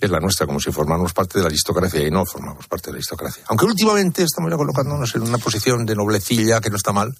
es 0.00 0.10
la 0.10 0.20
nuestra, 0.20 0.46
como 0.46 0.60
si 0.60 0.70
formáramos 0.72 1.12
parte 1.12 1.38
de 1.38 1.42
la 1.42 1.48
aristocracia 1.48 2.06
y 2.06 2.10
no 2.10 2.24
formamos 2.24 2.66
parte 2.66 2.86
de 2.86 2.92
la 2.92 2.96
aristocracia. 2.96 3.44
Aunque 3.48 3.66
últimamente 3.66 4.22
estamos 4.22 4.50
ya 4.50 4.56
colocándonos 4.56 5.14
en 5.14 5.22
una 5.22 5.38
posición 5.38 5.84
de 5.86 5.94
noblecilla 5.94 6.60
que 6.60 6.70
no 6.70 6.76
está 6.76 6.92
mal 6.92 7.14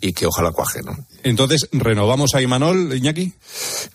y 0.00 0.12
que 0.12 0.26
ojalá 0.26 0.50
cuaje, 0.52 0.80
¿no? 0.82 0.96
Entonces, 1.22 1.68
¿renovamos 1.72 2.34
a 2.34 2.40
Imanol, 2.40 2.94
Iñaki? 2.94 3.32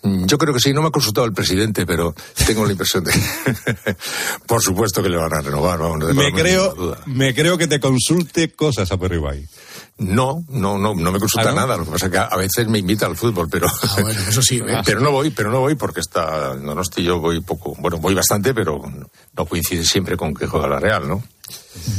Mm, 0.03 0.25
Yo 0.25 0.37
creo 0.37 0.53
que 0.53 0.59
sí, 0.59 0.71
no 0.73 0.81
me 0.81 0.89
ha 0.89 0.91
consultado 0.91 1.25
el 1.25 1.33
presidente, 1.33 1.85
pero 1.85 2.13
tengo 2.45 2.65
la 2.65 2.71
impresión 2.71 3.03
de 3.03 3.11
por 4.47 4.61
supuesto 4.61 5.01
que 5.01 5.09
le 5.09 5.17
van 5.17 5.33
a 5.33 5.41
renovar, 5.41 5.79
vamos, 5.79 5.99
no 5.99 6.13
Me 6.13 6.31
creo, 6.31 6.95
me 7.07 7.33
creo 7.33 7.57
que 7.57 7.67
te 7.67 7.79
consulte 7.79 8.51
cosas 8.53 8.91
a 8.91 8.97
Perribay. 8.97 9.45
No, 9.97 10.43
no, 10.49 10.77
no, 10.77 10.93
no 10.93 11.11
me 11.11 11.19
consulta 11.19 11.49
¿Ah, 11.49 11.53
no? 11.53 11.61
nada. 11.61 11.77
Lo 11.77 11.85
que 11.85 11.91
pasa 11.91 12.07
es 12.07 12.11
que 12.11 12.17
a 12.17 12.35
veces 12.35 12.67
me 12.67 12.79
invita 12.79 13.05
al 13.05 13.15
fútbol, 13.15 13.47
pero. 13.49 13.67
bueno, 14.01 14.19
eso 14.27 14.41
sí. 14.41 14.57
¿eh? 14.57 14.81
pero 14.85 14.99
no 14.99 15.09
voy, 15.11 15.29
pero 15.29 15.49
no 15.51 15.61
voy 15.61 15.75
porque 15.75 16.01
está. 16.01 16.53
No, 16.55 16.75
no 16.75 16.81
estoy 16.81 17.05
yo, 17.05 17.19
voy 17.21 17.39
poco. 17.39 17.75
Bueno, 17.79 17.97
voy 17.99 18.13
bastante, 18.13 18.53
pero 18.53 18.81
no 19.37 19.45
coincide 19.45 19.85
siempre 19.85 20.17
con 20.17 20.33
que 20.33 20.47
juega 20.47 20.67
la 20.67 20.79
Real, 20.81 21.07
¿no? 21.07 21.23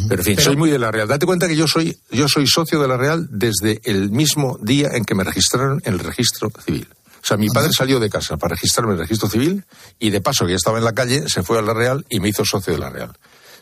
Pero 0.09 0.21
en 0.21 0.25
fin, 0.25 0.37
Pero- 0.37 0.47
soy 0.47 0.57
muy 0.57 0.71
de 0.71 0.79
la 0.79 0.91
Real. 0.91 1.09
Date 1.09 1.27
cuenta 1.27 1.47
que 1.49 1.57
yo 1.57 1.67
soy, 1.69 1.97
yo 2.11 2.29
soy 2.29 2.47
socio 2.47 2.81
de 2.81 2.89
la 2.89 2.97
Real 2.97 3.29
desde 3.31 3.81
el 3.85 4.11
mismo 4.11 4.59
día 4.61 4.91
en 4.93 5.05
que 5.05 5.15
me 5.15 5.25
registraron 5.25 5.81
en 5.85 5.95
el 5.95 6.01
registro 6.01 6.51
civil. 6.65 6.89
O 7.23 7.27
sea, 7.27 7.37
mi 7.37 7.49
padre 7.49 7.71
salió 7.77 7.99
de 7.99 8.09
casa 8.09 8.37
para 8.37 8.55
registrarme 8.55 8.93
en 8.93 8.99
el 9.01 9.05
registro 9.05 9.29
civil 9.29 9.65
y 9.99 10.11
de 10.11 10.21
paso 10.21 10.45
que 10.47 10.53
ya 10.53 10.57
estaba 10.57 10.79
en 10.79 10.85
la 10.85 10.93
calle, 10.95 11.29
se 11.29 11.43
fue 11.43 11.59
a 11.59 11.63
la 11.63 11.75
Real 11.75 12.07
y 12.09 12.21
me 12.21 12.29
hizo 12.29 12.45
socio 12.45 12.73
de 12.73 12.79
la 12.79 12.89
Real. 12.91 13.13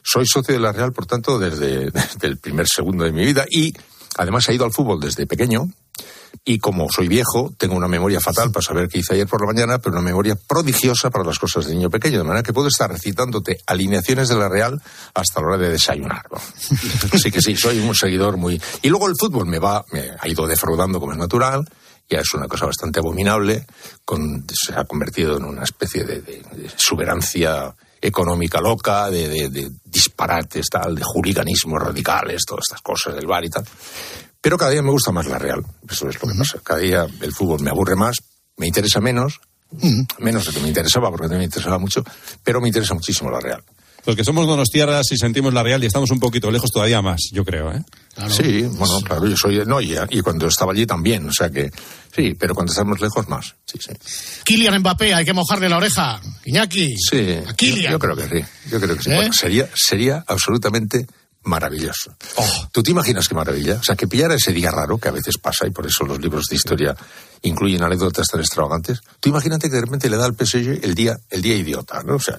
Soy 0.02 0.26
socio 0.26 0.52
de 0.52 0.60
la 0.60 0.72
Real, 0.72 0.92
por 0.92 1.06
tanto, 1.06 1.38
desde, 1.38 1.90
desde 1.90 2.26
el 2.28 2.36
primer 2.38 2.66
segundo 2.68 3.04
de 3.04 3.12
mi 3.12 3.24
vida 3.24 3.46
y 3.50 3.72
además 4.18 4.48
he 4.48 4.54
ido 4.54 4.64
al 4.66 4.72
fútbol 4.72 5.00
desde 5.00 5.26
pequeño 5.26 5.68
y 6.44 6.58
como 6.58 6.90
soy 6.90 7.08
viejo, 7.08 7.52
tengo 7.58 7.74
una 7.76 7.88
memoria 7.88 8.20
fatal 8.20 8.50
para 8.50 8.62
saber 8.64 8.88
qué 8.88 8.98
hice 8.98 9.14
ayer 9.14 9.26
por 9.26 9.40
la 9.40 9.46
mañana, 9.52 9.78
pero 9.78 9.92
una 9.92 10.02
memoria 10.02 10.34
prodigiosa 10.48 11.10
para 11.10 11.24
las 11.24 11.38
cosas 11.38 11.66
de 11.66 11.74
niño 11.74 11.90
pequeño, 11.90 12.18
de 12.18 12.24
manera 12.24 12.42
que 12.42 12.52
puedo 12.52 12.68
estar 12.68 12.90
recitándote 12.90 13.58
alineaciones 13.66 14.28
de 14.28 14.36
la 14.36 14.48
Real 14.48 14.80
hasta 15.14 15.40
la 15.40 15.46
hora 15.48 15.58
de 15.58 15.70
desayunar. 15.70 16.24
¿no? 16.30 16.38
Así 17.12 17.30
que 17.30 17.40
sí, 17.40 17.56
soy 17.56 17.78
un 17.78 17.94
seguidor 17.94 18.36
muy... 18.36 18.60
Y 18.82 18.88
luego 18.88 19.08
el 19.08 19.14
fútbol 19.18 19.46
me 19.46 19.58
va, 19.58 19.84
me 19.92 20.10
ha 20.18 20.28
ido 20.28 20.46
defraudando 20.46 20.98
como 21.00 21.12
es 21.12 21.18
natural, 21.18 21.64
ya 22.10 22.18
es 22.20 22.32
una 22.34 22.46
cosa 22.48 22.66
bastante 22.66 23.00
abominable, 23.00 23.66
con- 24.04 24.44
se 24.52 24.74
ha 24.74 24.84
convertido 24.84 25.36
en 25.38 25.44
una 25.44 25.62
especie 25.64 26.04
de, 26.04 26.20
de- 26.20 26.42
de 26.56 26.66
exuberancia 26.66 27.74
económica 28.02 28.60
loca, 28.60 29.08
de, 29.08 29.28
de- 29.28 29.48
de 29.48 29.70
disparates, 29.84 30.66
tal, 30.70 30.94
de 30.96 31.02
juliganismos 31.02 31.80
radicales, 31.82 32.42
todas 32.46 32.64
estas 32.68 32.82
cosas 32.82 33.14
del 33.14 33.26
bar 33.26 33.44
y 33.46 33.48
tal. 33.50 33.64
Pero 34.44 34.58
cada 34.58 34.72
día 34.72 34.82
me 34.82 34.90
gusta 34.90 35.10
más 35.10 35.24
la 35.26 35.38
Real, 35.38 35.64
eso 35.90 36.06
es 36.06 36.20
lo 36.22 36.28
que 36.28 36.34
pasa. 36.34 36.58
Cada 36.62 36.80
día 36.80 37.06
el 37.22 37.32
fútbol 37.32 37.62
me 37.62 37.70
aburre 37.70 37.96
más, 37.96 38.16
me 38.58 38.66
interesa 38.66 39.00
menos, 39.00 39.40
menos 40.18 40.44
de 40.44 40.52
lo 40.52 40.56
que 40.58 40.60
me 40.60 40.68
interesaba, 40.68 41.10
porque 41.10 41.28
no 41.28 41.38
me 41.38 41.44
interesaba 41.44 41.78
mucho, 41.78 42.04
pero 42.42 42.60
me 42.60 42.68
interesa 42.68 42.92
muchísimo 42.92 43.30
la 43.30 43.40
Real. 43.40 43.62
Los 44.04 44.14
que 44.16 44.22
somos 44.22 44.46
donostiarras 44.46 45.10
y 45.12 45.16
sentimos 45.16 45.54
la 45.54 45.62
Real 45.62 45.82
y 45.82 45.86
estamos 45.86 46.10
un 46.10 46.20
poquito 46.20 46.50
lejos 46.50 46.70
todavía 46.70 47.00
más, 47.00 47.22
yo 47.32 47.42
creo, 47.42 47.72
¿eh? 47.72 47.82
Sí, 48.28 48.64
bueno, 48.64 49.00
claro, 49.00 49.26
yo 49.26 49.34
soy 49.34 49.64
no, 49.64 49.80
y, 49.80 49.96
y 50.10 50.20
cuando 50.20 50.46
estaba 50.46 50.72
allí 50.72 50.84
también, 50.84 51.26
o 51.26 51.32
sea 51.32 51.48
que 51.48 51.70
sí, 52.14 52.34
pero 52.38 52.54
cuando 52.54 52.70
estamos 52.70 53.00
lejos 53.00 53.26
más. 53.30 53.54
Sí, 53.64 53.78
sí. 53.80 53.92
Kylian 54.44 54.78
Mbappé, 54.80 55.14
hay 55.14 55.24
que 55.24 55.32
mojarle 55.32 55.70
la 55.70 55.78
oreja. 55.78 56.20
Iñaki. 56.44 56.94
Sí, 56.98 57.38
A 57.48 57.54
Kylian. 57.54 57.84
yo, 57.84 57.90
yo 57.92 57.98
creo 57.98 58.14
que 58.16 58.28
sí, 58.28 58.44
yo 58.70 58.78
creo 58.78 58.94
que 58.94 59.02
sí. 59.02 59.10
¿Eh? 59.10 59.14
Bueno, 59.16 59.32
sería, 59.32 59.70
sería 59.74 60.22
absolutamente 60.26 61.06
maravilloso. 61.44 62.16
¿Tú 62.72 62.82
te 62.82 62.90
imaginas 62.90 63.28
qué 63.28 63.34
maravilla? 63.34 63.78
O 63.80 63.82
sea, 63.82 63.96
que 63.96 64.06
pillara 64.06 64.34
ese 64.34 64.52
día 64.52 64.70
raro 64.70 64.98
que 64.98 65.08
a 65.08 65.12
veces 65.12 65.38
pasa 65.38 65.66
y 65.66 65.70
por 65.70 65.86
eso 65.86 66.04
los 66.04 66.20
libros 66.20 66.46
de 66.48 66.56
historia 66.56 66.96
incluyen 67.42 67.82
anécdotas 67.82 68.26
tan 68.26 68.40
extravagantes. 68.40 69.00
Tú 69.20 69.28
imagínate 69.28 69.68
que 69.68 69.76
de 69.76 69.82
repente 69.82 70.10
le 70.10 70.16
da 70.16 70.24
al 70.24 70.34
PSG 70.34 70.84
el 70.84 70.94
día, 70.94 71.16
el 71.30 71.42
día 71.42 71.56
idiota, 71.56 72.02
¿no? 72.02 72.16
O 72.16 72.20
sea, 72.20 72.38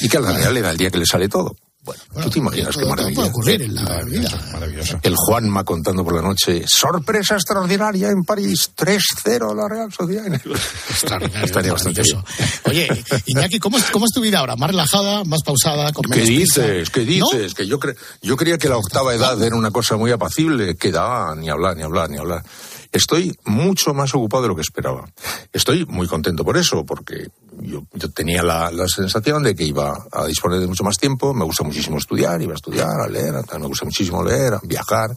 y 0.00 0.08
que 0.08 0.16
a 0.16 0.20
la 0.20 0.32
Real 0.32 0.54
le 0.54 0.62
da 0.62 0.70
el 0.70 0.76
día 0.76 0.90
que 0.90 0.98
le 0.98 1.06
sale 1.06 1.28
todo. 1.28 1.56
Bueno, 1.84 2.00
tú 2.22 2.30
te 2.30 2.38
imaginas 2.38 2.76
qué 2.76 2.84
puede 2.86 3.28
ocurrir 3.28 3.62
en 3.62 3.74
la 3.74 4.02
vida. 4.04 4.30
Maravilloso. 4.52 5.00
El 5.02 5.16
Juanma 5.16 5.64
contando 5.64 6.04
por 6.04 6.14
la 6.14 6.22
noche, 6.22 6.64
sorpresa 6.68 7.34
extraordinaria 7.34 8.08
en 8.10 8.22
París, 8.24 8.70
3-0 8.76 9.56
la 9.56 9.68
Real 9.68 9.92
Sociedad. 9.92 10.26
Extraordinario, 10.90 11.44
Estaría 11.44 11.72
bastante 11.72 12.02
bien. 12.02 12.16
maravilloso. 12.18 12.68
Oye, 12.70 13.04
Iñaki, 13.26 13.58
¿cómo 13.58 13.78
es, 13.78 13.84
¿cómo 13.90 14.04
es 14.06 14.12
tu 14.12 14.20
vida 14.20 14.38
ahora? 14.38 14.54
¿Más 14.54 14.70
relajada, 14.70 15.24
más 15.24 15.42
pausada? 15.42 15.92
Con 15.92 16.04
¿Qué 16.04 16.10
menos 16.10 16.26
prisa? 16.26 16.62
dices? 16.62 16.90
¿Qué 16.90 17.00
dices? 17.00 17.54
Que 17.54 17.66
yo, 17.66 17.80
cre- 17.80 17.96
yo 18.22 18.36
creía 18.36 18.58
que 18.58 18.68
la 18.68 18.76
octava 18.76 19.12
edad 19.12 19.42
era 19.42 19.56
una 19.56 19.72
cosa 19.72 19.96
muy 19.96 20.12
apacible. 20.12 20.76
Que 20.76 20.92
da, 20.92 21.34
ni 21.34 21.48
hablar, 21.50 21.76
ni 21.76 21.82
hablar, 21.82 22.08
ni 22.10 22.18
hablar. 22.18 22.44
Estoy 22.92 23.34
mucho 23.46 23.94
más 23.94 24.14
ocupado 24.14 24.42
de 24.42 24.48
lo 24.50 24.54
que 24.54 24.60
esperaba. 24.60 25.10
Estoy 25.52 25.86
muy 25.86 26.06
contento 26.06 26.44
por 26.44 26.58
eso, 26.58 26.84
porque 26.84 27.28
yo, 27.60 27.84
yo 27.94 28.10
tenía 28.10 28.42
la, 28.42 28.70
la 28.70 28.86
sensación 28.86 29.42
de 29.42 29.54
que 29.54 29.64
iba 29.64 29.94
a 30.12 30.26
disponer 30.26 30.60
de 30.60 30.66
mucho 30.66 30.84
más 30.84 30.98
tiempo. 30.98 31.32
Me 31.32 31.44
gusta 31.44 31.64
muchísimo 31.64 31.96
estudiar, 31.96 32.40
iba 32.42 32.52
a 32.52 32.56
estudiar, 32.56 32.90
a 33.02 33.08
leer, 33.08 33.34
a- 33.36 33.58
me 33.58 33.66
gusta 33.66 33.86
muchísimo 33.86 34.22
leer, 34.22 34.52
a 34.54 34.60
viajar. 34.62 35.16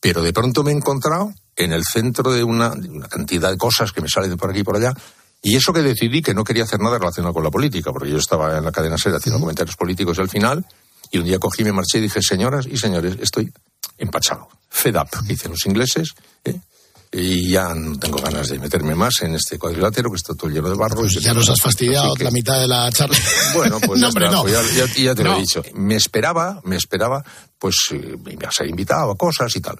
Pero 0.00 0.22
de 0.22 0.32
pronto 0.32 0.64
me 0.64 0.72
he 0.72 0.74
encontrado 0.74 1.32
en 1.54 1.72
el 1.72 1.84
centro 1.84 2.32
de 2.32 2.42
una, 2.42 2.70
de 2.70 2.88
una 2.88 3.06
cantidad 3.08 3.50
de 3.50 3.56
cosas 3.56 3.92
que 3.92 4.00
me 4.00 4.08
salen 4.08 4.30
de 4.30 4.36
por 4.36 4.50
aquí 4.50 4.60
y 4.60 4.64
por 4.64 4.76
allá. 4.76 4.92
Y 5.40 5.54
eso 5.54 5.72
que 5.72 5.82
decidí 5.82 6.20
que 6.20 6.34
no 6.34 6.42
quería 6.42 6.64
hacer 6.64 6.80
nada 6.80 6.98
relacionado 6.98 7.32
con 7.32 7.44
la 7.44 7.50
política, 7.50 7.92
porque 7.92 8.10
yo 8.10 8.16
estaba 8.18 8.58
en 8.58 8.64
la 8.64 8.72
cadena 8.72 8.98
SER 8.98 9.14
haciendo 9.14 9.38
comentarios 9.38 9.76
políticos 9.76 10.18
al 10.18 10.28
final, 10.28 10.66
y 11.12 11.18
un 11.18 11.24
día 11.24 11.38
cogí, 11.38 11.62
me 11.62 11.72
marché 11.72 11.98
y 11.98 12.02
dije, 12.02 12.20
señoras 12.22 12.66
y 12.66 12.76
señores, 12.76 13.16
estoy 13.20 13.52
empachado, 13.98 14.48
fed 14.68 14.96
up, 14.96 15.08
dicen 15.26 15.52
los 15.52 15.64
ingleses, 15.66 16.14
¿eh? 16.44 16.60
Y 17.10 17.50
ya 17.52 17.74
no 17.74 17.98
tengo 17.98 18.18
ganas 18.18 18.48
de 18.48 18.58
meterme 18.58 18.94
más 18.94 19.22
en 19.22 19.34
este 19.34 19.58
cuadrilátero 19.58 20.10
que 20.10 20.16
está 20.16 20.34
todo 20.34 20.50
lleno 20.50 20.68
de 20.68 20.76
barro. 20.76 21.06
y 21.06 21.10
se 21.10 21.20
Ya 21.20 21.32
nos 21.32 21.48
has 21.48 21.60
fastidiado 21.60 22.14
que- 22.14 22.24
la 22.24 22.30
mitad 22.30 22.60
de 22.60 22.68
la 22.68 22.90
charla. 22.92 23.16
bueno, 23.54 23.78
pues 23.80 23.98
no, 24.00 24.06
ya, 24.06 24.08
hombre, 24.08 24.30
no. 24.30 24.42
pues 24.42 24.52
ya, 24.74 24.86
ya- 24.86 24.94
ya 24.94 25.14
te 25.14 25.24
lo 25.24 25.36
he 25.36 25.40
dicho. 25.40 25.62
Me 25.74 25.96
esperaba, 25.96 26.60
me 26.64 26.76
esperaba, 26.76 27.24
pues, 27.58 27.76
eh, 27.92 28.16
a 28.46 28.52
ser 28.52 28.68
invitado 28.68 29.10
a 29.10 29.16
cosas 29.16 29.54
y 29.56 29.60
tal. 29.60 29.76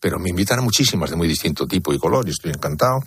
Pero 0.00 0.18
me 0.18 0.30
invitan 0.30 0.58
a 0.58 0.62
muchísimas 0.62 1.10
de 1.10 1.16
muy 1.16 1.28
distinto 1.28 1.66
tipo 1.66 1.92
y 1.94 1.98
color 1.98 2.26
y 2.26 2.32
estoy 2.32 2.50
encantado. 2.50 2.98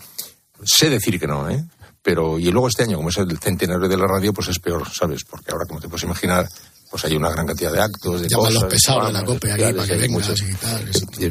Sé 0.64 0.88
decir 0.88 1.20
que 1.20 1.26
no, 1.26 1.48
¿eh? 1.50 1.62
Pero, 2.02 2.38
y 2.38 2.50
luego 2.50 2.68
este 2.68 2.84
año, 2.84 2.96
como 2.96 3.10
es 3.10 3.18
el 3.18 3.36
centenario 3.38 3.88
de 3.88 3.96
la 3.98 4.06
radio, 4.06 4.32
pues 4.32 4.48
es 4.48 4.58
peor, 4.58 4.88
¿sabes? 4.90 5.24
Porque 5.24 5.50
ahora, 5.52 5.66
como 5.66 5.80
te 5.80 5.88
puedes 5.88 6.04
imaginar, 6.04 6.48
pues 6.90 7.04
hay 7.04 7.14
una 7.16 7.28
gran 7.30 7.46
cantidad 7.46 7.72
de 7.72 7.80
actos, 7.82 8.22
de 8.22 8.30
cosas. 8.30 8.54
los 8.54 8.64
pesados 8.64 9.08
de 9.08 9.12
la 9.12 9.24
COPE 9.24 9.52
aquí 9.52 9.62
para 9.74 9.86
que 9.86 9.92
hay 9.92 9.98
vengas 10.00 10.28
muchos- 10.30 10.40
y 10.48 10.54
tal. 10.54 10.90
y, 11.18 11.30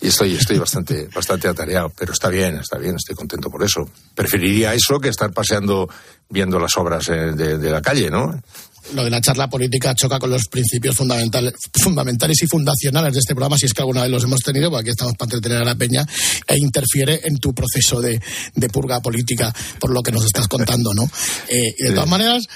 y 0.00 0.08
estoy, 0.08 0.34
estoy 0.34 0.58
bastante, 0.58 1.08
bastante 1.14 1.48
atareado, 1.48 1.90
pero 1.90 2.12
está 2.12 2.28
bien, 2.28 2.58
está 2.58 2.78
bien, 2.78 2.96
estoy 2.96 3.16
contento 3.16 3.50
por 3.50 3.64
eso. 3.64 3.88
Preferiría 4.14 4.74
eso 4.74 5.00
que 5.00 5.08
estar 5.08 5.32
paseando 5.32 5.88
viendo 6.28 6.58
las 6.58 6.76
obras 6.76 7.08
eh, 7.08 7.32
de, 7.32 7.58
de 7.58 7.70
la 7.70 7.82
calle, 7.82 8.10
¿no? 8.10 8.40
Lo 8.94 9.04
de 9.04 9.10
la 9.10 9.20
charla 9.20 9.50
política 9.50 9.94
choca 9.94 10.18
con 10.18 10.30
los 10.30 10.46
principios 10.48 10.96
fundamentales, 10.96 11.52
fundamentales 11.82 12.42
y 12.42 12.46
fundacionales 12.46 13.12
de 13.12 13.18
este 13.18 13.34
programa, 13.34 13.58
si 13.58 13.66
es 13.66 13.74
que 13.74 13.82
alguna 13.82 14.02
vez 14.02 14.10
los 14.10 14.24
hemos 14.24 14.40
tenido, 14.40 14.70
porque 14.70 14.82
aquí 14.82 14.90
estamos 14.90 15.14
para 15.14 15.26
entretener 15.26 15.62
a 15.62 15.64
la 15.64 15.74
peña, 15.74 16.06
e 16.46 16.56
interfiere 16.56 17.20
en 17.24 17.38
tu 17.38 17.52
proceso 17.52 18.00
de, 18.00 18.20
de 18.54 18.68
purga 18.70 19.00
política, 19.00 19.52
por 19.78 19.90
lo 19.90 20.02
que 20.02 20.12
nos 20.12 20.24
estás 20.24 20.48
contando, 20.48 20.94
¿no? 20.94 21.04
Eh, 21.48 21.74
y 21.76 21.84
de 21.84 21.92
todas 21.92 22.08
maneras, 22.08 22.46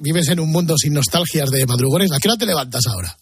vives 0.00 0.28
en 0.28 0.40
un 0.40 0.50
mundo 0.50 0.76
sin 0.76 0.92
nostalgias 0.92 1.50
de 1.50 1.64
madrugones. 1.66 2.12
¿A 2.12 2.18
qué 2.18 2.28
hora 2.28 2.36
te 2.36 2.46
levantas 2.46 2.86
ahora? 2.86 3.16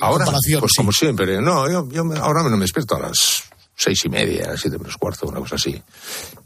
Ahora, 0.00 0.24
pues 0.60 0.72
como 0.76 0.92
siempre, 0.92 1.40
no, 1.40 1.70
yo, 1.70 1.88
yo 1.90 2.04
me- 2.04 2.18
ahora 2.18 2.42
no 2.42 2.50
me 2.50 2.58
despierto 2.64 2.96
a 2.96 3.00
las 3.00 3.44
seis 3.74 4.04
y 4.04 4.08
media, 4.08 4.54
siete 4.56 4.78
menos 4.78 4.96
cuarto, 4.96 5.26
una 5.26 5.40
cosa 5.40 5.56
así. 5.56 5.80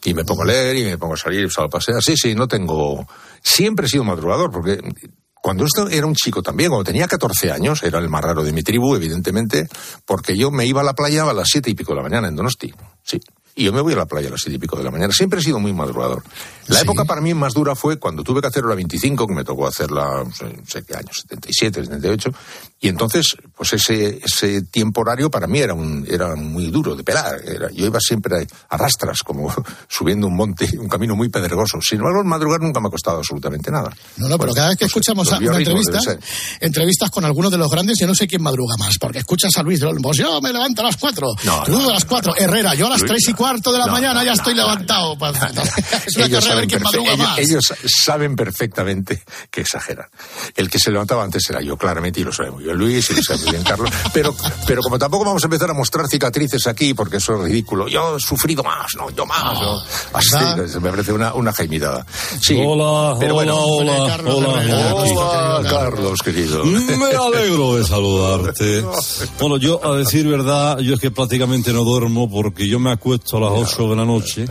Y 0.04 0.14
me 0.14 0.24
pongo 0.24 0.42
a 0.42 0.46
leer 0.46 0.76
y 0.76 0.84
me 0.84 0.98
pongo 0.98 1.14
a 1.14 1.16
salir, 1.16 1.50
salgo 1.50 1.66
a 1.68 1.70
pasear. 1.70 2.02
Sí, 2.02 2.14
sí, 2.16 2.34
no 2.34 2.48
tengo... 2.48 3.06
Siempre 3.42 3.86
he 3.86 3.88
sido 3.88 4.04
madrugador, 4.04 4.50
porque 4.50 4.78
cuando 5.34 5.64
esto 5.64 5.88
era 5.88 6.06
un 6.06 6.14
chico 6.14 6.42
también, 6.42 6.70
cuando 6.70 6.84
tenía 6.84 7.06
14 7.06 7.52
años, 7.52 7.82
era 7.82 7.98
el 7.98 8.08
más 8.08 8.22
raro 8.22 8.42
de 8.42 8.52
mi 8.52 8.62
tribu, 8.62 8.94
evidentemente, 8.96 9.68
porque 10.04 10.36
yo 10.36 10.50
me 10.50 10.66
iba 10.66 10.80
a 10.80 10.84
la 10.84 10.94
playa 10.94 11.22
a 11.28 11.32
las 11.32 11.48
siete 11.50 11.70
y 11.70 11.74
pico 11.74 11.92
de 11.92 11.96
la 11.96 12.02
mañana 12.02 12.28
en 12.28 12.36
Donosti. 12.36 12.72
Sí. 13.02 13.20
Y 13.58 13.64
yo 13.64 13.72
me 13.72 13.80
voy 13.80 13.94
a 13.94 13.96
la 13.96 14.04
playa 14.06 14.28
a 14.28 14.32
las 14.32 14.40
siete 14.42 14.56
y 14.56 14.58
pico 14.58 14.76
de 14.76 14.84
la 14.84 14.90
mañana. 14.90 15.12
Siempre 15.14 15.40
he 15.40 15.42
sido 15.42 15.58
muy 15.58 15.72
madrugador. 15.72 16.22
La 16.66 16.80
época 16.82 17.04
para 17.06 17.22
mí 17.22 17.32
más 17.32 17.54
dura 17.54 17.74
fue 17.74 17.98
cuando 17.98 18.22
tuve 18.22 18.42
que 18.42 18.48
hacer 18.48 18.64
la 18.64 18.74
25, 18.74 19.26
que 19.26 19.34
me 19.34 19.44
tocó 19.44 19.66
hacerla, 19.66 20.24
no 20.24 20.32
sé, 20.34 20.44
no 20.44 20.66
sé 20.66 20.84
qué 20.84 20.94
año, 20.94 21.08
77, 21.12 21.84
78. 21.84 22.30
Y 22.80 22.88
entonces, 22.88 23.34
pues 23.56 23.72
ese, 23.72 24.20
ese 24.22 24.60
tiempo 24.62 25.00
horario 25.00 25.30
para 25.30 25.46
mí 25.46 25.58
era, 25.60 25.72
un, 25.72 26.06
era 26.10 26.34
muy 26.36 26.70
duro 26.70 26.94
de 26.94 27.02
pelar. 27.02 27.40
Era- 27.46 27.70
yo 27.70 27.86
iba 27.86 27.98
siempre 28.00 28.46
a 28.68 28.76
rastras, 28.76 29.20
como 29.24 29.50
subiendo 29.88 30.26
un 30.26 30.36
monte, 30.36 30.68
un 30.78 30.88
camino 30.88 31.16
muy 31.16 31.30
pedregoso. 31.30 31.78
Sin 31.80 31.98
embargo, 31.98 32.20
el 32.20 32.26
madrugar 32.26 32.60
nunca 32.60 32.78
me 32.80 32.88
ha 32.88 32.90
costado 32.90 33.18
absolutamente 33.18 33.70
nada. 33.70 33.90
No, 34.18 34.28
no, 34.28 34.36
pero 34.38 34.52
cada 34.52 34.68
vez 34.68 34.76
que 34.76 34.84
escuchamos 34.84 35.30
los 35.30 35.40
una 35.40 35.56
entrevista, 35.56 35.98
entrevistas 36.60 37.10
con 37.10 37.24
algunos 37.24 37.50
de 37.50 37.58
los 37.58 37.70
grandes, 37.70 37.96
yo 37.98 38.06
no 38.06 38.14
sé 38.14 38.26
quién 38.26 38.42
madruga 38.42 38.74
más, 38.78 38.98
porque 38.98 39.18
escuchas 39.20 39.50
a 39.56 39.62
Luis 39.62 39.80
de 39.80 39.86
Olmos, 39.86 40.16
yo 40.16 40.40
me 40.42 40.52
levanto 40.52 40.82
a 40.82 40.84
las 40.86 40.96
cuatro, 40.96 41.28
tú 41.64 41.78
a 41.88 41.92
las 41.92 42.04
cuatro, 42.04 42.34
Herrera, 42.36 42.74
yo 42.74 42.86
a 42.86 42.90
las 42.90 43.00
Luis, 43.00 43.12
tres 43.12 43.28
y 43.28 43.32
cuarto 43.46 43.72
de 43.72 43.78
la 43.78 43.86
no, 43.86 43.92
mañana 43.92 44.24
ya 44.24 44.30
no, 44.30 44.34
estoy 44.34 44.54
no, 44.54 44.62
levantado. 44.62 45.16
Es 46.06 46.16
una 46.16 46.26
ellos 46.26 46.26
carrera 46.26 46.26
a 46.26 46.30
ver 46.30 46.42
saben, 46.42 46.68
quién 46.68 46.82
madruga 46.82 47.12
ellos- 47.12 47.18
más. 47.28 47.38
ellos 47.38 47.62
saben 48.04 48.36
perfectamente 48.36 49.22
que 49.50 49.60
exageran. 49.60 50.06
El 50.56 50.68
que 50.70 50.78
se 50.78 50.90
levantaba 50.90 51.22
antes 51.24 51.48
era 51.48 51.60
yo, 51.60 51.76
claramente, 51.76 52.20
y 52.20 52.24
lo 52.24 52.32
sabe 52.32 52.50
muy 52.50 52.64
bien 52.64 52.76
Luis, 52.76 53.08
y 53.10 53.14
lo 53.14 53.22
sabe 53.22 53.40
muy 53.40 53.50
bien 53.52 53.62
Carlos. 53.62 53.90
Pero, 54.12 54.34
pero 54.66 54.80
como 54.82 54.98
tampoco 54.98 55.24
vamos 55.24 55.42
a 55.42 55.46
empezar 55.46 55.70
a 55.70 55.74
mostrar 55.74 56.06
cicatrices 56.08 56.66
aquí, 56.66 56.94
porque 56.94 57.18
eso 57.18 57.34
es 57.36 57.42
ridículo. 57.42 57.86
Yo 57.88 58.16
he 58.16 58.20
sufrido 58.20 58.62
más, 58.62 58.86
no, 58.96 59.10
yo 59.10 59.26
más. 59.26 59.60
¿no? 59.60 59.78
Así, 60.12 60.78
me 60.80 60.90
parece 60.90 61.12
una, 61.12 61.34
una 61.34 61.52
jaimidada. 61.52 62.06
Sí, 62.40 62.56
Hola, 62.64 63.16
pero 63.18 63.36
hola, 63.36 63.52
bueno. 63.52 63.56
hola, 63.64 64.16
hola, 64.24 64.96
Hola, 65.16 65.68
Carlos, 65.68 66.18
querido. 66.24 66.64
Me 66.64 67.06
alegro 67.14 67.76
de 67.76 67.84
saludarte. 67.84 68.84
Bueno, 69.38 69.58
yo, 69.58 69.84
a 69.84 69.96
decir 69.96 70.26
verdad, 70.26 70.78
yo 70.78 70.94
es 70.94 71.00
que 71.00 71.10
prácticamente 71.10 71.72
no 71.72 71.84
duermo 71.84 72.28
porque 72.30 72.66
yo 72.68 72.78
me 72.80 72.90
acuesto 72.90 73.35
a 73.36 73.40
las 73.40 73.52
8 73.72 73.90
de 73.90 73.96
la 73.96 74.04
noche. 74.04 74.44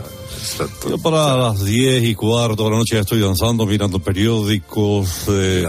Yo 0.88 0.98
para 0.98 1.36
las 1.36 1.64
10 1.64 2.04
y 2.04 2.14
cuarto 2.14 2.64
de 2.64 2.70
la 2.70 2.76
noche 2.76 2.94
ya 2.96 3.00
estoy 3.00 3.20
danzando, 3.20 3.66
mirando 3.66 3.98
periódicos, 3.98 5.08
eh, 5.28 5.66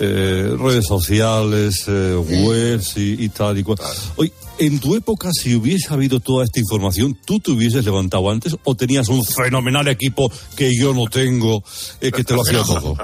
eh, 0.00 0.56
redes 0.58 0.86
sociales, 0.86 1.84
eh, 1.88 2.16
webs 2.16 2.96
y, 2.96 3.24
y 3.24 3.28
tal 3.28 3.58
y 3.58 3.62
cual. 3.62 3.78
Oye, 4.16 4.32
en 4.58 4.78
tu 4.78 4.94
época, 4.94 5.30
si 5.32 5.54
hubiese 5.56 5.92
habido 5.92 6.20
toda 6.20 6.44
esta 6.44 6.60
información, 6.60 7.18
¿tú 7.24 7.40
te 7.40 7.50
hubieses 7.50 7.84
levantado 7.84 8.30
antes 8.30 8.56
o 8.62 8.74
tenías 8.74 9.08
un 9.08 9.24
fenomenal 9.24 9.88
equipo 9.88 10.30
que 10.56 10.70
yo 10.78 10.94
no 10.94 11.06
tengo, 11.06 11.62
eh, 12.00 12.12
que 12.12 12.22
te 12.24 12.34
lo 12.34 12.42
hacía 12.42 12.62
todo? 12.62 12.96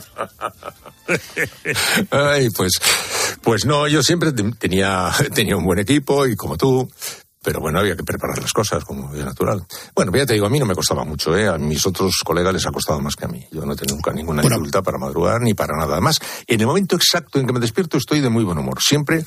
Ay, 2.11 2.48
pues, 2.50 2.72
pues 3.42 3.64
no, 3.64 3.88
yo 3.88 4.03
siempre 4.03 4.33
te- 4.33 4.50
tenía, 4.53 5.11
tenía 5.35 5.57
un 5.57 5.64
buen 5.64 5.79
equipo 5.79 6.26
y 6.26 6.37
como 6.37 6.57
tú, 6.57 6.88
pero 7.42 7.61
bueno, 7.61 7.79
había 7.79 7.96
que 7.96 8.05
preparar 8.05 8.38
las 8.38 8.53
cosas 8.53 8.85
como 8.85 9.14
es 9.14 9.24
natural. 9.24 9.64
Bueno, 9.94 10.12
ya 10.14 10.26
te 10.26 10.35
digo, 10.35 10.46
a 10.46 10.50
mí 10.50 10.59
no 10.59 10.66
me 10.66 10.74
costaba 10.74 11.05
mucho, 11.05 11.35
¿eh? 11.37 11.48
A 11.48 11.57
mis 11.57 11.85
otros 11.87 12.18
colegas 12.24 12.53
les 12.53 12.66
ha 12.66 12.70
costado 12.70 13.00
más 13.00 13.16
que 13.16 13.24
a 13.24 13.29
mí. 13.29 13.46
Yo 13.50 13.64
no 13.64 13.72
he 13.72 13.76
tenido 13.76 13.96
nunca 13.96 14.12
ninguna 14.12 14.42
dificultad 14.42 14.83
para 14.83 14.98
madrugar 14.98 15.40
ni 15.40 15.55
para 15.55 15.74
nada. 15.76 15.94
Además, 15.94 16.18
en 16.46 16.61
el 16.61 16.66
momento 16.66 16.96
exacto 16.96 17.38
en 17.38 17.46
que 17.46 17.53
me 17.53 17.61
despierto 17.61 17.96
estoy 17.96 18.20
de 18.20 18.29
muy 18.29 18.44
buen 18.44 18.59
humor. 18.59 18.79
Siempre 18.83 19.24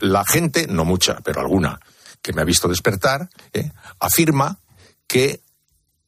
la 0.00 0.24
gente, 0.24 0.66
no 0.68 0.84
mucha, 0.84 1.18
pero 1.24 1.40
alguna, 1.40 1.80
que 2.22 2.32
me 2.32 2.42
ha 2.42 2.44
visto 2.44 2.68
despertar, 2.68 3.28
¿eh? 3.52 3.72
afirma 3.98 4.58
que 5.08 5.40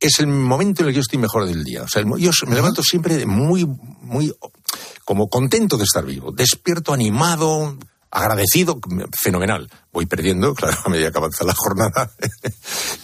es 0.01 0.21
el 0.21 0.29
momento 0.29 0.83
en 0.83 0.89
el 0.89 0.93
que 0.93 0.97
yo 0.97 1.03
estoy 1.03 1.19
mejor 1.19 1.47
del 1.47 1.65
día. 1.65 1.83
O 1.83 1.89
sea, 1.89 2.03
yo 2.03 2.31
me 2.47 2.55
levanto 2.55 2.83
siempre 2.83 3.27
muy, 3.27 3.67
muy, 4.01 4.33
como 5.05 5.29
contento 5.29 5.77
de 5.77 5.85
estar 5.85 6.05
vivo. 6.05 6.31
Despierto 6.31 6.93
animado, 6.93 7.77
agradecido, 8.11 8.79
fenomenal. 9.21 9.71
Voy 9.93 10.07
perdiendo, 10.07 10.55
claro, 10.57 10.79
a 10.85 10.89
medida 10.89 11.11
que 11.11 11.19
avanza 11.19 11.45
la 11.45 11.55
jornada, 11.55 12.11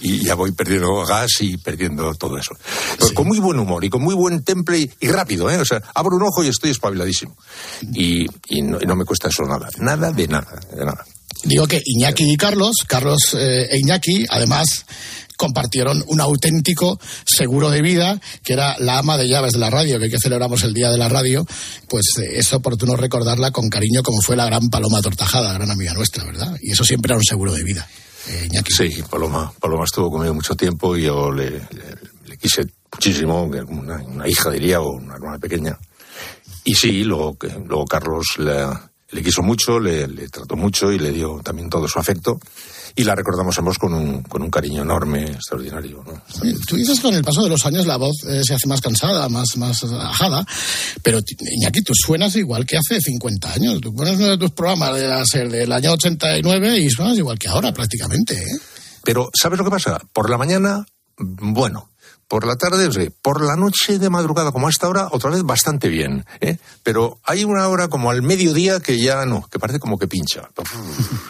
y 0.00 0.24
ya 0.24 0.34
voy 0.34 0.52
perdiendo 0.52 1.04
gas 1.04 1.30
y 1.40 1.56
perdiendo 1.58 2.14
todo 2.14 2.38
eso. 2.38 2.56
Pero 2.98 3.14
con 3.14 3.26
muy 3.26 3.38
buen 3.38 3.58
humor 3.58 3.84
y 3.84 3.90
con 3.90 4.02
muy 4.02 4.14
buen 4.14 4.42
temple 4.44 4.78
y, 4.78 4.90
y 5.00 5.08
rápido, 5.08 5.50
¿eh? 5.50 5.58
O 5.58 5.64
sea, 5.64 5.82
abro 5.94 6.16
un 6.16 6.22
ojo 6.22 6.44
y 6.44 6.48
estoy 6.48 6.70
espabiladísimo. 6.70 7.36
Y, 7.92 8.26
y 8.48 8.62
no, 8.62 8.78
y 8.80 8.86
no 8.86 8.96
me 8.96 9.04
cuesta 9.04 9.28
eso 9.28 9.44
nada. 9.44 9.68
Nada 9.78 10.10
de 10.10 10.28
nada, 10.28 10.60
de 10.74 10.84
nada. 10.84 11.04
Digo 11.42 11.66
que 11.66 11.82
Iñaki 11.84 12.32
y 12.32 12.36
Carlos, 12.36 12.76
Carlos 12.86 13.34
eh, 13.34 13.68
e 13.70 13.78
Iñaki, 13.78 14.24
además 14.30 14.86
compartieron 15.44 16.02
un 16.06 16.22
auténtico 16.22 16.98
seguro 17.26 17.68
de 17.68 17.82
vida, 17.82 18.18
que 18.42 18.54
era 18.54 18.78
la 18.78 18.96
ama 18.96 19.18
de 19.18 19.28
llaves 19.28 19.52
de 19.52 19.58
la 19.58 19.68
radio, 19.68 19.98
que 19.98 20.04
hoy 20.04 20.10
que 20.10 20.16
celebramos 20.18 20.62
el 20.62 20.72
Día 20.72 20.88
de 20.90 20.96
la 20.96 21.10
Radio, 21.10 21.46
pues 21.86 22.06
eh, 22.22 22.38
es 22.38 22.50
oportuno 22.54 22.96
recordarla 22.96 23.50
con 23.50 23.68
cariño 23.68 24.02
como 24.02 24.22
fue 24.22 24.36
la 24.36 24.46
gran 24.46 24.70
Paloma 24.70 25.02
Tortajada, 25.02 25.52
gran 25.52 25.70
amiga 25.70 25.92
nuestra, 25.92 26.24
¿verdad? 26.24 26.56
Y 26.62 26.72
eso 26.72 26.82
siempre 26.82 27.10
era 27.10 27.18
un 27.18 27.24
seguro 27.24 27.52
de 27.52 27.62
vida. 27.62 27.86
Eh. 28.26 28.48
Sí, 28.74 29.02
Paloma, 29.10 29.52
Paloma 29.60 29.84
estuvo 29.84 30.10
conmigo 30.10 30.32
mucho 30.32 30.54
tiempo 30.54 30.96
y 30.96 31.02
yo 31.02 31.30
le, 31.30 31.60
quise 32.40 32.66
muchísimo, 32.90 33.42
una, 33.42 34.26
hija 34.26 34.50
diría, 34.50 34.80
o 34.80 34.92
una 34.92 35.16
hermana 35.16 35.38
pequeña. 35.38 35.78
Y 36.64 36.74
sí, 36.74 37.04
luego, 37.04 37.36
luego 37.66 37.84
Carlos 37.84 38.24
le 38.38 39.22
quiso 39.22 39.42
mucho, 39.42 39.78
le, 39.78 40.08
le 40.08 40.28
trató 40.28 40.56
mucho 40.56 40.90
y 40.90 40.98
le 40.98 41.12
dio 41.12 41.42
también 41.44 41.68
todo 41.68 41.86
su 41.86 41.98
afecto. 41.98 42.40
Y 42.96 43.02
la 43.02 43.14
recordamos 43.14 43.58
ambos 43.58 43.78
con 43.78 43.92
un, 43.92 44.22
con 44.22 44.42
un 44.42 44.50
cariño 44.50 44.82
enorme, 44.82 45.24
extraordinario. 45.24 46.04
¿no? 46.06 46.22
Tú 46.66 46.76
dices 46.76 46.98
que 46.98 47.02
con 47.02 47.14
el 47.14 47.24
paso 47.24 47.42
de 47.42 47.48
los 47.48 47.66
años 47.66 47.86
la 47.86 47.96
voz 47.96 48.14
eh, 48.28 48.44
se 48.44 48.54
hace 48.54 48.68
más 48.68 48.80
cansada, 48.80 49.28
más, 49.28 49.56
más 49.56 49.82
ajada, 49.82 50.46
pero 51.02 51.18
Iñaki, 51.58 51.82
tú 51.82 51.92
suenas 51.94 52.36
igual 52.36 52.64
que 52.64 52.76
hace 52.76 53.00
50 53.00 53.52
años. 53.52 53.80
Tú 53.80 53.92
pones 53.94 54.16
uno 54.16 54.28
de 54.28 54.38
tus 54.38 54.52
programas 54.52 54.94
de 54.94 55.08
la 55.08 55.24
del 55.24 55.72
año 55.72 55.92
89 55.92 56.78
y 56.78 56.90
suenas 56.90 57.18
igual 57.18 57.38
que 57.38 57.48
ahora 57.48 57.72
prácticamente, 57.72 58.34
¿eh? 58.34 58.58
Pero, 59.04 59.30
¿sabes 59.34 59.58
lo 59.58 59.64
que 59.64 59.70
pasa? 59.70 60.00
Por 60.12 60.30
la 60.30 60.38
mañana, 60.38 60.86
bueno. 61.18 61.90
Por 62.28 62.46
la 62.46 62.56
tarde, 62.56 62.90
sí. 62.92 63.10
por 63.22 63.42
la 63.42 63.54
noche 63.56 63.98
de 63.98 64.10
madrugada, 64.10 64.50
como 64.50 64.66
a 64.66 64.70
esta 64.70 64.88
hora, 64.88 65.08
otra 65.12 65.30
vez 65.30 65.42
bastante 65.42 65.88
bien. 65.88 66.24
¿eh? 66.40 66.56
Pero 66.82 67.18
hay 67.24 67.44
una 67.44 67.68
hora 67.68 67.88
como 67.88 68.10
al 68.10 68.22
mediodía 68.22 68.80
que 68.80 68.98
ya 68.98 69.24
no, 69.26 69.46
que 69.50 69.58
parece 69.58 69.78
como 69.78 69.98
que 69.98 70.08
pincha. 70.08 70.48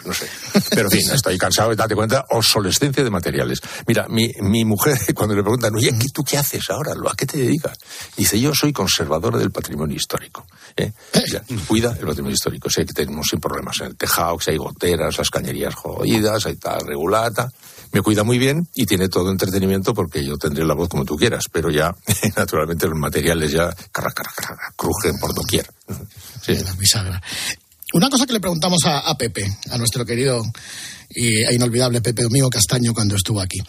No 0.05 0.13
sé. 0.13 0.27
Pero 0.69 0.83
en 0.89 0.91
fin, 0.91 1.11
estoy 1.13 1.37
cansado 1.37 1.75
date 1.75 1.95
cuenta, 1.95 2.25
obsolescencia 2.29 3.03
de 3.03 3.09
materiales. 3.09 3.59
Mira, 3.87 4.07
mi, 4.09 4.31
mi 4.41 4.63
mujer, 4.65 4.97
cuando 5.15 5.35
le 5.35 5.41
preguntan, 5.43 5.75
oye, 5.75 5.91
¿qué- 5.99 6.09
¿tú 6.13 6.23
qué 6.23 6.37
haces 6.37 6.69
ahora? 6.69 6.93
¿A 7.11 7.15
qué 7.15 7.25
te 7.25 7.37
dedicas? 7.37 7.77
Dice, 8.15 8.39
yo 8.39 8.53
soy 8.55 8.71
conservadora 8.73 9.37
del 9.37 9.51
patrimonio 9.51 9.95
histórico. 9.97 10.45
¿eh? 10.77 10.91
Ya, 11.31 11.43
cuida 11.67 11.91
el 11.99 12.05
patrimonio 12.05 12.33
histórico. 12.35 12.69
Sé 12.69 12.85
que 12.85 12.93
tenemos 12.93 13.27
sin 13.29 13.39
problemas 13.39 13.79
en 13.81 13.87
el 13.87 13.95
tejado, 13.97 14.37
que 14.37 14.51
hay 14.51 14.57
goteras, 14.57 15.17
las 15.17 15.29
cañerías 15.29 15.75
jodidas, 15.75 16.45
hay 16.45 16.55
tal 16.55 16.81
regulata. 16.87 17.51
Me 17.91 18.01
cuida 18.01 18.23
muy 18.23 18.37
bien 18.37 18.67
y 18.73 18.85
tiene 18.85 19.09
todo 19.09 19.31
entretenimiento 19.31 19.93
porque 19.93 20.25
yo 20.25 20.37
tendré 20.37 20.65
la 20.65 20.73
voz 20.73 20.89
como 20.89 21.05
tú 21.05 21.15
quieras, 21.15 21.43
pero 21.51 21.69
ya, 21.69 21.95
naturalmente, 22.35 22.87
los 22.87 22.97
materiales 22.97 23.51
ya 23.51 23.73
carra, 23.91 24.11
carra, 24.11 24.31
carra, 24.35 24.73
crujen 24.75 25.17
por 25.19 25.33
doquier. 25.33 25.69
Sí. 26.45 26.53
Una 27.93 28.09
cosa 28.09 28.25
que 28.25 28.33
le 28.33 28.39
preguntamos 28.39 28.83
a, 28.85 28.99
a 28.99 29.17
Pepe, 29.17 29.45
a 29.71 29.77
nuestro 29.77 30.05
querido 30.05 30.43
y 31.09 31.43
e 31.43 31.55
inolvidable 31.55 32.01
Pepe 32.01 32.23
Domingo 32.23 32.49
Castaño 32.49 32.93
cuando 32.93 33.15
estuvo 33.15 33.41
aquí. 33.41 33.59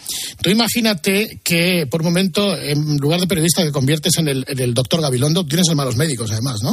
Tú 0.42 0.50
imagínate 0.50 1.40
que 1.42 1.86
por 1.90 2.00
un 2.00 2.06
momento, 2.06 2.56
en 2.56 2.96
lugar 2.96 3.20
de 3.20 3.26
periodista, 3.26 3.62
te 3.62 3.72
conviertes 3.72 4.18
en 4.18 4.28
el, 4.28 4.44
en 4.48 4.58
el 4.58 4.74
doctor 4.74 5.00
Gabilondo. 5.00 5.46
Tienes 5.46 5.68
el 5.68 5.76
malos 5.76 5.96
médicos, 5.96 6.30
además, 6.32 6.62
¿no? 6.62 6.72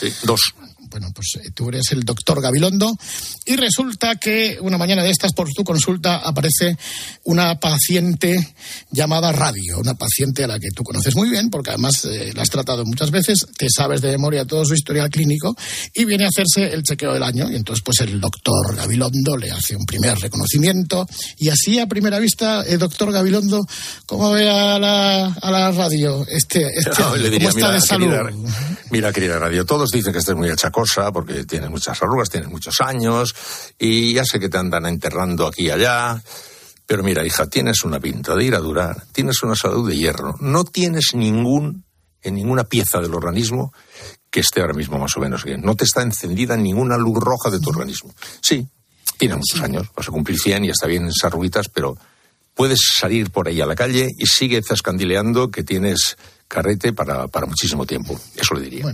Sí, 0.00 0.08
dos. 0.24 0.40
Bueno, 0.90 1.08
pues 1.14 1.38
eh, 1.42 1.50
tú 1.54 1.68
eres 1.68 1.92
el 1.92 2.04
doctor 2.04 2.40
Gabilondo 2.40 2.96
y 3.44 3.56
resulta 3.56 4.16
que 4.16 4.58
una 4.60 4.78
mañana 4.78 5.02
de 5.02 5.10
estas 5.10 5.32
por 5.32 5.48
tu 5.52 5.64
consulta 5.64 6.16
aparece 6.18 6.76
una 7.24 7.58
paciente 7.58 8.54
llamada 8.90 9.32
Radio, 9.32 9.78
una 9.78 9.94
paciente 9.94 10.44
a 10.44 10.46
la 10.46 10.58
que 10.58 10.68
tú 10.74 10.82
conoces 10.82 11.14
muy 11.14 11.30
bien 11.30 11.50
porque 11.50 11.70
además 11.70 12.04
eh, 12.04 12.32
la 12.34 12.42
has 12.42 12.50
tratado 12.50 12.84
muchas 12.84 13.10
veces, 13.10 13.46
te 13.56 13.68
sabes 13.70 14.00
de 14.00 14.10
memoria 14.10 14.44
todo 14.44 14.64
su 14.64 14.74
historial 14.74 15.10
clínico 15.10 15.56
y 15.94 16.04
viene 16.04 16.24
a 16.24 16.28
hacerse 16.28 16.72
el 16.72 16.82
chequeo 16.82 17.12
del 17.12 17.22
año. 17.22 17.50
Y 17.50 17.56
entonces 17.56 17.82
pues 17.84 18.00
el 18.00 18.20
doctor 18.20 18.76
Gabilondo 18.76 19.36
le 19.36 19.50
hace 19.50 19.76
un 19.76 19.84
primer 19.86 20.18
reconocimiento 20.18 21.06
y 21.38 21.48
así 21.48 21.78
a 21.78 21.86
primera 21.86 22.18
vista, 22.18 22.62
el 22.62 22.78
doctor 22.78 23.12
Gabilondo, 23.12 23.66
¿cómo 24.06 24.32
ve 24.32 24.48
a 24.48 24.78
la, 24.78 25.26
a 25.26 25.50
la 25.50 25.70
radio 25.72 26.26
este, 26.28 26.66
este 26.76 26.90
No, 26.98 27.16
le 27.16 27.30
diría, 27.30 27.50
¿Cómo 27.50 27.58
está 27.58 27.68
mira, 27.68 27.72
de 27.72 27.80
salud? 27.80 28.10
querida, 28.10 28.30
mira, 28.90 29.12
querida 29.12 29.38
radio, 29.38 29.64
todos 29.64 29.90
dicen 29.90 30.12
que 30.12 30.18
estás 30.18 30.36
muy 30.36 30.50
achacosa 30.76 31.12
porque 31.12 31.44
tienes 31.44 31.70
muchas 31.70 32.02
arrugas, 32.02 32.30
tienes 32.30 32.50
muchos 32.50 32.80
años 32.80 33.34
y 33.78 34.14
ya 34.14 34.24
sé 34.24 34.38
que 34.38 34.48
te 34.48 34.58
andan 34.58 34.86
enterrando 34.86 35.46
aquí 35.46 35.66
y 35.66 35.70
allá. 35.70 36.22
Pero 36.86 37.02
mira, 37.02 37.24
hija, 37.24 37.46
tienes 37.46 37.82
una 37.84 37.98
pinta 37.98 38.36
de 38.36 38.44
ir 38.44 38.54
a 38.54 38.60
durar, 38.60 39.06
tienes 39.12 39.42
una 39.42 39.56
salud 39.56 39.88
de 39.88 39.96
hierro, 39.96 40.36
no 40.40 40.64
tienes 40.64 41.14
ningún, 41.14 41.84
en 42.22 42.34
ninguna 42.34 42.64
pieza 42.64 43.00
del 43.00 43.14
organismo 43.14 43.72
que 44.30 44.40
esté 44.40 44.60
ahora 44.60 44.74
mismo 44.74 44.98
más 44.98 45.16
o 45.16 45.20
menos 45.20 45.44
bien. 45.44 45.62
No 45.62 45.74
te 45.74 45.84
está 45.84 46.02
encendida 46.02 46.56
ninguna 46.56 46.96
luz 46.96 47.18
roja 47.18 47.50
de 47.50 47.58
tu 47.58 47.70
organismo. 47.70 48.14
Sí, 48.40 48.68
tiene 49.18 49.34
muchos 49.34 49.60
años, 49.60 49.88
vas 49.96 50.08
a 50.08 50.12
cumplir 50.12 50.38
100 50.38 50.64
y 50.64 50.68
está 50.68 50.86
bien 50.86 51.04
en 51.04 51.08
esas 51.08 51.24
arruguitas, 51.24 51.68
pero 51.68 51.96
puedes 52.54 52.78
salir 52.98 53.30
por 53.30 53.48
ahí 53.48 53.60
a 53.60 53.66
la 53.66 53.74
calle 53.74 54.08
y 54.16 54.26
sigue 54.26 54.62
zascandileando 54.62 55.50
que 55.50 55.64
tienes 55.64 56.16
carrete 56.48 56.92
para, 56.92 57.28
para 57.28 57.46
muchísimo 57.46 57.86
tiempo. 57.86 58.18
Eso 58.34 58.54
le 58.54 58.62
diría. 58.62 58.86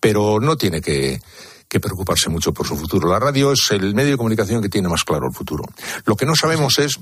Pero 0.00 0.40
no 0.40 0.56
tiene 0.56 0.80
que, 0.80 1.20
que 1.68 1.80
preocuparse 1.80 2.30
mucho 2.30 2.52
por 2.52 2.66
su 2.66 2.76
futuro. 2.76 3.08
La 3.08 3.18
radio 3.18 3.52
es 3.52 3.70
el 3.70 3.94
medio 3.94 4.12
de 4.12 4.16
comunicación 4.16 4.62
que 4.62 4.68
tiene 4.68 4.88
más 4.88 5.04
claro 5.04 5.26
el 5.26 5.34
futuro. 5.34 5.64
Lo 6.04 6.16
que 6.16 6.26
no 6.26 6.36
sabemos 6.36 6.78
es 6.78 6.98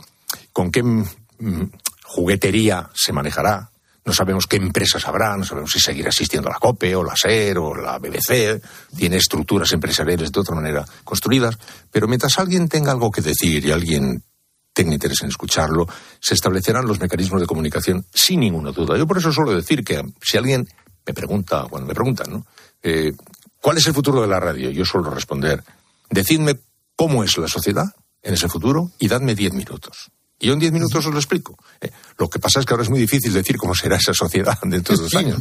con 0.53 0.70
qué 0.70 0.82
mm, 0.82 1.70
juguetería 2.05 2.90
se 2.95 3.12
manejará. 3.12 3.70
No 4.05 4.12
sabemos 4.12 4.49
qué 4.49 4.57
empresas 4.57 5.07
habrá, 5.07 5.36
no 5.36 5.45
sabemos 5.45 5.70
si 5.70 5.78
seguirá 5.78 6.09
existiendo 6.09 6.49
la 6.49 6.59
COPE 6.59 6.97
o 6.97 7.05
la 7.05 7.14
SER 7.14 7.59
o 7.59 7.74
la 7.74 7.99
BBC. 7.99 8.61
Tiene 8.97 9.16
estructuras 9.16 9.70
empresariales 9.72 10.32
de 10.32 10.40
otra 10.40 10.57
manera 10.57 10.84
construidas. 11.05 11.57
Pero 11.90 12.09
mientras 12.09 12.36
alguien 12.38 12.68
tenga 12.68 12.90
algo 12.90 13.12
que 13.12 13.20
decir 13.20 13.64
y 13.64 13.70
alguien 13.70 14.24
tenga 14.73 14.95
interés 14.95 15.23
en 15.23 15.29
escucharlo, 15.29 15.87
se 16.20 16.35
establecerán 16.35 16.87
los 16.87 17.01
mecanismos 17.01 17.41
de 17.41 17.47
comunicación 17.47 18.05
sin 18.12 18.41
ninguna 18.41 18.73
duda. 18.73 18.97
Yo 18.97 19.07
por 19.07 19.18
eso 19.18 19.33
suelo 19.33 19.55
decir 19.55 19.85
que 19.85 20.03
si 20.23 20.37
alguien 20.39 20.66
me 21.07 21.12
pregunta, 21.14 21.66
cuando 21.68 21.89
me 21.89 21.95
preguntan, 21.95 22.31
¿no? 22.31 22.47
Eh, 22.83 23.12
¿Cuál 23.61 23.79
es 23.79 23.87
el 23.87 23.95
futuro 23.95 24.23
de 24.23 24.29
la 24.29 24.41
radio? 24.41 24.70
Yo 24.70 24.85
suelo 24.85 25.11
responder, 25.11 25.62
decidme 26.11 26.59
cómo 26.97 27.23
es 27.23 27.37
la 27.39 27.49
sociedad 27.49 27.85
en 28.23 28.35
ese 28.35 28.49
futuro 28.49 28.91
y 28.99 29.09
dadme 29.09 29.35
diez 29.35 29.53
minutos. 29.53 30.11
Y 30.39 30.47
yo 30.49 30.55
en 30.55 30.59
diez 30.59 30.73
minutos 30.73 31.07
os 31.07 31.12
lo 31.12 31.18
explico. 31.20 31.57
Eh, 31.81 31.91
lo 32.18 32.29
que 32.29 32.41
pasa 32.41 32.59
es 32.59 32.66
que 32.66 32.73
ahora 32.75 32.83
es 32.83 32.91
muy 32.91 32.99
difícil 32.99 33.33
decir 33.33 33.57
cómo 33.57 33.75
será 33.77 33.97
esa 33.97 34.12
sociedad 34.12 34.59
dentro 34.64 34.97
de 34.97 35.03
dos 35.05 35.14
años. 35.14 35.41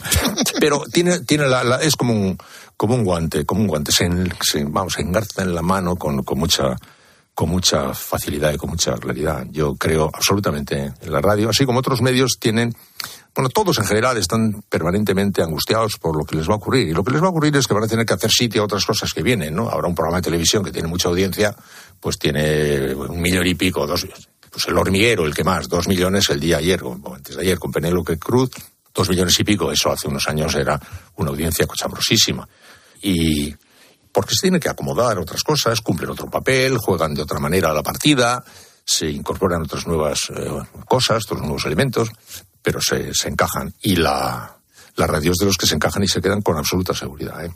Pero 0.60 0.84
tiene, 0.92 1.22
tiene 1.22 1.48
la, 1.48 1.64
la- 1.64 1.82
es 1.82 1.96
como 1.96 2.14
un, 2.14 2.38
como 2.78 2.94
un 2.94 3.04
guante, 3.04 3.44
como 3.46 3.62
un 3.62 3.68
guante. 3.68 3.92
Se, 3.92 4.06
en- 4.06 4.32
se- 4.42 4.64
vamos, 4.66 4.94
se 4.94 5.02
engarza 5.02 5.42
en 5.42 5.56
la 5.56 5.64
mano 5.64 5.96
con, 5.96 6.22
con 6.24 6.38
mucha 6.38 6.76
con 7.34 7.50
mucha 7.50 7.94
facilidad 7.94 8.54
y 8.54 8.58
con 8.58 8.70
mucha 8.70 8.94
claridad. 8.96 9.46
Yo 9.52 9.76
creo 9.76 10.10
absolutamente 10.14 10.94
en 11.02 11.12
la 11.12 11.22
radio, 11.22 11.50
así 11.50 11.66
como 11.66 11.80
otros 11.80 12.02
medios 12.02 12.38
tienen, 12.40 12.76
bueno, 13.34 13.50
todos 13.50 13.78
en 13.80 13.86
general 13.86 14.18
están 14.18 14.64
permanentemente 14.68 15.42
angustiados 15.42 15.98
por 15.98 16.18
lo 16.18 16.26
que 16.26 16.36
les 16.36 16.50
va 16.50 16.54
a 16.54 16.58
ocurrir. 16.58 16.90
Y 16.90 16.94
lo 16.94 17.04
que 17.04 17.12
les 17.12 17.22
va 17.22 17.28
a 17.28 17.30
ocurrir 17.30 17.56
es 17.56 17.68
que 17.68 17.74
van 17.74 17.84
a 17.84 17.88
tener 17.88 18.06
que 18.06 18.14
hacer 18.14 18.30
sitio 18.32 18.62
a 18.62 18.66
otras 18.66 18.86
cosas 18.86 19.14
que 19.14 19.24
vienen, 19.24 19.56
¿no? 19.56 19.70
Habrá 19.70 19.88
un 19.88 19.96
programa 19.96 20.18
de 20.18 20.24
televisión 20.24 20.64
que 20.64 20.72
tiene 20.72 20.88
mucha 20.88 21.10
audiencia, 21.10 21.56
pues 22.00 22.20
tiene 22.20 22.94
un 22.94 23.22
millón 23.22 23.48
y 23.48 23.56
pico, 23.56 23.88
dos 23.88 24.06
Pues 24.50 24.68
el 24.68 24.78
hormiguero, 24.78 25.26
el 25.26 25.34
que 25.34 25.46
más, 25.46 25.70
dos 25.70 25.88
millones 25.88 26.30
el 26.30 26.40
día 26.40 26.58
ayer, 26.58 26.84
o 26.84 27.00
antes 27.16 27.36
de 27.38 27.42
ayer 27.42 27.58
con 27.58 27.72
Penélope 27.72 28.20
Cruz, 28.20 28.52
dos 28.94 29.10
millones 29.10 29.40
y 29.40 29.44
pico, 29.46 29.72
eso 29.72 29.90
hace 29.90 30.10
unos 30.10 30.28
años 30.28 30.54
era 30.56 30.80
una 31.16 31.30
audiencia 31.30 31.66
cochambrosísima. 31.66 32.48
Y 33.02 33.56
porque 34.12 34.36
se 34.36 34.41
tiene 34.41 34.59
que 34.59 34.70
acomodar 34.70 35.18
a 35.18 35.22
otras 35.22 35.43
cosas, 35.43 35.82
cumplen 35.82 36.09
otro 36.09 36.30
papel, 36.30 36.78
juegan 36.78 37.14
de 37.14 37.22
otra 37.22 37.39
manera 37.39 37.74
la 37.74 37.84
partida, 37.84 38.43
se 38.86 39.09
incorporan 39.09 39.62
otras 39.62 39.88
nuevas 39.88 40.20
eh, 40.36 40.49
cosas, 40.86 41.24
otros 41.26 41.41
nuevos 41.41 41.66
elementos, 41.66 42.09
pero 42.62 42.82
se, 42.82 43.14
se 43.14 43.30
encajan. 43.30 43.74
Y 43.82 43.95
la, 43.95 44.57
la 44.95 45.07
radio 45.07 45.32
es 45.32 45.38
de 45.38 45.45
los 45.45 45.57
que 45.57 45.68
se 45.68 45.76
encajan 45.76 46.03
y 46.03 46.07
se 46.07 46.22
quedan 46.22 46.41
con 46.41 46.57
absoluta 46.57 46.93
seguridad. 46.93 47.45
¿eh? 47.45 47.51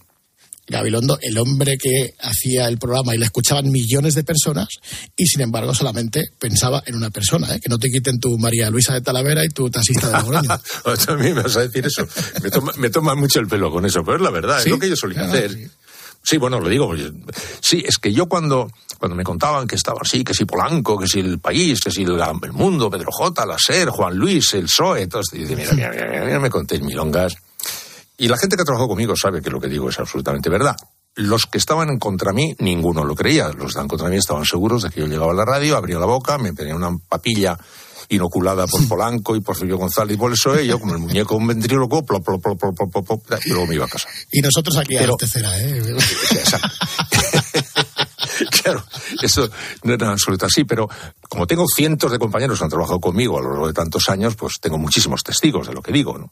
Gabilondo, 0.68 1.20
el 1.22 1.38
hombre 1.38 1.78
que 1.78 2.16
hacía 2.22 2.68
el 2.68 2.80
programa 2.80 3.14
y 3.14 3.20
le 3.20 3.26
escuchaban 3.26 3.70
millones 3.70 4.16
de 4.16 4.24
personas 4.24 4.68
y 5.16 5.28
sin 5.28 5.42
embargo 5.42 5.76
solamente 5.76 6.24
pensaba 6.40 6.82
en 6.88 6.96
una 6.96 7.12
persona, 7.12 7.54
¿eh? 7.54 7.60
que 7.60 7.70
no 7.70 7.78
te 7.78 7.90
quiten 7.90 8.20
tu 8.20 8.36
María 8.40 8.72
Luisa 8.72 8.94
de 8.94 9.02
Talavera 9.02 9.46
y 9.46 9.50
tu 9.50 9.70
taxista 9.70 10.08
de 10.08 10.14
Logroño. 10.14 10.50
a 11.08 11.16
mí 11.16 11.34
me 11.34 11.44
vas 11.44 11.56
a 11.58 11.62
decir 11.62 11.86
eso. 11.86 12.08
Me 12.42 12.50
toma, 12.50 12.72
me 12.78 12.90
toma 12.90 13.14
mucho 13.14 13.40
el 13.40 13.48
pelo 13.48 13.72
con 13.72 13.86
eso, 13.86 14.04
pero 14.04 14.18
es 14.18 14.24
la 14.24 14.32
verdad, 14.32 14.60
¿Sí? 14.60 14.70
es 14.70 14.72
lo 14.72 14.80
que 14.80 14.90
yo 14.90 14.96
solía 14.96 15.26
hacer. 15.26 15.52
Sí, 15.52 15.68
bueno, 16.38 16.60
lo 16.60 16.70
digo. 16.70 16.94
Sí, 17.60 17.84
es 17.86 17.98
que 17.98 18.12
yo 18.12 18.28
cuando, 18.28 18.70
cuando 18.98 19.16
me 19.16 19.24
contaban 19.24 19.68
que 19.68 19.76
estaba 19.76 20.00
así, 20.02 20.24
que 20.24 20.34
si 20.34 20.46
Polanco, 20.46 20.98
que 20.98 21.08
si 21.08 21.20
el 21.20 21.40
país, 21.40 21.80
que 21.80 21.92
si 21.92 22.04
el, 22.04 22.20
el 22.20 22.52
mundo, 22.52 22.90
Pedro 22.90 23.12
J, 23.12 23.46
la 23.46 23.58
SER, 23.58 23.90
Juan 23.90 24.16
Luis, 24.16 24.54
el 24.54 24.66
PSOE, 24.66 25.08
y 25.34 25.38
dice, 25.38 25.56
mira, 25.56 25.72
mira, 25.74 25.92
mira, 25.92 26.26
mira, 26.26 26.40
me 26.40 26.50
contéis 26.50 26.82
milongas. 26.82 27.36
Y 28.18 28.28
la 28.28 28.38
gente 28.38 28.56
que 28.56 28.62
ha 28.62 28.66
trabajado 28.66 28.90
conmigo 28.90 29.14
sabe 29.16 29.42
que 29.42 29.50
lo 29.50 29.60
que 29.60 29.68
digo 29.68 29.90
es 29.90 30.00
absolutamente 30.00 30.50
verdad. 30.50 30.76
Los 31.16 31.46
que 31.46 31.58
estaban 31.58 31.98
contra 31.98 32.34
mí, 32.34 32.56
ninguno 32.60 33.04
lo 33.04 33.16
creía. 33.16 33.48
Los 33.48 33.58
que 33.58 33.68
estaban 33.68 33.88
contra 33.88 34.10
mí 34.10 34.18
estaban 34.18 34.46
seguros 34.46 34.84
de 34.84 34.90
que 34.90 35.02
yo 35.02 35.08
llegaba 35.08 35.32
a 35.32 35.36
la 35.36 35.46
radio, 35.46 35.78
abría 35.78 36.00
la 36.00 36.06
boca, 36.06 36.38
me 36.38 36.54
ponía 36.54 36.76
una 36.76 36.98
papilla 37.10 37.58
inoculada 38.10 38.68
por 38.68 38.88
Polanco 38.88 39.36
y 39.36 39.42
por 39.42 39.56
Silvio 39.56 39.78
González 39.78 40.16
y 40.16 40.18
por 40.20 40.32
el 40.32 40.38
PSOE, 40.38 40.68
yo 40.68 40.80
como 40.80 40.94
el 40.94 41.00
muñeco 41.00 41.36
un 41.36 41.48
ventríloco, 41.48 42.06
plop, 42.06 42.24
plop, 42.24 42.42
plop, 42.42 42.60
plop, 42.60 42.92
plop, 42.92 43.06
plop, 43.06 43.40
y 43.46 43.50
luego 43.50 43.68
me 43.68 43.76
iba 43.76 43.86
a 43.86 43.90
casa. 43.90 44.08
Y 44.32 44.42
nosotros 44.42 44.78
aquí 44.78 44.96
a 44.96 45.00
Pero- 45.00 45.12
la 45.14 45.18
tercera, 45.18 45.60
¿eh? 45.60 45.82
Claro, 48.64 48.84
eso 49.22 49.50
no 49.84 49.94
era 49.94 50.08
en 50.08 50.12
absoluto 50.14 50.46
así, 50.46 50.64
pero 50.64 50.90
como 51.30 51.48
tengo 51.48 51.66
cientos 51.74 52.12
de 52.12 52.20
compañeros 52.20 52.58
que 52.58 52.64
han 52.66 52.70
trabajado 52.70 53.00
conmigo 53.00 53.38
a 53.38 53.42
lo 53.42 53.50
largo 53.52 53.68
de 53.68 53.74
tantos 53.74 54.10
años, 54.10 54.36
pues 54.36 54.56
tengo 54.62 54.78
muchísimos 54.78 55.24
testigos 55.24 55.68
de 55.68 55.74
lo 55.74 55.82
que 55.82 55.92
digo, 55.92 56.18
¿no? 56.18 56.32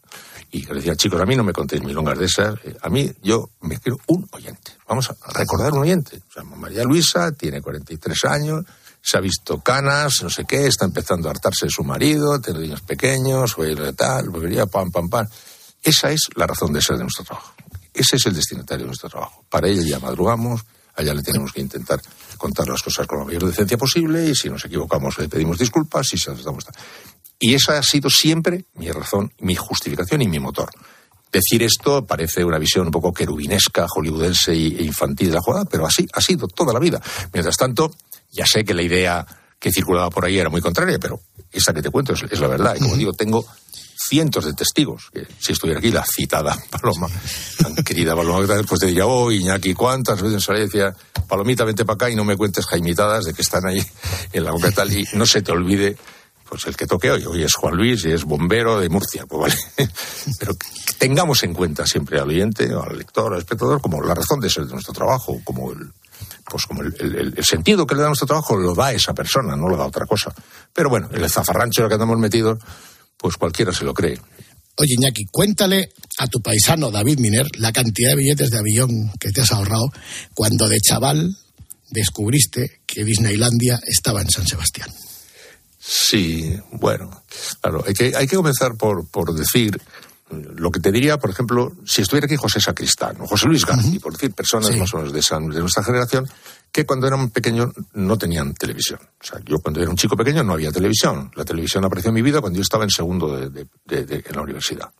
Y 0.50 0.64
que 0.64 0.74
decía, 0.74 0.96
chicos, 0.96 1.20
a 1.20 1.24
mí 1.26 1.34
no 1.36 1.44
me 1.44 1.52
contéis 1.52 1.82
milongas 1.82 2.18
de 2.18 2.26
esas, 2.26 2.54
eh, 2.64 2.76
a 2.82 2.88
mí 2.88 3.10
yo 3.22 3.50
me 3.62 3.78
quiero 3.78 3.98
un 4.08 4.26
oyente. 4.32 4.72
Vamos 4.88 5.10
a 5.10 5.32
recordar 5.32 5.72
un 5.72 5.80
oyente. 5.80 6.20
O 6.28 6.32
sea, 6.32 6.42
María 6.44 6.84
Luisa 6.84 7.32
tiene 7.32 7.60
43 7.60 8.24
años, 8.24 8.64
se 9.04 9.18
ha 9.18 9.20
visto 9.20 9.60
canas, 9.60 10.22
no 10.22 10.30
sé 10.30 10.46
qué, 10.46 10.66
está 10.66 10.86
empezando 10.86 11.28
a 11.28 11.32
hartarse 11.32 11.66
de 11.66 11.70
su 11.70 11.84
marido, 11.84 12.40
tiene 12.40 12.60
niños 12.60 12.80
pequeños, 12.80 13.54
tal, 13.94 14.30
volvería, 14.30 14.64
pam, 14.64 14.90
pam, 14.90 15.10
pam. 15.10 15.26
Esa 15.82 16.10
es 16.10 16.30
la 16.36 16.46
razón 16.46 16.72
de 16.72 16.80
ser 16.80 16.96
de 16.96 17.02
nuestro 17.02 17.22
trabajo. 17.22 17.52
Ese 17.92 18.16
es 18.16 18.24
el 18.24 18.34
destinatario 18.34 18.84
de 18.84 18.86
nuestro 18.86 19.10
trabajo. 19.10 19.44
Para 19.50 19.68
ella 19.68 19.82
ya 19.82 19.98
madrugamos, 19.98 20.62
allá 20.96 21.12
le 21.12 21.22
tenemos 21.22 21.52
que 21.52 21.60
intentar 21.60 22.00
contar 22.38 22.66
las 22.66 22.82
cosas 22.82 23.06
con 23.06 23.18
la 23.18 23.26
mayor 23.26 23.44
decencia 23.44 23.76
posible 23.76 24.26
y 24.26 24.34
si 24.34 24.48
nos 24.48 24.64
equivocamos 24.64 25.18
le 25.18 25.28
pedimos 25.28 25.58
disculpas 25.58 26.06
y 26.14 26.18
se 26.18 26.30
las 26.30 26.42
damos. 26.42 26.64
Y 27.38 27.52
esa 27.52 27.76
ha 27.76 27.82
sido 27.82 28.08
siempre 28.08 28.64
mi 28.76 28.90
razón, 28.90 29.34
mi 29.40 29.54
justificación 29.54 30.22
y 30.22 30.28
mi 30.28 30.38
motor. 30.38 30.70
Decir 31.30 31.62
esto 31.62 32.06
parece 32.06 32.42
una 32.42 32.58
visión 32.58 32.86
un 32.86 32.92
poco 32.92 33.12
querubinesca, 33.12 33.86
hollywoodense 33.86 34.52
e 34.52 34.82
infantil 34.82 35.28
de 35.28 35.34
la 35.34 35.42
jugada, 35.42 35.66
pero 35.66 35.84
así 35.84 36.06
ha 36.14 36.22
sido 36.22 36.46
toda 36.48 36.72
la 36.72 36.78
vida. 36.78 37.02
Mientras 37.34 37.56
tanto, 37.58 37.90
ya 38.34 38.44
sé 38.46 38.64
que 38.64 38.74
la 38.74 38.82
idea 38.82 39.26
que 39.58 39.72
circulaba 39.72 40.10
por 40.10 40.24
ahí 40.24 40.38
era 40.38 40.50
muy 40.50 40.60
contraria, 40.60 40.98
pero 40.98 41.20
esa 41.50 41.72
que 41.72 41.80
te 41.80 41.90
cuento 41.90 42.12
es, 42.12 42.22
es 42.30 42.40
la 42.40 42.48
verdad. 42.48 42.76
Y 42.76 42.80
como 42.80 42.96
digo, 42.96 43.12
tengo 43.12 43.46
cientos 43.96 44.44
de 44.44 44.52
testigos. 44.52 45.10
Que 45.12 45.26
si 45.38 45.52
estuviera 45.52 45.78
aquí 45.78 45.90
la 45.90 46.04
citada 46.04 46.56
Paloma, 46.70 47.08
tan 47.58 47.74
querida 47.76 48.14
Paloma, 48.14 48.40
después 48.54 48.80
te 48.80 48.86
diría, 48.86 49.06
oh, 49.06 49.30
Iñaki, 49.30 49.74
¿cuántas 49.74 50.20
veces 50.20 50.42
salí 50.42 50.60
y 50.60 50.64
decía, 50.64 50.94
Palomita, 51.28 51.64
vente 51.64 51.84
para 51.84 51.94
acá 51.94 52.10
y 52.10 52.16
no 52.16 52.24
me 52.24 52.36
cuentes 52.36 52.66
jaimitadas 52.66 53.24
de 53.24 53.34
que 53.34 53.42
están 53.42 53.66
ahí 53.66 53.84
en 54.32 54.44
la 54.44 54.52
boca 54.52 54.70
tal 54.70 54.92
y 54.92 55.04
no 55.14 55.24
se 55.26 55.42
te 55.42 55.52
olvide 55.52 55.96
pues 56.48 56.66
el 56.66 56.76
que 56.76 56.86
toque 56.86 57.10
hoy. 57.10 57.24
Hoy 57.24 57.42
es 57.42 57.54
Juan 57.54 57.74
Luis 57.74 58.04
y 58.04 58.12
es 58.12 58.24
bombero 58.24 58.78
de 58.78 58.88
Murcia, 58.90 59.24
pues 59.26 59.40
vale. 59.76 59.90
Pero 60.38 60.54
tengamos 60.98 61.42
en 61.42 61.54
cuenta 61.54 61.86
siempre 61.86 62.20
al 62.20 62.28
oyente, 62.28 62.68
al 62.70 62.98
lector, 62.98 63.32
al 63.32 63.38
espectador, 63.38 63.80
como 63.80 64.02
la 64.02 64.14
razón 64.14 64.40
de 64.40 64.50
ser 64.50 64.66
de 64.66 64.72
nuestro 64.72 64.92
trabajo, 64.92 65.40
como 65.42 65.72
el, 65.72 65.90
pues 66.48 66.66
como 66.66 66.82
el, 66.82 66.94
el- 67.00 67.34
el 67.36 67.44
sentido 67.44 67.86
que 67.86 67.94
le 67.94 68.00
da 68.00 68.06
a 68.06 68.10
nuestro 68.10 68.26
trabajo 68.26 68.56
lo 68.56 68.74
da 68.74 68.92
esa 68.92 69.14
persona, 69.14 69.56
no 69.56 69.68
lo 69.68 69.76
da 69.76 69.86
otra 69.86 70.06
cosa. 70.06 70.32
Pero 70.72 70.88
bueno, 70.90 71.08
en 71.12 71.22
el 71.22 71.30
zafarrancho 71.30 71.80
en 71.80 71.84
el 71.84 71.88
que 71.88 71.94
andamos 71.94 72.18
metidos, 72.18 72.58
pues 73.16 73.36
cualquiera 73.36 73.72
se 73.72 73.84
lo 73.84 73.94
cree. 73.94 74.20
Oye, 74.76 74.94
Iñaki, 74.98 75.26
cuéntale 75.30 75.90
a 76.18 76.26
tu 76.26 76.40
paisano 76.40 76.90
David 76.90 77.18
Miner 77.20 77.46
la 77.58 77.72
cantidad 77.72 78.10
de 78.10 78.16
billetes 78.16 78.50
de 78.50 78.58
avión 78.58 79.12
que 79.20 79.30
te 79.30 79.40
has 79.40 79.52
ahorrado 79.52 79.84
cuando 80.34 80.68
de 80.68 80.80
chaval 80.80 81.36
descubriste 81.90 82.80
que 82.86 83.04
Disneylandia 83.04 83.78
estaba 83.86 84.20
en 84.20 84.30
San 84.30 84.46
Sebastián. 84.46 84.88
Sí, 85.78 86.56
bueno, 86.72 87.22
claro, 87.60 87.84
hay 87.86 87.94
que, 87.94 88.12
hay 88.16 88.26
que 88.26 88.36
comenzar 88.36 88.74
por, 88.76 89.06
por 89.10 89.34
decir 89.34 89.80
lo 90.30 90.70
que 90.70 90.80
te 90.80 90.90
diría, 90.90 91.18
por 91.18 91.30
ejemplo, 91.30 91.72
si 91.84 92.02
estuviera 92.02 92.24
aquí 92.26 92.36
José 92.36 92.60
Sacristán 92.60 93.16
o 93.20 93.26
José 93.26 93.46
Luis 93.46 93.64
García, 93.66 94.00
por 94.00 94.12
decir 94.12 94.32
personas 94.32 94.74
más 94.76 94.92
o 94.94 94.96
menos 94.98 95.12
de, 95.12 95.20
esa- 95.20 95.38
de 95.38 95.60
nuestra 95.60 95.84
generación, 95.84 96.26
que 96.72 96.84
cuando 96.86 97.06
eran 97.06 97.30
pequeños 97.30 97.70
no 97.92 98.16
tenían 98.18 98.54
televisión. 98.54 98.98
O 99.02 99.24
sea, 99.24 99.38
yo 99.44 99.58
cuando 99.60 99.80
era 99.80 99.90
un 99.90 99.96
chico 99.96 100.16
pequeño 100.16 100.42
no 100.42 100.54
había 100.54 100.72
televisión. 100.72 101.30
La 101.36 101.44
televisión 101.44 101.84
apareció 101.84 102.08
en 102.08 102.14
mi 102.14 102.22
vida 102.22 102.40
cuando 102.40 102.56
yo 102.56 102.62
estaba 102.62 102.84
en 102.84 102.90
segundo 102.90 103.36
de, 103.36 103.50
de- 103.50 103.66
de- 103.84 104.04
de- 104.06 104.24
en 104.26 104.34
la 104.36 104.42
universidad. 104.42 104.90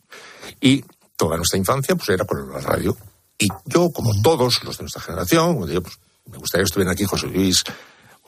Y 0.61 0.85
toda 1.17 1.37
nuestra 1.37 1.59
infancia 1.59 1.97
pues 1.97 2.09
era 2.11 2.25
por 2.25 2.53
la 2.53 2.61
radio. 2.61 2.97
Y 3.39 3.49
yo, 3.67 3.91
como 3.91 4.13
todos 4.23 4.63
los 4.63 4.77
de 4.77 4.85
nuestra 4.85 5.03
generación, 5.03 5.57
pues, 5.59 5.73
me 6.31 6.39
gustaría 6.39 6.63
que 6.63 6.69
estuvieran 6.69 6.93
aquí 6.93 7.05
José 7.05 7.27
Luis 7.27 7.65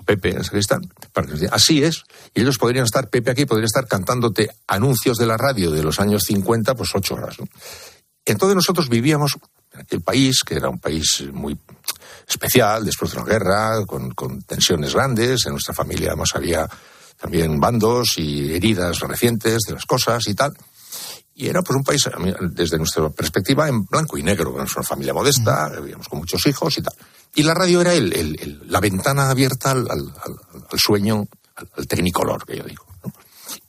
Pepe 0.07 0.31
en 0.31 0.43
para 1.13 1.27
que 1.27 1.49
así 1.51 1.83
es, 1.83 2.05
y 2.35 2.41
ellos 2.41 2.59
podrían 2.59 2.85
estar, 2.85 3.11
Pepe 3.11 3.33
aquí 3.33 3.45
podría 3.45 3.67
estar 3.67 3.87
cantándote 3.87 4.49
anuncios 4.67 5.19
de 5.19 5.27
la 5.27 5.37
radio 5.37 5.71
de 5.71 5.83
los 5.83 6.01
años 6.01 6.23
50, 6.25 6.75
pues 6.75 6.91
ocho 6.95 7.15
horas. 7.15 7.37
Entonces 8.25 8.55
nosotros 8.57 8.89
vivíamos 8.89 9.37
en 9.73 9.81
aquel 9.81 10.01
país, 10.01 10.43
que 10.45 10.55
era 10.55 10.69
un 10.69 10.79
país 10.79 11.25
muy 11.33 11.59
especial, 12.27 12.85
después 12.85 13.13
de 13.13 13.19
la 13.19 13.25
guerra, 13.25 13.85
con, 13.87 14.43
tensiones 14.43 14.95
grandes, 14.95 15.45
en 15.47 15.53
nuestra 15.53 15.75
familia 15.75 16.09
además 16.09 16.31
había 16.35 16.69
también 17.17 17.59
bandos 17.61 18.19
y 18.19 18.55
heridas 18.55 19.01
recientes 19.01 19.61
de 19.67 19.75
las 19.75 19.87
cosas 19.87 20.27
y 20.29 20.35
tal. 20.35 20.57
Y 21.35 21.49
era 21.49 21.61
pues 21.63 21.77
un 21.77 21.85
país, 21.85 22.09
desde 22.53 22.79
nuestra 22.79 23.11
perspectiva, 23.11 23.69
en 23.69 23.85
blanco 23.85 24.17
y 24.17 24.23
negro. 24.23 24.55
Éramos 24.55 24.75
una 24.75 24.87
familia 24.87 25.13
modesta, 25.13 25.69
vivíamos 25.69 26.09
con 26.09 26.21
muchos 26.21 26.47
hijos 26.47 26.79
y 26.79 26.83
tal. 26.83 26.95
Y 27.37 27.43
la 27.45 27.55
radio 27.55 27.81
era 27.83 27.95
el, 27.95 28.13
el- 28.13 28.37
el- 28.41 28.63
la 28.67 28.81
ventana 28.81 29.31
abierta 29.31 29.71
al, 29.71 29.89
al- 29.91 30.13
al- 30.25 30.79
sueño, 30.79 31.27
al, 31.55 31.69
al 31.77 31.87
tecnicolor, 31.87 32.45
que 32.45 32.57
yo 32.57 32.65
digo. 32.65 32.85
¿no? 33.05 33.13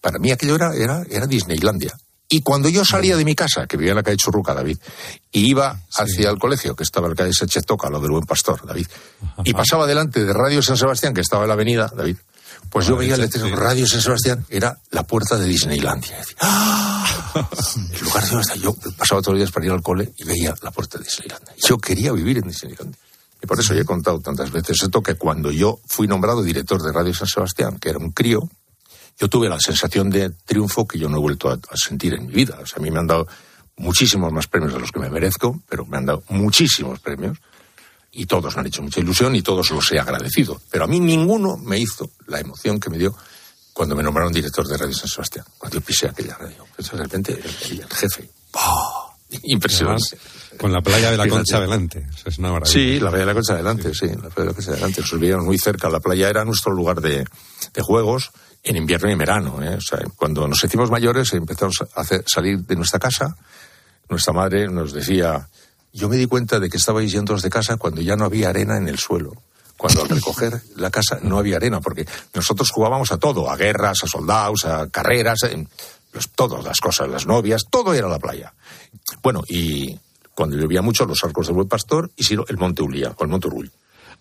Para 0.01 0.18
mí 0.20 0.32
aquello 0.32 0.55
era, 0.55 0.74
era, 0.76 1.03
era 1.09 1.28
Disneylandia. 1.28 1.95
Y 2.30 2.41
cuando 2.41 2.68
yo 2.68 2.84
salía 2.84 3.15
de 3.15 3.24
mi 3.24 3.36
casa, 3.36 3.68
que 3.68 3.78
vivía 3.78 3.91
en 3.91 3.97
la 3.97 4.03
calle 4.03 4.18
Churruca, 4.18 4.53
David, 4.53 4.78
y 5.32 5.47
iba 5.49 5.80
hacia 5.97 6.30
el 6.30 6.38
colegio, 6.38 6.76
que 6.76 6.84
estaba 6.84 7.07
en 7.07 7.11
la 7.11 7.15
calle 7.15 7.32
Sánchez 7.34 7.63
Toca, 7.65 7.89
lo 7.89 8.01
del 8.01 8.11
Buen 8.11 8.26
Pastor, 8.26 8.65
David, 8.65 8.88
y 9.45 9.53
pasaba 9.53 9.88
delante 9.88 10.26
de 10.26 10.34
Radio 10.34 10.61
San 10.61 10.76
Sebastián, 10.76 11.13
que 11.13 11.22
estaba 11.22 11.43
en 11.43 11.47
la 11.47 11.53
avenida, 11.53 11.89
David, 11.95 12.18
pues 12.70 12.86
yo 12.86 12.97
veía 12.97 13.15
el 13.15 13.22
letrero 13.22 13.55
Radio 13.55 13.88
San 13.88 14.01
Sebastián, 14.01 14.45
era 14.49 14.78
la 14.91 15.03
puerta 15.03 15.38
de 15.38 15.45
Disneylandia. 15.45 16.18
Decía, 16.18 16.36
¡Ah! 16.41 16.93
El 17.93 18.01
lugar 18.03 18.24
de 18.28 18.59
yo 18.59 18.74
pasaba 18.97 19.22
todos 19.22 19.34
los 19.36 19.39
días 19.39 19.51
para 19.51 19.65
ir 19.68 19.72
al 19.72 19.82
cole 19.82 20.11
y 20.18 20.24
veía 20.26 20.53
la 20.63 20.72
puerta 20.72 20.97
de 20.97 21.05
Disneylandia. 21.05 21.53
Yo 21.65 21.78
quería 21.78 22.11
vivir 22.11 22.39
en 22.39 22.47
Disneylandia. 22.49 22.97
Y 23.42 23.48
por 23.48 23.60
eso 23.60 23.74
yo 23.74 23.82
he 23.82 23.86
contado 23.86 24.20
tantas 24.20 24.52
veces 24.52 24.82
esto 24.82 25.02
que 25.02 25.16
cuando 25.16 25.52
yo 25.52 25.80
fui 25.86 26.08
nombrado 26.08 26.42
director 26.42 26.82
de 26.82 26.92
Radio 26.92 27.14
San 27.14 27.28
Sebastián, 27.28 27.78
que 27.80 27.90
era 27.90 28.00
un 28.00 28.12
crío, 28.12 28.50
yo 29.20 29.30
tuve 29.30 29.50
la 29.50 29.60
sensación 29.60 30.10
de 30.10 30.30
triunfo 30.30 30.88
que 30.88 31.00
yo 31.00 31.10
no 31.10 31.18
he 31.18 31.22
vuelto 31.22 31.50
a, 31.50 31.54
a 31.54 31.76
sentir 31.76 32.14
en 32.14 32.28
mi 32.28 32.34
vida. 32.34 32.58
O 32.62 32.66
sea, 32.66 32.80
a 32.80 32.82
mí 32.82 32.92
me 32.92 33.00
han 33.00 33.08
dado 33.08 33.28
muchísimos 33.78 34.32
más 34.32 34.48
premios 34.48 34.74
de 34.74 34.80
los 34.80 34.92
que 34.92 35.00
me 35.00 35.10
merezco, 35.10 35.62
pero 35.70 35.86
me 35.86 35.98
han 35.98 36.06
dado 36.06 36.24
muchísimos 36.30 37.00
premios 37.00 37.38
y 38.12 38.26
todos 38.26 38.56
me 38.56 38.62
han 38.62 38.68
hecho 38.68 38.82
mucha 38.82 39.00
ilusión 39.00 39.36
y 39.36 39.42
todos 39.42 39.70
los 39.72 39.92
he 39.92 40.00
agradecido. 40.00 40.60
Pero 40.72 40.86
a 40.86 40.88
mí 40.88 41.00
ninguno 41.00 41.58
me 41.58 41.80
hizo 41.80 42.10
la 42.26 42.40
emoción 42.40 42.80
que 42.80 42.90
me 42.90 42.98
dio 42.98 43.16
cuando 43.74 43.96
me 43.96 44.02
nombraron 44.02 44.34
director 44.34 44.68
de 44.68 44.76
Radio 44.76 44.96
San 44.96 45.08
Sebastián, 45.08 45.46
cuando 45.58 45.78
yo 45.78 45.86
pisé 45.86 46.08
aquella 46.08 46.36
radio. 46.36 46.66
De 46.78 46.98
repente 46.98 47.34
el, 47.34 47.80
el 47.80 47.88
jefe. 47.94 48.30
¡oh! 48.54 49.14
Impresionante. 49.44 50.18
Con 50.58 50.72
la 50.72 50.82
playa 50.82 51.12
de 51.12 51.18
la. 51.18 51.28
Concha 51.28 51.60
delante. 51.60 52.08
Eso 52.10 52.30
es 52.30 52.38
una 52.38 52.52
maravilla. 52.52 52.72
Sí, 52.72 53.00
la 53.00 53.10
playa 53.10 53.26
de 53.26 53.26
la 53.26 53.34
Concha 53.34 53.54
adelante, 53.54 53.93
sí, 53.93 54.08
la 54.08 54.30
playa 54.30 54.34
de 54.36 54.45
la 54.45 54.54
Concha 54.54 54.72
adelante. 54.72 55.02
Nos 55.02 55.12
vivíamos 55.14 55.45
muy 55.45 55.58
cerca. 55.58 55.89
La 55.89 56.00
playa 56.00 56.30
era 56.30 56.45
nuestro 56.45 56.74
lugar 56.74 57.02
de, 57.02 57.26
de 57.74 57.82
juegos 57.82 58.32
en 58.64 58.76
invierno 58.76 59.10
y 59.10 59.14
en 59.14 59.18
verano. 59.18 59.62
¿eh? 59.64 59.76
O 59.76 59.82
sea, 59.82 60.00
cuando 60.16 60.48
nos 60.48 60.64
hicimos 60.64 60.89
mayores 60.89 61.34
empezamos 61.34 61.82
a 61.82 62.02
hacer, 62.02 62.24
salir 62.28 62.60
de 62.60 62.76
nuestra 62.76 63.00
casa. 63.00 63.36
Nuestra 64.10 64.34
madre 64.34 64.68
nos 64.70 64.93
decía, 64.93 65.50
yo 65.93 66.10
me 66.10 66.16
di 66.16 66.28
cuenta 66.28 66.60
de 66.60 66.70
que 66.70 66.78
estabais 66.78 67.12
yendo 67.12 67.36
de 67.36 67.50
casa 67.50 67.78
cuando 67.78 68.02
ya 68.02 68.16
no 68.16 68.26
había 68.26 68.50
arena 68.50 68.78
en 68.78 68.88
el 68.88 69.00
suelo. 69.00 69.34
Cuando 69.78 70.02
al 70.02 70.10
recoger 70.10 70.62
la 70.76 70.89
casa 70.89 71.20
no 71.22 71.38
había 71.38 71.58
arena, 71.58 71.82
porque 71.82 72.08
nosotros 72.34 72.72
jugábamos 72.72 73.12
a 73.12 73.18
todo, 73.18 73.50
a 73.50 73.56
guerras, 73.56 74.04
a 74.04 74.08
soldados, 74.08 74.66
a 74.66 74.89
carreras, 74.89 75.41
pues, 76.12 76.30
todas 76.34 76.64
las 76.64 76.80
cosas, 76.80 77.08
las 77.10 77.28
novias, 77.28 77.66
todo 77.70 77.93
era 77.93 78.08
la 78.08 78.18
playa. 78.18 78.54
Bueno, 79.22 79.43
y 79.48 80.00
cuando 80.38 80.56
llovía 80.56 80.84
mucho, 80.84 81.06
los 81.06 81.24
arcos 81.24 81.48
del 81.48 81.56
Buen 81.56 81.68
Pastor 81.68 82.12
y 82.16 82.24
si 82.24 82.36
no, 82.36 82.46
el 82.48 82.58
Monte 82.58 82.84
Ulía, 82.84 83.12
o 83.18 83.24
el 83.24 83.30
Monte 83.30 83.48
Urull. 83.48 83.72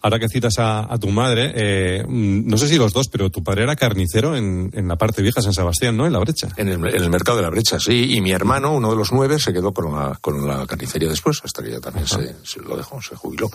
Ahora 0.03 0.19
que 0.19 0.29
citas 0.29 0.59
a, 0.59 0.93
a 0.93 0.99
tu 0.99 1.09
madre, 1.09 1.53
eh, 1.55 2.05
mm, 2.07 2.47
no 2.49 2.57
sé 2.59 2.69
si 2.69 2.77
los 2.77 2.93
dos, 2.93 3.09
pero 3.11 3.31
tu 3.31 3.43
padre 3.43 3.64
era 3.64 3.77
carnicero 3.77 4.35
en, 4.37 4.71
en 4.75 4.89
la 4.89 4.97
parte 4.97 5.21
vieja 5.23 5.41
de 5.41 5.45
San 5.45 5.53
Sebastián, 5.55 5.97
¿no? 5.97 6.07
En 6.07 6.12
la 6.12 6.19
brecha. 6.19 6.49
En 6.57 6.69
el, 6.69 6.75
en 6.87 7.03
el 7.03 7.11
mercado 7.11 7.37
de 7.39 7.43
la 7.43 7.51
brecha, 7.51 7.79
sí. 7.81 8.14
Y 8.14 8.21
mi 8.23 8.31
hermano, 8.31 8.73
uno 8.75 8.91
de 8.91 8.97
los 8.97 9.11
nueve, 9.12 9.39
se 9.39 9.53
quedó 9.55 9.73
con 9.73 9.93
la, 9.93 10.17
con 10.21 10.47
la 10.47 10.67
carnicería 10.67 11.09
después, 11.09 11.41
hasta 11.45 11.62
que 11.62 11.71
ya 11.73 11.81
también 11.81 12.07
se, 12.07 12.37
se 12.45 12.61
lo 12.61 12.77
dejó, 12.77 13.01
se 13.03 13.14
jubiló. 13.17 13.51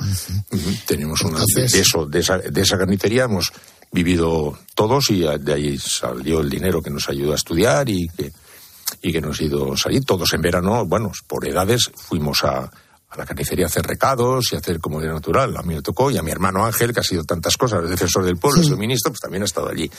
Tenemos 0.88 1.22
una. 1.22 1.40
Entonces- 1.40 1.72
De, 1.72 1.80
eso, 1.80 2.06
de, 2.06 2.20
esa, 2.20 2.38
de 2.38 2.62
esa 2.62 2.78
carnicería 2.78 3.26
hemos 3.26 3.52
vivido 3.92 4.58
todos 4.76 5.10
y 5.12 5.20
de 5.22 5.54
ahí 5.54 5.78
salió 5.78 6.40
el 6.42 6.50
dinero 6.50 6.82
que 6.82 6.90
nos 6.90 7.08
ayudó 7.10 7.34
a 7.34 7.36
estudiar 7.36 7.88
y 7.90 8.08
que, 8.10 8.32
y 9.02 9.12
que 9.12 9.22
nos 9.22 9.40
ha 9.40 9.44
ido 9.44 9.78
salir. 9.78 10.04
Todos 10.06 10.34
en 10.34 10.42
verano, 10.42 10.86
bueno, 10.86 11.12
por 11.28 11.48
edades, 11.48 11.92
fuimos 11.96 12.44
a, 12.44 12.70
a 13.12 13.18
la 13.18 13.26
carnicería 13.26 13.66
a 13.66 13.68
hacer 13.68 13.86
recados 13.86 14.52
y 14.52 14.56
a 14.56 14.60
hacer 14.60 14.80
como 14.80 15.02
era 15.02 15.14
natural. 15.14 15.56
A 15.58 15.62
mí 15.64 15.76
me 15.76 15.82
tocó 15.82 16.10
y 16.10 16.18
a 16.18 16.24
mi 16.24 16.32
hermano 16.32 16.66
Ángel, 16.66 16.94
que 16.94 17.02
ha 17.02 17.04
sido 17.04 17.24
tantas 17.24 17.58
cosas, 17.58 17.84
el 17.84 17.90
defensor 17.90 18.24
del 18.24 18.38
pueblo, 18.38 18.62
es 18.62 18.70
el 18.70 18.78
ministro, 18.78 19.12
pues 19.12 19.20
también 19.20 19.44
ha 19.44 19.46
estado 19.46 19.70
allí 19.70 19.92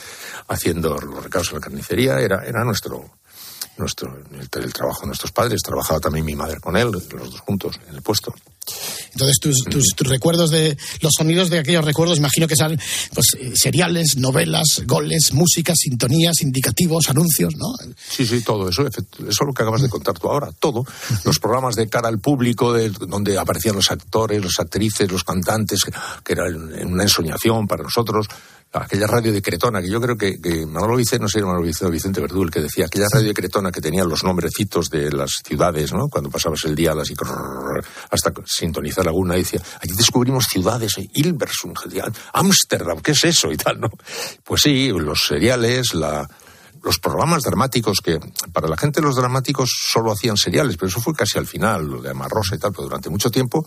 haciendo 0.47 0.97
los 0.97 1.23
recados 1.23 1.49
en 1.49 1.55
la 1.55 1.61
carnicería. 1.61 2.19
Era, 2.19 2.43
era 2.43 2.63
nuestro, 2.63 3.11
nuestro 3.77 4.15
el, 4.31 4.63
el 4.63 4.73
trabajo 4.73 5.01
de 5.01 5.07
nuestros 5.07 5.31
padres. 5.31 5.61
Trabajaba 5.61 5.99
también 5.99 6.25
mi 6.25 6.35
madre 6.35 6.59
con 6.59 6.77
él, 6.77 6.91
los 6.91 7.09
dos 7.09 7.39
juntos 7.41 7.79
en 7.89 7.95
el 7.95 8.01
puesto. 8.01 8.33
Entonces, 9.11 9.39
tus, 9.39 9.57
tus, 9.69 9.83
tus 9.95 10.07
recuerdos 10.07 10.49
de 10.49 10.77
los 11.01 11.11
sonidos 11.15 11.49
de 11.49 11.59
aquellos 11.59 11.85
recuerdos, 11.85 12.17
imagino 12.17 12.47
que 12.47 12.55
sean 12.55 12.79
pues, 13.13 13.27
eh, 13.39 13.51
seriales, 13.53 14.17
novelas, 14.17 14.81
goles, 14.87 15.33
música, 15.33 15.73
sintonías, 15.75 16.41
indicativos, 16.41 17.09
anuncios, 17.09 17.55
¿no? 17.55 17.67
Sí, 17.95 18.25
sí, 18.25 18.41
todo 18.41 18.69
eso, 18.69 18.87
eso 18.87 19.05
es 19.27 19.37
lo 19.45 19.53
que 19.53 19.61
acabas 19.61 19.81
de 19.81 19.89
contar 19.89 20.17
tú 20.17 20.29
ahora, 20.29 20.49
todo. 20.57 20.83
Los 21.25 21.39
programas 21.39 21.75
de 21.75 21.87
cara 21.89 22.07
al 22.07 22.19
público, 22.19 22.73
de, 22.73 22.89
donde 22.89 23.37
aparecían 23.37 23.75
los 23.75 23.91
actores, 23.91 24.43
las 24.43 24.59
actrices, 24.59 25.11
los 25.11 25.23
cantantes, 25.23 25.81
que, 25.83 26.33
era 26.33 26.45
una 26.47 27.03
ensoñación 27.03 27.67
para 27.67 27.83
nosotros. 27.83 28.27
Aquella 28.73 29.05
radio 29.05 29.31
de 29.31 29.41
Cretona, 29.41 29.81
que 29.81 29.89
yo 29.89 30.01
creo 30.01 30.17
que, 30.17 30.41
que 30.41 30.65
Manolo 30.65 30.95
Vicente, 30.95 31.21
no 31.21 31.29
sé, 31.29 31.41
Manolo 31.41 31.61
Vicente, 31.61 31.91
Vicente 31.91 32.21
Verdú, 32.21 32.41
el 32.41 32.49
que 32.49 32.59
decía, 32.59 32.87
aquella 32.87 33.07
radio 33.11 33.27
de 33.27 33.33
Cretona 33.35 33.71
que 33.71 33.81
tenía 33.81 34.03
los 34.03 34.23
nombrecitos 34.23 34.89
de 34.89 35.11
las 35.11 35.29
ciudades, 35.45 35.93
¿no? 35.93 36.07
Cuando 36.09 36.31
pasabas 36.31 36.65
el 36.65 36.73
día 36.73 36.93
así, 36.99 37.13
hasta 38.09 38.33
sintonizar 38.45 39.07
alguna, 39.07 39.35
y 39.35 39.43
decía, 39.43 39.61
aquí 39.75 39.93
descubrimos 39.95 40.45
ciudades, 40.45 40.97
eh, 40.97 41.07
Hilversum, 41.13 41.73
Ámsterdam, 42.33 42.99
¿qué 43.01 43.11
es 43.11 43.23
eso? 43.23 43.51
y 43.51 43.57
tal, 43.57 43.79
¿no? 43.79 43.89
Pues 44.43 44.61
sí, 44.61 44.89
los 44.89 45.27
seriales, 45.27 45.93
la, 45.93 46.27
los 46.83 46.99
programas 46.99 47.43
dramáticos 47.43 47.99
que 48.03 48.19
para 48.51 48.67
la 48.67 48.77
gente 48.77 49.01
los 49.01 49.15
dramáticos 49.15 49.69
solo 49.87 50.11
hacían 50.11 50.35
seriales, 50.35 50.77
pero 50.77 50.87
eso 50.89 50.99
fue 50.99 51.13
casi 51.13 51.37
al 51.37 51.47
final, 51.47 51.85
lo 51.85 52.01
de 52.01 52.09
Amarrosa 52.09 52.55
y 52.55 52.59
tal, 52.59 52.71
pero 52.71 52.83
durante 52.83 53.09
mucho 53.09 53.31
tiempo 53.31 53.65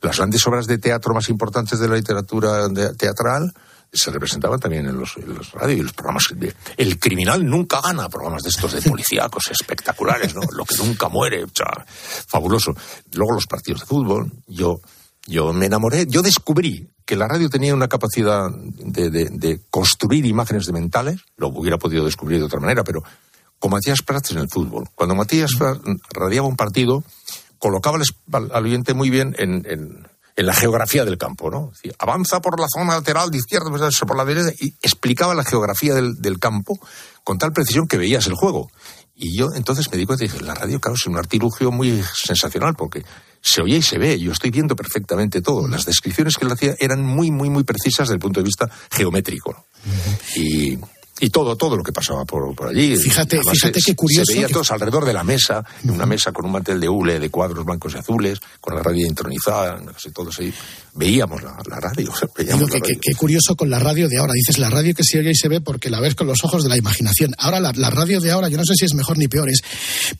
las 0.00 0.16
grandes 0.16 0.46
obras 0.46 0.66
de 0.66 0.78
teatro 0.78 1.14
más 1.14 1.28
importantes 1.28 1.78
de 1.78 1.88
la 1.88 1.96
literatura 1.96 2.68
teatral 2.96 3.52
se 3.94 4.10
representaban 4.10 4.58
también 4.60 4.86
en 4.86 4.98
los, 4.98 5.14
radios 5.52 5.78
y 5.78 5.82
los 5.82 5.92
programas. 5.92 6.24
de- 6.34 6.54
el 6.76 6.98
criminal 6.98 7.44
nunca 7.46 7.80
gana 7.80 8.08
programas 8.08 8.42
de 8.42 8.50
estos 8.50 8.72
de 8.72 8.82
policíacos 8.82 9.44
espectaculares, 9.50 10.34
¿no? 10.34 10.40
Lo 10.52 10.64
que 10.64 10.76
nunca 10.78 11.08
muere, 11.08 11.44
o 11.44 11.48
sea, 11.54 11.86
fabuloso. 12.26 12.74
Luego 13.12 13.32
los 13.34 13.46
partidos 13.46 13.80
de 13.80 13.86
fútbol, 13.86 14.32
yo, 14.46 14.80
yo 15.26 15.52
me 15.52 15.66
enamoré, 15.66 16.06
yo 16.08 16.22
descubrí 16.22 16.90
que 17.06 17.16
la 17.16 17.28
radio 17.28 17.48
tenía 17.48 17.74
una 17.74 17.88
capacidad 17.88 18.50
de, 18.50 19.10
de- 19.10 19.60
construir 19.70 20.26
imágenes 20.26 20.66
de 20.66 20.72
mentales, 20.72 21.20
lo 21.36 21.48
hubiera 21.48 21.78
podido 21.78 22.04
descubrir 22.04 22.38
de 22.40 22.46
otra 22.46 22.60
manera, 22.60 22.82
pero 22.84 23.02
con 23.58 23.70
Matías 23.70 24.02
Prats 24.02 24.32
en 24.32 24.38
el 24.38 24.48
fútbol. 24.50 24.88
Cuando 24.94 25.14
Matías 25.14 25.52
Prats 25.58 25.80
radiaba 26.12 26.46
un 26.48 26.56
partido, 26.56 27.04
colocaba 27.58 27.98
al, 28.32 28.64
oyente 28.64 28.92
muy 28.94 29.08
bien 29.10 29.34
en, 29.38 29.64
en- 29.68 30.08
en 30.36 30.46
la 30.46 30.54
geografía 30.54 31.04
del 31.04 31.16
campo, 31.16 31.50
¿no? 31.50 31.70
Decía, 31.72 31.92
avanza 31.98 32.40
por 32.40 32.58
la 32.58 32.66
zona 32.68 32.94
lateral 32.94 33.30
de 33.30 33.38
izquierda, 33.38 33.70
pues, 33.70 33.98
por 34.00 34.16
la 34.16 34.24
derecha, 34.24 34.52
y 34.58 34.74
explicaba 34.82 35.34
la 35.34 35.44
geografía 35.44 35.94
del, 35.94 36.14
del 36.20 36.38
campo 36.38 36.78
con 37.22 37.38
tal 37.38 37.52
precisión 37.52 37.86
que 37.86 37.98
veías 37.98 38.26
el 38.26 38.34
juego. 38.34 38.70
Y 39.16 39.36
yo 39.36 39.50
entonces 39.54 39.90
me 39.92 39.96
di 39.96 40.06
cuenta 40.06 40.24
y 40.24 40.28
dije, 40.28 40.42
la 40.42 40.54
radio, 40.54 40.80
claro, 40.80 40.96
es 40.96 41.06
un 41.06 41.16
artilugio 41.16 41.70
muy 41.70 42.02
sensacional 42.14 42.74
porque 42.74 43.04
se 43.40 43.62
oye 43.62 43.76
y 43.76 43.82
se 43.82 43.98
ve, 43.98 44.18
yo 44.18 44.32
estoy 44.32 44.50
viendo 44.50 44.74
perfectamente 44.74 45.40
todo. 45.40 45.68
Las 45.68 45.84
descripciones 45.84 46.36
que 46.36 46.46
él 46.46 46.52
hacía 46.52 46.74
eran 46.80 47.04
muy, 47.04 47.30
muy, 47.30 47.48
muy 47.48 47.62
precisas 47.62 48.08
desde 48.08 48.14
el 48.14 48.20
punto 48.20 48.40
de 48.40 48.44
vista 48.44 48.68
geométrico. 48.90 49.52
¿no? 49.52 49.64
Y, 50.34 50.78
y 51.24 51.30
todo, 51.30 51.56
todo 51.56 51.76
lo 51.76 51.82
que 51.82 51.92
pasaba 51.92 52.24
por, 52.24 52.54
por 52.54 52.68
allí. 52.68 52.96
Fíjate, 52.96 53.36
Además, 53.36 53.54
fíjate 53.54 53.80
se- 53.80 53.86
qué 53.90 53.96
curioso 53.96 54.24
Se 54.26 54.32
veía 54.34 54.46
que- 54.46 54.52
todos 54.54 54.70
alrededor 54.70 55.04
de 55.04 55.12
la 55.12 55.24
mesa, 55.24 55.64
una 55.84 56.06
mesa 56.06 56.32
con 56.32 56.44
un 56.46 56.52
mantel 56.52 56.78
de 56.80 56.88
hule, 56.88 57.18
de 57.18 57.30
cuadros 57.30 57.64
blancos 57.64 57.94
y 57.94 57.98
azules, 57.98 58.38
con 58.60 58.74
la 58.74 58.82
radio 58.82 59.06
intronizada, 59.06 59.80
casi 59.92 60.10
todos 60.10 60.38
ahí. 60.40 60.52
Veíamos 60.96 61.42
la, 61.42 61.56
la 61.68 61.80
radio. 61.80 62.12
veíamos 62.38 62.70
la 62.70 62.78
radio. 62.78 62.98
que 63.00 63.14
curioso 63.14 63.56
con 63.56 63.68
la 63.70 63.78
radio 63.78 64.08
de 64.08 64.18
ahora. 64.18 64.32
Dices 64.34 64.58
la 64.58 64.70
radio 64.70 64.94
que 64.94 65.02
se 65.04 65.18
oye 65.18 65.30
y 65.30 65.34
se 65.34 65.48
ve 65.48 65.60
porque 65.60 65.90
la 65.90 66.00
ves 66.00 66.14
con 66.14 66.26
los 66.26 66.44
ojos 66.44 66.62
de 66.62 66.68
la 66.68 66.76
imaginación. 66.76 67.34
Ahora 67.38 67.58
la, 67.60 67.72
la 67.74 67.90
radio 67.90 68.20
de 68.20 68.30
ahora, 68.30 68.48
yo 68.48 68.56
no 68.58 68.64
sé 68.64 68.74
si 68.76 68.84
es 68.84 68.94
mejor 68.94 69.18
ni 69.18 69.26
peor. 69.28 69.48
Es, 69.50 69.62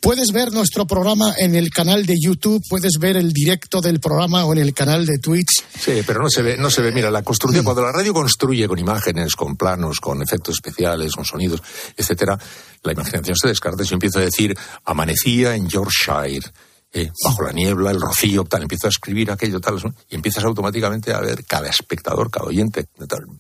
puedes 0.00 0.32
ver 0.32 0.52
nuestro 0.52 0.86
programa 0.86 1.34
en 1.38 1.54
el 1.54 1.70
canal 1.70 2.06
de 2.06 2.16
YouTube, 2.20 2.62
puedes 2.68 2.94
ver 2.98 3.16
el 3.16 3.32
directo 3.32 3.80
del 3.80 4.00
programa 4.00 4.44
o 4.46 4.52
en 4.52 4.58
el 4.58 4.72
canal 4.74 5.06
de 5.06 5.18
Twitch. 5.18 5.62
Sí, 5.78 6.02
pero 6.06 6.22
no 6.22 6.28
se 6.30 6.42
ve, 6.42 6.56
no 6.56 6.70
se 6.70 6.82
ve. 6.82 6.90
Mira, 6.92 7.10
la 7.10 7.22
construcción, 7.22 7.64
cuando 7.64 7.82
la 7.82 7.92
radio 7.92 8.12
construye 8.14 8.66
con 8.66 8.78
imágenes, 8.78 9.34
con 9.36 9.56
planos, 9.56 10.00
con 10.00 10.22
efectos 10.22 10.54
especiales, 10.56 10.74
con 11.14 11.24
sonidos, 11.24 11.62
etcétera, 11.96 12.38
la 12.82 12.92
imaginación 12.92 13.36
se 13.36 13.48
descarta. 13.48 13.82
Yo 13.84 13.94
empiezo 13.94 14.18
a 14.18 14.22
decir, 14.22 14.56
amanecía 14.84 15.54
en 15.54 15.68
Yorkshire, 15.68 16.50
eh, 16.92 17.10
bajo 17.24 17.42
la 17.42 17.52
niebla, 17.52 17.90
el 17.90 18.00
rocío, 18.00 18.44
tal, 18.44 18.62
empiezo 18.62 18.86
a 18.86 18.90
escribir 18.90 19.30
aquello, 19.30 19.60
tal, 19.60 19.76
y 20.08 20.14
empiezas 20.14 20.44
automáticamente 20.44 21.12
a 21.12 21.20
ver 21.20 21.44
cada 21.44 21.68
espectador, 21.68 22.30
cada 22.30 22.46
oyente, 22.46 22.86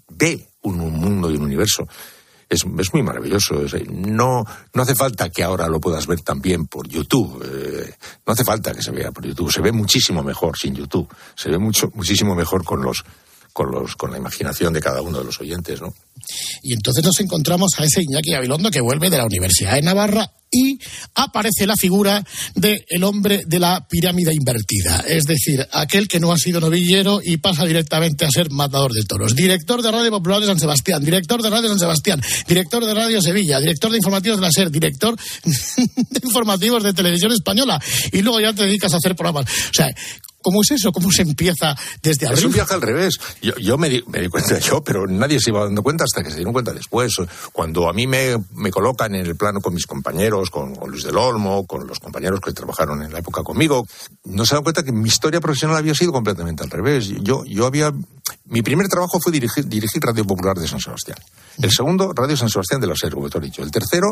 ve 0.08 0.48
un, 0.62 0.80
un 0.80 0.92
mundo 0.92 1.30
y 1.30 1.36
un 1.36 1.42
universo. 1.42 1.86
Es, 2.48 2.92
muy 2.92 3.02
maravilloso. 3.02 3.54
no, 3.88 4.44
no 4.72 4.82
hace 4.82 4.94
falta 4.94 5.30
que 5.30 5.42
ahora 5.42 5.66
lo 5.66 5.80
puedas 5.80 6.06
ver 6.06 6.20
también 6.20 6.66
por 6.66 6.88
YouTube. 6.88 7.42
eh, 7.44 7.94
no 8.26 8.32
hace 8.32 8.44
falta 8.44 8.72
que 8.72 8.82
se 8.82 8.90
vea 8.90 9.10
por 9.10 9.24
YouTube. 9.24 9.50
Se 9.50 9.60
ve 9.60 9.72
muchísimo 9.72 10.22
mejor 10.22 10.56
sin 10.56 10.74
YouTube. 10.74 11.08
Se 11.34 11.48
ve 11.48 11.58
mucho, 11.58 11.90
muchísimo 11.94 12.34
mejor 12.34 12.64
con 12.64 12.82
los, 12.82 13.04
con 13.54 13.70
los, 13.70 13.94
con 13.94 14.10
la 14.10 14.18
imaginación 14.18 14.72
de 14.72 14.80
cada 14.80 15.00
uno 15.00 15.20
de 15.20 15.24
los 15.24 15.40
oyentes, 15.40 15.80
¿no? 15.80 15.94
Y 16.62 16.72
entonces 16.72 17.04
nos 17.04 17.20
encontramos 17.20 17.70
a 17.78 17.84
ese 17.84 18.02
Iñaki 18.02 18.32
Gabilondo 18.32 18.68
que 18.70 18.80
vuelve 18.80 19.10
de 19.10 19.16
la 19.16 19.24
Universidad 19.24 19.74
de 19.74 19.82
Navarra 19.82 20.28
y 20.50 20.78
aparece 21.14 21.64
la 21.64 21.76
figura 21.76 22.24
del 22.56 22.84
el 22.88 23.04
hombre 23.04 23.42
de 23.46 23.60
la 23.60 23.86
pirámide 23.88 24.32
invertida, 24.34 25.04
es 25.06 25.24
decir, 25.24 25.66
aquel 25.72 26.08
que 26.08 26.18
no 26.18 26.32
ha 26.32 26.36
sido 26.36 26.60
novillero 26.60 27.20
y 27.22 27.36
pasa 27.36 27.64
directamente 27.64 28.24
a 28.24 28.30
ser 28.30 28.50
matador 28.50 28.92
de 28.92 29.04
toros. 29.04 29.36
Director 29.36 29.82
de 29.82 29.90
Radio 29.92 30.10
Popular 30.10 30.40
de 30.40 30.46
San 30.46 30.58
Sebastián, 30.58 31.04
director 31.04 31.40
de 31.40 31.50
Radio 31.50 31.68
San 31.68 31.78
Sebastián, 31.78 32.20
director 32.48 32.84
de 32.84 32.92
Radio 32.92 33.22
Sevilla, 33.22 33.60
director 33.60 33.92
de 33.92 33.98
informativos 33.98 34.38
de 34.38 34.46
la 34.46 34.50
SER, 34.50 34.70
director 34.70 35.16
de 35.44 36.20
informativos 36.24 36.82
de 36.82 36.92
Televisión 36.92 37.30
Española 37.30 37.80
y 38.10 38.20
luego 38.22 38.40
ya 38.40 38.52
te 38.52 38.64
dedicas 38.64 38.92
a 38.94 38.96
hacer 38.96 39.14
programas. 39.14 39.46
O 39.70 39.74
sea, 39.74 39.94
¿Cómo 40.44 40.60
es 40.62 40.70
eso? 40.70 40.92
¿Cómo 40.92 41.10
se 41.10 41.22
empieza 41.22 41.74
desde 42.02 42.26
Es 42.26 42.32
arriba? 42.32 42.46
un 42.48 42.52
viaje 42.52 42.74
al 42.74 42.82
revés. 42.82 43.18
Yo, 43.42 43.54
yo 43.56 43.78
me, 43.78 43.88
di, 43.88 44.04
me 44.06 44.20
di 44.20 44.28
cuenta 44.28 44.58
yo, 44.60 44.84
pero 44.84 45.06
nadie 45.08 45.40
se 45.40 45.50
iba 45.50 45.64
dando 45.64 45.82
cuenta 45.82 46.04
hasta 46.04 46.22
que 46.22 46.30
se 46.30 46.36
dieron 46.36 46.52
cuenta 46.52 46.72
después. 46.72 47.14
Cuando 47.52 47.88
a 47.88 47.92
mí 47.92 48.06
me, 48.06 48.36
me 48.54 48.70
colocan 48.70 49.14
en 49.14 49.26
el 49.26 49.34
plano 49.36 49.60
con 49.60 49.74
mis 49.74 49.86
compañeros, 49.86 50.50
con, 50.50 50.74
con 50.76 50.90
Luis 50.90 51.02
del 51.04 51.16
Olmo, 51.16 51.66
con 51.66 51.86
los 51.86 51.98
compañeros 51.98 52.40
que 52.40 52.52
trabajaron 52.52 53.02
en 53.02 53.12
la 53.12 53.18
época 53.20 53.42
conmigo, 53.42 53.86
no 54.24 54.44
se 54.44 54.54
dan 54.54 54.62
cuenta 54.62 54.82
que 54.84 54.92
mi 54.92 55.08
historia 55.08 55.40
profesional 55.40 55.76
había 55.78 55.94
sido 55.94 56.12
completamente 56.12 56.62
al 56.62 56.70
revés. 56.70 57.08
Yo, 57.22 57.44
yo 57.46 57.66
había... 57.66 57.90
Mi 58.44 58.60
primer 58.62 58.88
trabajo 58.88 59.18
fue 59.20 59.32
dirigir, 59.32 59.66
dirigir 59.66 60.02
Radio 60.02 60.24
Popular 60.26 60.56
de 60.56 60.68
San 60.68 60.80
Sebastián. 60.80 61.16
El 61.62 61.70
segundo, 61.70 62.12
Radio 62.14 62.36
San 62.36 62.48
Sebastián 62.50 62.80
de 62.80 62.86
la 62.86 62.94
SER, 62.94 63.12
como 63.14 63.30
te 63.30 63.38
he 63.38 63.40
dicho. 63.40 63.62
El 63.62 63.70
tercero, 63.70 64.08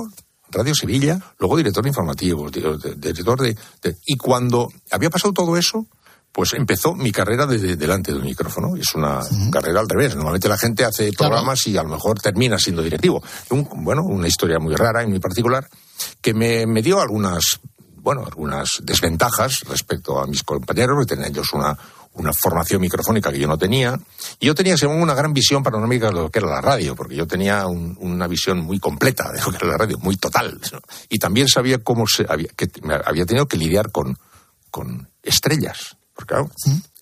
Radio 0.50 0.74
Sevilla, 0.74 1.18
luego 1.38 1.56
director 1.56 1.82
de- 1.82 2.94
director 2.96 3.40
de, 3.40 3.56
de- 3.82 3.96
Y 4.06 4.16
cuando 4.16 4.68
había 4.90 5.10
pasado 5.10 5.32
todo 5.32 5.56
eso, 5.56 5.86
pues 6.32 6.54
empezó 6.54 6.94
mi 6.94 7.12
carrera 7.12 7.44
desde 7.46 7.76
delante 7.76 8.10
del 8.12 8.22
micrófono. 8.22 8.74
Es 8.76 8.94
una 8.94 9.20
carrera 9.50 9.80
al 9.80 9.88
revés. 9.88 10.14
Normalmente 10.16 10.48
la 10.48 10.56
gente 10.56 10.84
hace 10.84 11.12
programas 11.12 11.66
y 11.66 11.76
a 11.76 11.82
lo 11.82 11.90
mejor 11.90 12.18
termina 12.20 12.58
siendo 12.58 12.82
directivo. 12.82 13.22
Un- 13.50 13.68
bueno, 13.84 14.02
una 14.02 14.26
historia 14.28 14.58
muy 14.58 14.74
rara 14.74 15.02
y 15.02 15.06
muy 15.08 15.18
particular 15.20 15.68
que 16.22 16.32
me, 16.32 16.66
me 16.66 16.80
dio 16.82 17.00
algunas, 17.00 17.60
bueno, 17.96 18.24
algunas 18.24 18.70
desventajas 18.82 19.60
respecto 19.68 20.18
a 20.20 20.26
mis 20.26 20.42
compañeros, 20.42 20.98
que 21.00 21.14
tenían 21.14 21.30
ellos 21.32 21.52
una, 21.52 21.76
una 22.14 22.32
formación 22.32 22.80
microfónica 22.80 23.30
que 23.30 23.38
yo 23.38 23.46
no 23.46 23.58
tenía. 23.58 23.98
Y 24.40 24.46
yo 24.46 24.54
tenía, 24.54 24.76
según 24.78 25.02
una 25.02 25.14
gran 25.14 25.34
visión 25.34 25.62
panorámica 25.62 26.06
de 26.06 26.14
lo 26.14 26.30
que 26.30 26.38
era 26.38 26.48
la 26.48 26.60
radio, 26.62 26.96
porque 26.96 27.14
yo 27.14 27.26
tenía 27.26 27.66
un- 27.66 27.94
una 28.00 28.26
visión 28.26 28.58
muy 28.60 28.78
completa 28.80 29.30
de 29.32 29.40
lo 29.42 29.50
que 29.50 29.56
era 29.58 29.66
la 29.66 29.76
radio, 29.76 29.98
muy 29.98 30.16
total. 30.16 30.58
¿no? 30.72 30.80
Y 31.10 31.18
también 31.18 31.46
sabía 31.48 31.78
cómo 31.84 32.06
se 32.06 32.24
había, 32.26 32.48
que 32.56 32.70
me 32.82 32.94
había 33.04 33.26
tenido 33.26 33.46
que 33.46 33.58
lidiar 33.58 33.92
con, 33.92 34.18
con 34.70 35.08
estrellas. 35.22 35.96
Porque 36.14 36.34
claro, 36.34 36.50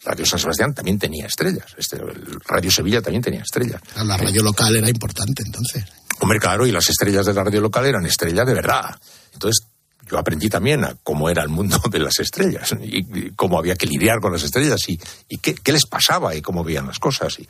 Radio 0.05 0.25
San 0.27 0.39
Sebastián 0.39 0.75
también 0.75 0.99
tenía 0.99 1.27
estrellas. 1.27 1.75
Este, 1.77 1.97
el 1.97 2.41
Radio 2.47 2.71
Sevilla 2.71 3.03
también 3.03 3.23
tenía 3.23 3.43
estrellas. 3.43 3.81
La 3.97 4.17
radio 4.17 4.43
local 4.43 4.75
era 4.77 4.89
importante 4.89 5.43
entonces. 5.45 5.85
Hombre, 6.21 6.39
claro, 6.39 6.67
y 6.67 6.73
las 6.73 6.89
estrellas 6.89 7.27
de 7.27 7.35
la 7.35 7.45
radio 7.45 7.61
local 7.61 7.87
eran 7.87 8.07
estrellas 8.07 8.47
de 8.47 8.55
verdad. 8.55 8.99
Entonces, 9.33 9.67
yo 10.11 10.19
aprendí 10.19 10.49
también 10.49 10.85
a 10.85 10.97
cómo 11.03 11.31
era 11.31 11.43
el 11.43 11.49
mundo 11.49 11.81
de 11.91 11.99
las 11.99 12.19
estrellas 12.19 12.75
y, 12.83 12.99
y 12.99 13.31
cómo 13.33 13.59
había 13.59 13.77
que 13.77 13.87
lidiar 13.87 14.21
con 14.21 14.33
las 14.33 14.43
estrellas 14.43 14.81
y, 14.89 15.01
y 15.29 15.39
qué, 15.39 15.55
qué 15.55 15.73
les 15.73 15.87
pasaba 15.87 16.35
y 16.35 16.43
cómo 16.43 16.65
veían 16.65 16.87
las 16.87 16.99
cosas. 16.99 17.39
Y, 17.39 17.49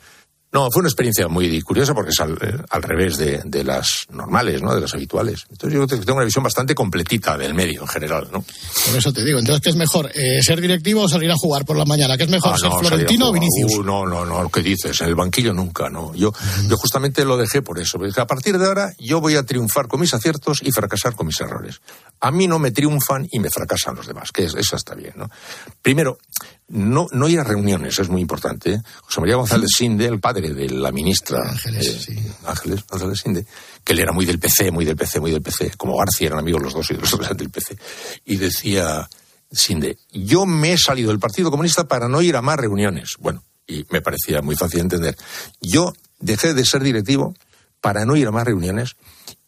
no, 0.51 0.69
fue 0.69 0.81
una 0.81 0.89
experiencia 0.89 1.29
muy 1.29 1.61
curiosa 1.61 1.93
porque 1.93 2.09
es 2.11 2.19
al, 2.19 2.33
eh, 2.33 2.57
al 2.69 2.83
revés 2.83 3.17
de, 3.17 3.41
de 3.45 3.63
las 3.63 4.05
normales, 4.11 4.61
¿no? 4.61 4.75
De 4.75 4.81
las 4.81 4.93
habituales. 4.93 5.45
Entonces 5.49 5.79
yo 5.79 5.87
tengo 5.87 6.15
una 6.15 6.25
visión 6.25 6.43
bastante 6.43 6.75
completita 6.75 7.37
del 7.37 7.53
medio 7.53 7.81
en 7.81 7.87
general, 7.87 8.27
¿no? 8.33 8.43
Por 8.85 8.97
eso 8.97 9.13
te 9.13 9.23
digo. 9.23 9.39
Entonces, 9.39 9.61
¿qué 9.63 9.69
es 9.69 9.77
mejor? 9.77 10.11
Eh, 10.13 10.41
¿Ser 10.41 10.59
directivo 10.59 11.03
o 11.03 11.09
salir 11.09 11.31
a 11.31 11.35
jugar 11.35 11.63
por 11.63 11.77
la 11.77 11.85
mañana? 11.85 12.17
¿Qué 12.17 12.23
es 12.23 12.29
mejor? 12.29 12.53
Ah, 12.53 12.57
¿Ser 12.57 12.69
no, 12.69 12.79
Florentino 12.79 13.29
o 13.29 13.31
Vinicius? 13.31 13.77
Uh, 13.77 13.83
no, 13.83 14.05
no, 14.05 14.25
no, 14.25 14.49
¿qué 14.49 14.61
dices? 14.61 14.99
En 14.99 15.07
el 15.07 15.15
banquillo 15.15 15.53
nunca, 15.53 15.89
no. 15.89 16.13
Yo, 16.15 16.33
yo 16.67 16.75
justamente 16.75 17.23
lo 17.23 17.37
dejé 17.37 17.61
por 17.61 17.79
eso. 17.79 17.97
porque 17.97 18.19
a 18.19 18.27
partir 18.27 18.57
de 18.57 18.65
ahora 18.65 18.93
yo 18.99 19.21
voy 19.21 19.35
a 19.37 19.43
triunfar 19.43 19.87
con 19.87 20.01
mis 20.01 20.13
aciertos 20.13 20.59
y 20.61 20.71
fracasar 20.71 21.15
con 21.15 21.27
mis 21.27 21.39
errores. 21.39 21.79
A 22.19 22.29
mí 22.29 22.47
no 22.47 22.59
me 22.59 22.71
triunfan 22.71 23.25
y 23.31 23.39
me 23.39 23.49
fracasan 23.49 23.95
los 23.95 24.05
demás, 24.05 24.31
que 24.33 24.43
es, 24.43 24.55
eso 24.55 24.75
está 24.75 24.95
bien, 24.95 25.13
¿no? 25.15 25.29
Primero, 25.81 26.17
no, 26.71 27.07
no 27.11 27.27
ir 27.27 27.39
a 27.39 27.43
reuniones, 27.43 27.99
es 27.99 28.09
muy 28.09 28.21
importante. 28.21 28.73
¿eh? 28.73 28.81
José 29.01 29.19
María 29.19 29.35
González 29.35 29.69
Sinde, 29.75 30.05
el 30.05 30.19
padre 30.19 30.53
de 30.53 30.69
la 30.69 30.91
ministra 30.91 31.39
Ángeles, 31.49 32.09
Ángeles 32.45 32.85
González 32.87 33.19
Sinde, 33.19 33.45
que 33.83 33.93
él 33.93 33.99
era 33.99 34.13
muy 34.13 34.25
del 34.25 34.39
PC, 34.39 34.71
muy 34.71 34.85
del 34.85 34.95
PC, 34.95 35.19
muy 35.19 35.31
del 35.31 35.41
PC, 35.41 35.71
como 35.77 35.97
García 35.97 36.27
eran 36.27 36.39
amigos 36.39 36.61
los 36.61 36.73
dos 36.73 36.89
y 36.91 36.93
los 36.95 37.11
dos 37.11 37.19
eran 37.19 37.37
del 37.37 37.49
PC, 37.49 37.77
y 38.25 38.37
decía 38.37 39.07
Sinde, 39.51 39.97
yo 40.11 40.45
me 40.45 40.73
he 40.73 40.77
salido 40.77 41.09
del 41.09 41.19
Partido 41.19 41.51
Comunista 41.51 41.87
para 41.87 42.07
no 42.07 42.21
ir 42.21 42.35
a 42.35 42.41
más 42.41 42.57
reuniones. 42.57 43.15
Bueno, 43.19 43.43
y 43.67 43.85
me 43.89 44.01
parecía 44.01 44.41
muy 44.41 44.55
fácil 44.55 44.77
de 44.77 44.83
entender. 44.83 45.17
Yo 45.61 45.93
dejé 46.19 46.53
de 46.53 46.65
ser 46.65 46.83
directivo 46.83 47.33
para 47.81 48.05
no 48.05 48.15
ir 48.15 48.27
a 48.27 48.31
más 48.31 48.45
reuniones 48.45 48.95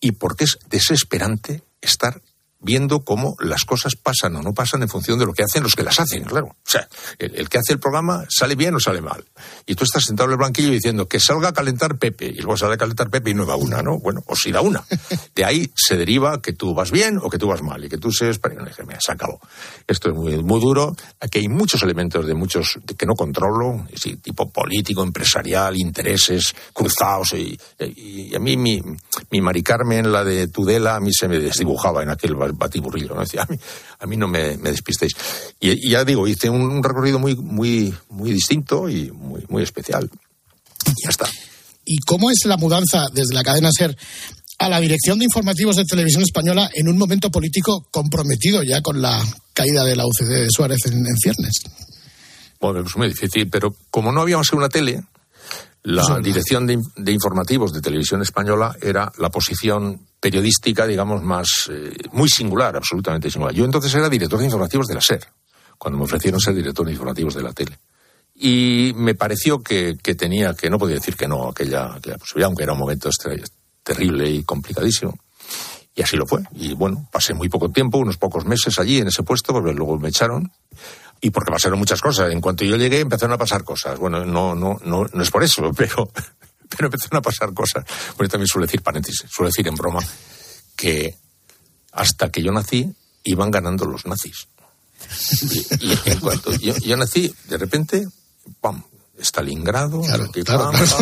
y 0.02 0.12
porque 0.12 0.44
es 0.44 0.58
desesperante 0.70 1.64
estar 1.82 2.22
viendo 2.64 3.03
cómo 3.03 3.36
las 3.39 3.64
cosas 3.66 3.95
pasan 3.95 4.36
o 4.38 4.41
no 4.41 4.53
pasan 4.53 4.82
en 4.82 4.89
función 4.89 5.20
de 5.20 5.26
lo 5.26 5.34
que 5.34 5.43
hacen 5.43 5.64
los 5.64 5.76
que 5.76 5.84
las 5.84 5.99
hacen, 5.99 6.24
claro. 6.24 6.47
O 6.47 6.55
sea, 6.70 6.88
el, 7.20 7.36
el 7.36 7.49
que 7.49 7.57
hace 7.59 7.74
el 7.74 7.80
programa 7.80 8.26
sale 8.30 8.55
bien 8.55 8.74
o 8.76 8.80
sale 8.80 9.01
mal. 9.01 9.24
Y 9.66 9.76
tú 9.76 9.84
estás 9.84 10.03
sentado 10.03 10.30
en 10.30 10.34
el 10.34 10.38
banquillo 10.39 10.72
diciendo 10.72 11.07
que 11.07 11.20
salga 11.20 11.49
a 11.49 11.53
calentar 11.53 11.97
Pepe, 11.97 12.28
y 12.28 12.38
luego 12.38 12.57
sale 12.57 12.76
a 12.76 12.78
calentar 12.78 13.09
Pepe 13.09 13.32
y 13.32 13.34
no 13.34 13.45
da 13.45 13.55
una, 13.55 13.82
¿no? 13.82 13.99
Bueno, 13.99 14.22
o 14.28 14.36
si 14.36 14.51
da 14.51 14.61
una. 14.61 14.84
De 15.36 15.45
ahí 15.45 15.70
se 15.76 15.97
deriva 15.97 16.41
que 16.41 16.53
tú 16.53 16.74
vas 16.74 16.91
bien 16.91 17.20
o 17.22 17.30
que 17.30 17.38
tú 17.38 17.47
vas 17.47 17.61
mal, 17.61 17.84
y 17.84 17.89
que 17.89 17.97
tú 17.97 18.11
seas... 18.11 18.39
dije, 18.41 18.84
mira, 18.86 18.99
se 19.01 19.11
acabó. 19.11 19.39
Esto 19.88 20.09
es 20.09 20.16
muy, 20.16 20.41
muy 20.43 20.59
duro. 20.59 20.95
Aquí 21.20 21.39
hay 21.39 21.47
muchos 21.49 21.84
elementos 21.84 22.26
de 22.26 22.34
muchos 22.34 22.80
que 22.97 23.05
no 23.05 23.14
controlo, 23.16 23.86
sí, 23.95 24.16
tipo 24.18 24.49
político, 24.49 25.03
empresarial, 25.03 25.76
intereses 25.78 26.53
cruzados. 26.74 27.34
Y, 27.34 27.59
y- 27.80 28.14
y 28.32 28.36
a 28.36 28.39
mí 28.39 28.55
mi, 28.57 28.82
mi 29.32 29.41
Mari 29.41 29.61
Carmen, 29.64 30.11
la 30.11 30.24
de 30.24 30.47
Tudela, 30.47 30.95
a 30.95 30.99
mí 30.99 31.11
se 31.14 31.28
me 31.28 31.39
desdibujaba 31.39 32.03
en 32.03 32.09
aquel 32.09 32.36
ba- 32.54 32.66
batiburrillo. 32.66 33.14
¿no? 33.16 33.22
Decía, 33.22 33.43
a 33.43 33.45
mí, 33.51 33.58
a 33.99 34.06
mí 34.06 34.18
no 34.18 34.28
me, 34.28 34.58
me 34.58 34.72
despistéis. 34.72 35.14
Y, 35.60 35.88
y 35.88 35.91
ya 35.91 36.04
digo, 36.06 36.28
hice 36.28 36.49
un, 36.49 36.62
un 36.62 36.84
recorrido 36.84 37.20
muy, 37.20 37.36
muy, 37.36 37.93
muy 38.10 38.32
distinto 38.32 38.89
y 38.89 39.12
muy, 39.12 39.43
muy 39.49 39.64
especial. 39.64 40.10
Y 40.88 41.04
ya 41.04 41.10
está. 41.10 41.28
¿Y 41.86 41.97
cómo 41.99 42.30
es 42.32 42.45
la 42.45 42.58
mudanza 42.58 43.08
desde 43.14 43.34
la 43.34 43.43
cadena 43.43 43.70
SER 43.72 43.95
a 44.60 44.70
la 44.70 44.80
dirección 44.80 45.20
de 45.20 45.26
informativos 45.26 45.76
de 45.76 45.84
televisión 45.86 46.24
española 46.24 46.70
en 46.74 46.88
un 46.88 46.97
momento 46.97 47.30
político 47.30 47.88
comprometido 47.91 48.64
ya 48.64 48.82
con 48.82 49.01
la 49.01 49.22
caída 49.54 49.84
de 49.84 49.95
la 49.95 50.06
UCD 50.06 50.30
de 50.30 50.47
Suárez 50.49 50.86
en, 50.86 51.06
en 51.06 51.18
ciernes? 51.18 51.54
Bueno, 52.62 52.80
es 52.88 52.95
muy 52.95 53.10
difícil, 53.10 53.49
pero 53.49 53.76
como 53.91 54.12
no 54.14 54.22
habíamos 54.22 54.47
en 54.54 54.60
una 54.60 54.70
tele, 54.70 55.04
la 55.84 56.20
dirección 56.20 56.66
de, 56.66 56.80
de 56.96 57.12
informativos 57.12 57.74
de 57.74 57.82
televisión 57.82 58.22
española 58.22 58.76
era 58.82 59.12
la 59.18 59.30
posición 59.30 60.08
periodística, 60.24 60.88
digamos, 60.88 61.22
más 61.22 61.70
eh, 61.70 61.94
muy 62.14 62.30
singular, 62.30 62.78
absolutamente 62.78 63.30
singular. 63.30 63.54
Yo 63.54 63.66
entonces 63.66 63.94
era 63.94 64.08
director 64.08 64.40
de 64.40 64.46
informativos 64.46 64.88
de 64.88 64.96
la 64.96 65.02
SER, 65.02 65.28
cuando 65.78 65.98
me 65.98 66.06
ofrecieron 66.06 66.40
ser 66.40 66.56
director 66.56 66.86
de 66.86 66.94
informativos 66.94 67.36
de 67.36 67.44
la 67.44 67.52
tele. 67.52 67.78
Y 68.34 68.94
me 68.96 69.16
pareció 69.16 69.62
que, 69.62 69.98
que 70.02 70.16
tenía, 70.16 70.54
que 70.54 70.70
no 70.70 70.80
podía 70.80 70.96
decir 70.96 71.18
que 71.18 71.28
no 71.28 71.50
aquella, 71.50 71.96
aquella 71.96 72.18
posibilidad, 72.18 72.48
aunque 72.48 72.64
era 72.64 72.72
un 72.72 72.80
momento 72.80 73.10
terrible 73.84 74.30
y 74.30 74.44
complicadísimo. 74.44 75.14
Y 75.94 76.02
así 76.02 76.16
lo 76.16 76.26
fue. 76.26 76.42
Y 76.54 76.74
bueno, 76.74 77.08
pasé 77.12 77.34
muy 77.34 77.50
poco 77.50 77.70
tiempo, 77.70 77.98
unos 77.98 78.18
pocos 78.18 78.46
meses 78.46 78.80
allí 78.80 79.00
en 79.00 79.08
ese 79.10 79.24
puesto, 79.24 79.52
porque 79.52 79.74
luego 79.74 80.00
me 80.00 80.08
echaron. 80.08 80.52
Y 81.24 81.30
porque 81.30 81.52
pasaron 81.52 81.80
muchas 81.80 82.02
cosas. 82.02 82.34
En 82.34 82.42
cuanto 82.42 82.66
yo 82.66 82.76
llegué, 82.76 83.00
empezaron 83.00 83.34
a 83.34 83.38
pasar 83.38 83.64
cosas. 83.64 83.98
Bueno, 83.98 84.26
no, 84.26 84.56
no, 84.56 84.78
no, 84.84 85.06
no 85.12 85.24
es 85.24 85.32
por 85.32 85.42
eso, 85.42 85.72
pero, 85.78 86.12
pero 86.68 86.88
empezaron 86.88 87.18
a 87.18 87.22
pasar 87.22 87.54
cosas. 87.54 87.86
Bueno, 88.18 88.30
también 88.30 88.48
suelo 88.48 88.68
decir, 88.68 88.82
paréntesis, 88.82 89.26
suelo 89.32 89.48
decir 89.48 89.66
en 89.70 89.76
broma, 89.76 90.02
que 90.76 91.16
hasta 91.94 92.30
que 92.30 92.44
yo 92.44 92.52
nací, 92.52 92.94
iban 93.24 93.52
ganando 93.52 93.86
los 93.86 94.06
nazis. 94.06 94.50
Y, 95.80 95.88
y 95.88 96.00
en 96.06 96.20
cuanto 96.20 96.52
yo, 96.56 96.76
yo 96.80 96.98
nací, 96.98 97.34
de 97.48 97.58
repente, 97.58 98.06
¡pam! 98.60 98.84
Stalingrado, 99.20 100.01
pam, 100.01 100.32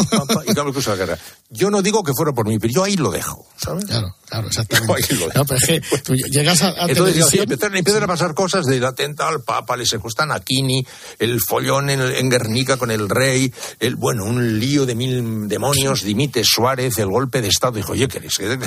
pam, 0.09 0.27
pam, 0.27 0.43
y 0.45 0.53
claro, 0.53 0.73
que 0.73 0.81
la 0.81 0.95
guerra. 0.97 1.17
Yo 1.49 1.69
no 1.69 1.81
digo 1.81 2.03
que 2.03 2.11
fuera 2.13 2.33
por 2.33 2.45
mí, 2.45 2.59
pero 2.59 2.73
yo 2.73 2.83
ahí 2.83 2.97
lo 2.97 3.09
dejo, 3.09 3.47
¿sabes? 3.55 3.85
Claro, 3.85 4.15
claro, 4.25 4.43
Yo 4.43 4.47
exactamente. 4.49 4.93
ahí 4.93 5.17
lo 5.17 5.25
dejo. 5.27 5.37
No, 5.39 5.45
pero 5.45 5.57
es 5.57 5.65
que 5.65 5.81
tú 6.03 6.13
llegas 6.15 6.61
a, 6.61 6.67
a 6.67 6.87
Entonces 6.89 7.29
televisión... 7.29 7.75
empiezan 7.77 8.03
a 8.03 8.07
pasar 8.07 8.33
cosas 8.33 8.65
del 8.65 8.83
atentado 8.83 9.29
al 9.29 9.41
Papa, 9.43 9.77
le 9.77 9.85
secuestran 9.85 10.33
a 10.33 10.41
Kini, 10.41 10.85
el 11.19 11.39
follón 11.39 11.89
en, 11.89 12.01
en 12.01 12.29
Guernica 12.29 12.75
con 12.75 12.91
el 12.91 13.07
rey, 13.07 13.53
el, 13.79 13.95
bueno, 13.95 14.25
un 14.25 14.59
lío 14.59 14.85
de 14.85 14.95
mil 14.95 15.47
demonios, 15.47 16.03
dimite 16.03 16.43
Suárez, 16.43 16.97
el 16.97 17.07
golpe 17.07 17.41
de 17.41 17.47
Estado. 17.47 17.77
Dijo, 17.77 17.93
oye, 17.93 18.09
¿queréis 18.09 18.37
que 18.37 18.59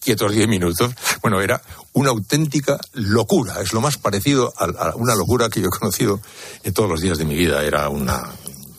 quietos 0.00 0.32
diez 0.32 0.48
minutos? 0.48 0.92
Bueno, 1.22 1.40
era 1.40 1.62
una 1.94 2.10
auténtica 2.10 2.78
locura. 2.92 3.62
Es 3.62 3.72
lo 3.72 3.80
más 3.80 3.96
parecido 3.96 4.52
a, 4.58 4.64
a 4.64 4.96
una 4.96 5.14
locura 5.14 5.48
que 5.48 5.60
yo 5.60 5.68
he 5.68 5.78
conocido 5.78 6.20
en 6.62 6.74
todos 6.74 6.90
los 6.90 7.00
días 7.00 7.18
de 7.18 7.24
mi 7.24 7.36
vida. 7.36 7.62
Era 7.64 7.88
una, 7.88 8.22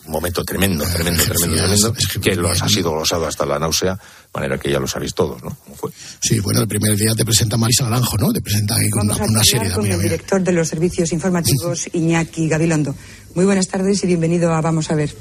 un 0.05 0.11
momento 0.11 0.43
tremendo, 0.43 0.83
tremendo, 0.83 1.23
tremendo, 1.23 1.55
tremendo, 1.55 1.93
que 2.21 2.35
los 2.35 2.61
ha 2.61 2.67
sido 2.67 2.91
glosado 2.91 3.25
hasta 3.25 3.45
la 3.45 3.57
náusea, 3.57 3.93
de 3.93 3.99
manera 4.33 4.57
que 4.57 4.69
ya 4.69 4.79
lo 4.79 4.87
sabéis 4.87 5.13
todos, 5.13 5.41
¿no? 5.41 5.55
¿Cómo 5.63 5.75
fue? 5.75 5.91
Sí, 6.21 6.39
bueno, 6.39 6.61
el 6.61 6.67
primer 6.67 6.95
día 6.95 7.15
te 7.15 7.23
presenta 7.23 7.55
Marisa 7.55 7.85
Naranjo, 7.85 8.17
¿no? 8.17 8.33
Te 8.33 8.41
presenta 8.41 8.75
ahí 8.75 8.89
con 8.89 9.03
una, 9.03 9.15
a 9.15 9.25
una 9.25 9.43
serie 9.43 9.69
de 9.69 9.75
con 9.75 9.85
el 9.85 10.01
director 10.01 10.43
de 10.43 10.51
los 10.51 10.67
servicios 10.67 11.11
informativos, 11.13 11.87
Iñaki 11.93 12.49
Gabilondo. 12.49 12.95
Muy 13.35 13.45
buenas 13.45 13.67
tardes 13.67 14.03
y 14.03 14.07
bienvenido 14.07 14.53
a 14.53 14.61
Vamos 14.61 14.91
a 14.91 14.95
ver. 14.95 15.13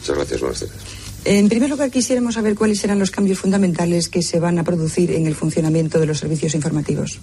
Muchas 0.00 0.16
gracias, 0.16 0.40
buenas 0.40 0.60
tardes. 0.60 0.76
En 1.26 1.48
primer 1.48 1.70
lugar, 1.70 1.90
quisiéramos 1.90 2.34
saber 2.34 2.54
cuáles 2.54 2.78
serán 2.78 2.98
los 2.98 3.10
cambios 3.10 3.38
fundamentales 3.38 4.08
que 4.08 4.22
se 4.22 4.40
van 4.40 4.58
a 4.58 4.64
producir 4.64 5.10
en 5.10 5.26
el 5.26 5.34
funcionamiento 5.34 5.98
de 5.98 6.06
los 6.06 6.18
servicios 6.18 6.54
informativos. 6.54 7.18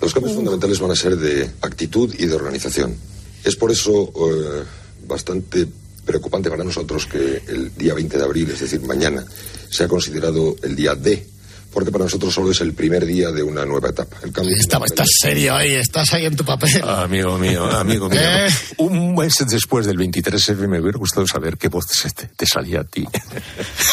Los 0.00 0.14
cambios 0.14 0.34
fundamentales 0.34 0.80
van 0.80 0.90
a 0.90 0.96
ser 0.96 1.16
de 1.16 1.50
actitud 1.60 2.14
y 2.18 2.26
de 2.26 2.34
organización. 2.34 2.96
Es 3.44 3.56
por 3.56 3.70
eso 3.70 4.12
eh, 4.16 4.64
bastante 5.06 5.68
preocupante 6.04 6.50
para 6.50 6.64
nosotros 6.64 7.06
que 7.06 7.42
el 7.48 7.74
día 7.76 7.94
20 7.94 8.18
de 8.18 8.24
abril, 8.24 8.50
es 8.50 8.60
decir, 8.60 8.80
mañana, 8.82 9.24
sea 9.70 9.88
considerado 9.88 10.56
el 10.62 10.76
día 10.76 10.94
D 10.94 11.31
porque 11.72 11.90
para 11.90 12.04
nosotros 12.04 12.34
solo 12.34 12.50
es 12.50 12.60
el 12.60 12.74
primer 12.74 13.04
día 13.06 13.30
de 13.32 13.42
una 13.42 13.64
nueva 13.64 13.88
etapa. 13.90 14.16
El 14.22 14.32
cambio 14.32 14.54
Estaba, 14.58 14.86
estás 14.86 15.08
serio 15.20 15.54
ahí, 15.54 15.72
estás 15.74 16.12
ahí 16.12 16.26
en 16.26 16.36
tu 16.36 16.44
papel. 16.44 16.82
Amigo 16.86 17.38
mío, 17.38 17.64
amigo 17.70 18.08
mío. 18.08 18.20
Eh. 18.32 18.48
Un 18.78 19.14
mes 19.14 19.34
después 19.48 19.84
del 19.86 19.96
23F 19.98 20.66
me 20.68 20.80
hubiera 20.80 20.98
gustado 20.98 21.26
saber 21.26 21.56
qué 21.58 21.68
voz 21.68 21.86
te, 21.86 22.26
te 22.28 22.46
salía 22.46 22.80
a 22.80 22.84
ti. 22.84 23.04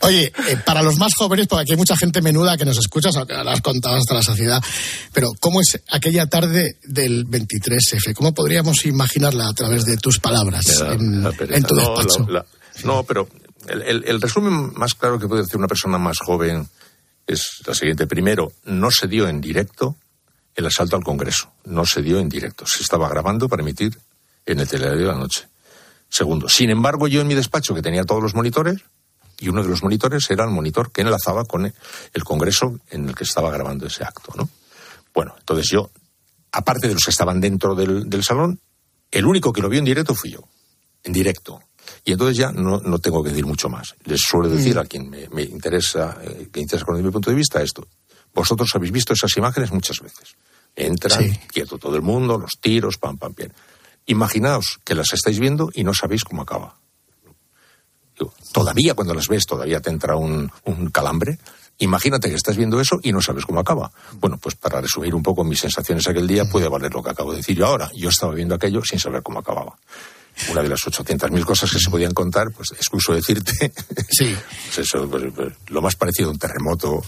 Oye, 0.00 0.32
eh, 0.48 0.56
para 0.64 0.82
los 0.82 0.96
más 0.96 1.12
jóvenes, 1.16 1.46
porque 1.46 1.62
aquí 1.62 1.72
hay 1.72 1.78
mucha 1.78 1.96
gente 1.96 2.22
menuda 2.22 2.56
que 2.56 2.64
nos 2.64 2.78
escucha, 2.78 3.10
lo 3.12 3.50
has 3.50 3.60
contado 3.60 3.96
hasta 3.96 4.14
la 4.14 4.22
saciedad, 4.22 4.62
pero 5.12 5.30
¿cómo 5.40 5.60
es 5.60 5.80
aquella 5.90 6.26
tarde 6.26 6.76
del 6.84 7.26
23F? 7.26 8.14
¿Cómo 8.14 8.32
podríamos 8.34 8.84
imaginarla 8.86 9.48
a 9.48 9.52
través 9.52 9.84
de 9.84 9.96
tus 9.96 10.18
palabras 10.18 10.64
da- 10.78 10.92
en, 10.94 11.22
tu 11.64 11.74
No, 11.74 11.96
despacho? 11.96 12.26
la- 12.28 12.38
la- 12.40 12.46
no, 12.84 13.02
pero 13.04 13.28
el, 13.72 14.20
resumen 14.20 14.72
más 14.76 14.94
claro 14.94 15.18
que 15.18 15.28
puede 15.28 15.42
decir 15.42 15.56
una 15.56 15.68
persona 15.68 15.98
más 15.98 16.18
joven 16.18 16.68
es 17.26 17.62
la 17.66 17.74
siguiente. 17.74 18.06
Primero, 18.06 18.52
no 18.64 18.90
se 18.90 19.06
dio 19.06 19.28
en 19.28 19.40
directo 19.40 19.96
el 20.54 20.66
asalto 20.66 20.96
al 20.96 21.04
Congreso. 21.04 21.52
No 21.64 21.84
se 21.86 22.02
dio 22.02 22.18
en 22.18 22.28
directo. 22.28 22.64
Se 22.66 22.82
estaba 22.82 23.08
grabando 23.08 23.48
para 23.48 23.62
emitir 23.62 23.98
en 24.46 24.60
el 24.60 24.68
telediario 24.68 25.00
de 25.06 25.12
la 25.12 25.18
noche. 25.18 25.48
Segundo, 26.08 26.48
sin 26.48 26.70
embargo, 26.70 27.06
yo 27.06 27.20
en 27.20 27.28
mi 27.28 27.34
despacho, 27.34 27.74
que 27.74 27.82
tenía 27.82 28.04
todos 28.04 28.22
los 28.22 28.34
monitores, 28.34 28.80
y 29.38 29.48
uno 29.48 29.62
de 29.62 29.68
los 29.68 29.82
monitores 29.82 30.28
era 30.30 30.44
el 30.44 30.50
monitor 30.50 30.90
que 30.90 31.02
enlazaba 31.02 31.44
con 31.44 31.66
el- 31.66 31.74
el 32.12 32.24
Congreso 32.24 32.80
en 32.90 33.08
el 33.08 33.14
que 33.14 33.24
estaba 33.24 33.50
grabando 33.50 33.86
ese 33.86 34.02
acto, 34.04 34.32
¿no? 34.36 34.50
Bueno, 35.14 35.34
entonces 35.38 35.68
yo, 35.70 35.90
aparte 36.52 36.88
de 36.88 36.94
los 36.94 37.04
que 37.04 37.10
estaban 37.10 37.40
dentro 37.40 37.74
del, 37.74 38.10
del 38.10 38.24
salón, 38.24 38.58
el 39.10 39.24
único 39.24 39.52
que 39.52 39.62
lo 39.62 39.68
vio 39.68 39.78
en 39.78 39.84
directo 39.84 40.14
fui 40.14 40.32
yo, 40.32 40.40
en 41.04 41.12
directo. 41.12 41.62
Y 42.04 42.12
entonces 42.12 42.36
ya 42.36 42.52
no, 42.52 42.80
no 42.80 42.98
tengo 42.98 43.22
que 43.22 43.30
decir 43.30 43.46
mucho 43.46 43.68
más. 43.68 43.94
Les 44.04 44.20
suelo 44.20 44.48
decir 44.48 44.78
a 44.78 44.84
quien 44.84 45.08
me, 45.08 45.28
me 45.28 45.42
interesa, 45.42 46.18
eh, 46.22 46.48
que 46.52 46.60
interesa 46.60 46.84
conocer 46.84 47.04
mi 47.04 47.10
punto 47.10 47.30
de 47.30 47.36
vista 47.36 47.62
esto. 47.62 47.86
Vosotros 48.34 48.70
habéis 48.74 48.92
visto 48.92 49.12
esas 49.12 49.36
imágenes 49.36 49.72
muchas 49.72 50.00
veces. 50.00 50.36
Entran, 50.76 51.38
quieto 51.52 51.78
todo 51.78 51.96
el 51.96 52.02
mundo, 52.02 52.38
los 52.38 52.52
tiros, 52.60 52.96
pam, 52.96 53.18
pam, 53.18 53.34
bien. 53.34 53.52
Imaginaos 54.06 54.80
que 54.84 54.94
las 54.94 55.12
estáis 55.12 55.38
viendo 55.38 55.70
y 55.74 55.84
no 55.84 55.94
sabéis 55.94 56.24
cómo 56.24 56.42
acaba. 56.42 56.76
Todavía 58.52 58.94
cuando 58.94 59.14
las 59.14 59.28
ves, 59.28 59.46
todavía 59.46 59.80
te 59.80 59.90
entra 59.90 60.16
un, 60.16 60.50
un 60.64 60.90
calambre. 60.90 61.38
Imagínate 61.78 62.28
que 62.28 62.34
estás 62.34 62.56
viendo 62.56 62.78
eso 62.78 63.00
y 63.02 63.10
no 63.10 63.22
sabes 63.22 63.46
cómo 63.46 63.60
acaba. 63.60 63.90
Bueno, 64.14 64.36
pues 64.36 64.54
para 64.54 64.82
resumir 64.82 65.14
un 65.14 65.22
poco 65.22 65.44
mis 65.44 65.60
sensaciones 65.60 66.06
aquel 66.06 66.26
día, 66.26 66.44
puede 66.44 66.68
valer 66.68 66.92
lo 66.92 67.02
que 67.02 67.10
acabo 67.10 67.30
de 67.30 67.38
decir 67.38 67.56
yo 67.56 67.66
ahora. 67.66 67.90
Yo 67.94 68.10
estaba 68.10 68.34
viendo 68.34 68.54
aquello 68.54 68.82
sin 68.84 68.98
saber 68.98 69.22
cómo 69.22 69.38
acababa. 69.38 69.78
Una 70.50 70.62
de 70.62 70.68
las 70.68 70.80
800.000 70.80 71.44
cosas 71.44 71.70
que 71.70 71.78
se 71.78 71.90
podían 71.90 72.12
contar, 72.12 72.50
pues 72.52 72.70
excuso 72.72 73.12
decirte. 73.12 73.72
Sí. 74.10 74.34
pues 74.66 74.78
eso, 74.78 75.08
pues, 75.08 75.24
pues, 75.34 75.52
lo 75.68 75.80
más 75.80 75.94
parecido 75.94 76.28
a 76.28 76.32
un 76.32 76.38
terremoto. 76.38 77.02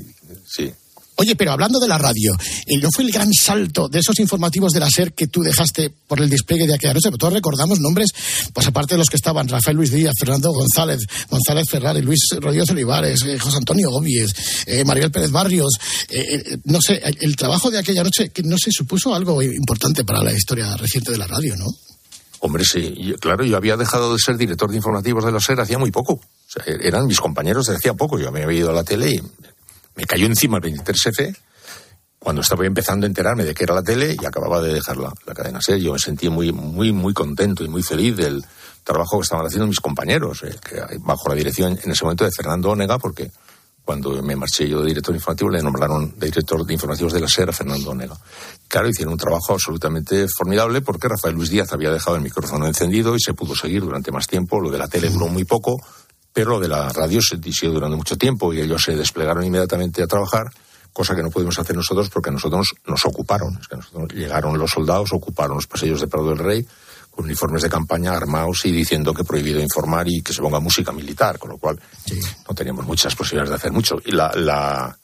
sí. 0.46 0.72
Oye, 1.20 1.34
pero 1.34 1.50
hablando 1.50 1.80
de 1.80 1.88
la 1.88 1.98
radio, 1.98 2.36
¿y 2.64 2.76
¿no 2.76 2.90
fue 2.92 3.02
el 3.02 3.10
gran 3.10 3.32
salto 3.32 3.88
de 3.88 3.98
esos 3.98 4.20
informativos 4.20 4.72
de 4.72 4.78
la 4.78 4.88
SER 4.88 5.14
que 5.14 5.26
tú 5.26 5.42
dejaste 5.42 5.90
por 5.90 6.20
el 6.20 6.30
despliegue 6.30 6.64
de 6.64 6.74
aquella 6.74 6.94
noche? 6.94 7.10
Todos 7.18 7.32
recordamos 7.32 7.80
nombres, 7.80 8.10
pues 8.52 8.68
aparte 8.68 8.94
de 8.94 8.98
los 8.98 9.08
que 9.08 9.16
estaban, 9.16 9.48
Rafael 9.48 9.76
Luis 9.76 9.90
Díaz, 9.90 10.14
Fernando 10.16 10.52
González, 10.52 11.00
González 11.28 11.68
Ferrari, 11.68 12.02
Luis 12.02 12.20
Rodríguez 12.38 12.70
Olivares, 12.70 13.20
eh, 13.22 13.36
José 13.36 13.56
Antonio 13.56 13.90
Obies, 13.90 14.32
eh, 14.66 14.84
Maribel 14.84 15.10
Pérez 15.10 15.32
Barrios, 15.32 15.72
eh, 16.08 16.22
eh, 16.22 16.58
no 16.66 16.80
sé, 16.80 17.00
el, 17.04 17.18
el 17.20 17.34
trabajo 17.34 17.68
de 17.68 17.78
aquella 17.78 18.04
noche, 18.04 18.28
que 18.28 18.44
no 18.44 18.56
sé, 18.56 18.70
supuso 18.70 19.12
algo 19.12 19.42
importante 19.42 20.04
para 20.04 20.22
la 20.22 20.32
historia 20.32 20.76
reciente 20.76 21.10
de 21.10 21.18
la 21.18 21.26
radio, 21.26 21.56
¿no? 21.56 21.66
Hombre, 22.40 22.64
sí, 22.64 23.14
claro, 23.20 23.44
yo 23.44 23.56
había 23.56 23.76
dejado 23.76 24.12
de 24.12 24.18
ser 24.18 24.36
director 24.36 24.70
de 24.70 24.76
informativos 24.76 25.24
de 25.24 25.32
la 25.32 25.40
SER 25.40 25.60
hacía 25.60 25.78
muy 25.78 25.90
poco. 25.90 26.14
O 26.14 26.22
sea, 26.46 26.62
eran 26.80 27.06
mis 27.06 27.20
compañeros 27.20 27.66
de 27.66 27.76
hacía 27.76 27.94
poco. 27.94 28.18
Yo 28.18 28.30
me 28.30 28.44
había 28.44 28.60
ido 28.60 28.70
a 28.70 28.72
la 28.72 28.84
tele 28.84 29.10
y 29.10 29.22
me 29.96 30.04
cayó 30.04 30.26
encima 30.26 30.58
el 30.58 30.62
23F 30.62 31.36
cuando 32.18 32.42
estaba 32.42 32.64
empezando 32.66 33.06
a 33.06 33.08
enterarme 33.08 33.44
de 33.44 33.54
que 33.54 33.64
era 33.64 33.74
la 33.74 33.82
tele 33.82 34.16
y 34.20 34.24
acababa 34.24 34.60
de 34.60 34.72
dejar 34.72 34.96
la, 34.96 35.12
la 35.26 35.34
cadena 35.34 35.60
SER. 35.60 35.78
Yo 35.78 35.92
me 35.92 35.98
sentí 35.98 36.28
muy, 36.28 36.52
muy, 36.52 36.92
muy 36.92 37.12
contento 37.12 37.64
y 37.64 37.68
muy 37.68 37.82
feliz 37.82 38.16
del 38.16 38.44
trabajo 38.84 39.18
que 39.18 39.22
estaban 39.22 39.46
haciendo 39.46 39.66
mis 39.66 39.80
compañeros, 39.80 40.42
eh, 40.44 40.56
que 40.68 40.98
bajo 41.00 41.28
la 41.28 41.34
dirección 41.34 41.78
en 41.82 41.90
ese 41.90 42.04
momento 42.04 42.24
de 42.24 42.30
Fernando 42.30 42.70
Onega, 42.70 42.98
porque 42.98 43.30
cuando 43.88 44.22
me 44.22 44.36
marché 44.36 44.68
yo 44.68 44.82
de 44.82 44.88
director 44.88 45.14
informativo 45.14 45.48
le 45.48 45.62
nombraron 45.62 46.12
de 46.18 46.26
director 46.26 46.62
de 46.62 46.74
informativos 46.74 47.10
de 47.10 47.20
la 47.20 47.26
SER 47.26 47.48
a 47.48 47.52
Fernando 47.54 47.92
Onega. 47.92 48.14
Claro, 48.68 48.86
hicieron 48.86 49.14
un 49.14 49.18
trabajo 49.18 49.54
absolutamente 49.54 50.26
formidable 50.28 50.82
porque 50.82 51.08
Rafael 51.08 51.34
Luis 51.34 51.48
Díaz 51.48 51.72
había 51.72 51.90
dejado 51.90 52.16
el 52.16 52.22
micrófono 52.22 52.66
encendido 52.66 53.16
y 53.16 53.18
se 53.18 53.32
pudo 53.32 53.54
seguir 53.54 53.80
durante 53.80 54.12
más 54.12 54.26
tiempo. 54.26 54.60
Lo 54.60 54.70
de 54.70 54.76
la 54.76 54.88
tele 54.88 55.08
duró 55.08 55.28
muy 55.28 55.44
poco, 55.44 55.78
pero 56.34 56.50
lo 56.50 56.60
de 56.60 56.68
la 56.68 56.90
radio 56.90 57.22
se 57.22 57.36
siguió 57.42 57.72
durando 57.72 57.96
mucho 57.96 58.18
tiempo 58.18 58.52
y 58.52 58.60
ellos 58.60 58.82
se 58.82 58.94
desplegaron 58.94 59.42
inmediatamente 59.42 60.02
a 60.02 60.06
trabajar, 60.06 60.52
cosa 60.92 61.16
que 61.16 61.22
no 61.22 61.30
pudimos 61.30 61.58
hacer 61.58 61.74
nosotros 61.74 62.10
porque 62.10 62.30
nosotros 62.30 62.74
nos 62.86 63.06
ocuparon. 63.06 63.56
Es 63.58 63.68
que 63.68 63.76
nosotros 63.76 64.12
llegaron 64.12 64.58
los 64.58 64.70
soldados, 64.70 65.14
ocuparon 65.14 65.56
los 65.56 65.66
pasillos 65.66 66.02
de 66.02 66.08
Prado 66.08 66.28
del 66.28 66.38
Rey 66.40 66.68
con 67.18 67.24
uniformes 67.24 67.62
de 67.62 67.68
campaña 67.68 68.12
armados 68.12 68.64
y 68.64 68.70
diciendo 68.70 69.12
que 69.12 69.24
prohibido 69.24 69.60
informar 69.60 70.06
y 70.08 70.20
que 70.22 70.32
se 70.32 70.40
ponga 70.40 70.60
música 70.60 70.92
militar, 70.92 71.36
con 71.36 71.50
lo 71.50 71.58
cual 71.58 71.76
no 72.48 72.54
teníamos 72.54 72.86
muchas 72.86 73.16
posibilidades 73.16 73.50
de 73.50 73.56
hacer 73.56 73.72
mucho. 73.72 73.96
Y 74.04 74.12
la, 74.12 74.30
la, 74.36 74.96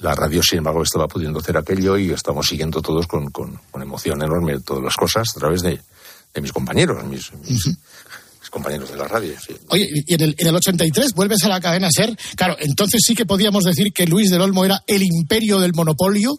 la 0.00 0.14
radio, 0.16 0.42
sin 0.42 0.58
embargo, 0.58 0.82
estaba 0.82 1.06
pudiendo 1.06 1.38
hacer 1.38 1.56
aquello 1.56 1.96
y 1.96 2.10
estamos 2.10 2.48
siguiendo 2.48 2.82
todos 2.82 3.06
con, 3.06 3.30
con, 3.30 3.56
con 3.70 3.82
emoción 3.82 4.20
enorme 4.20 4.58
todas 4.58 4.82
las 4.82 4.96
cosas 4.96 5.28
a 5.36 5.38
través 5.38 5.62
de, 5.62 5.80
de 6.34 6.40
mis 6.40 6.52
compañeros, 6.52 7.04
mis, 7.04 7.32
mis- 7.34 7.48
mis 7.66 7.78
compañeros 8.50 8.90
de 8.90 8.96
la 8.96 9.08
radio. 9.08 9.34
sí. 9.44 9.54
Oye, 9.68 9.88
y 10.06 10.14
en 10.14 10.20
el, 10.20 10.34
en 10.38 10.46
el 10.48 10.54
83 10.56 11.12
vuelves 11.14 11.42
a 11.44 11.48
la 11.48 11.60
cadena 11.60 11.88
SER. 11.90 12.16
Claro, 12.36 12.56
entonces 12.60 13.00
sí 13.06 13.14
que 13.14 13.24
podíamos 13.26 13.64
decir 13.64 13.92
que 13.94 14.06
Luis 14.06 14.30
del 14.30 14.40
Olmo 14.40 14.64
era 14.64 14.82
el 14.86 15.02
imperio 15.02 15.58
del 15.60 15.72
monopolio 15.72 16.36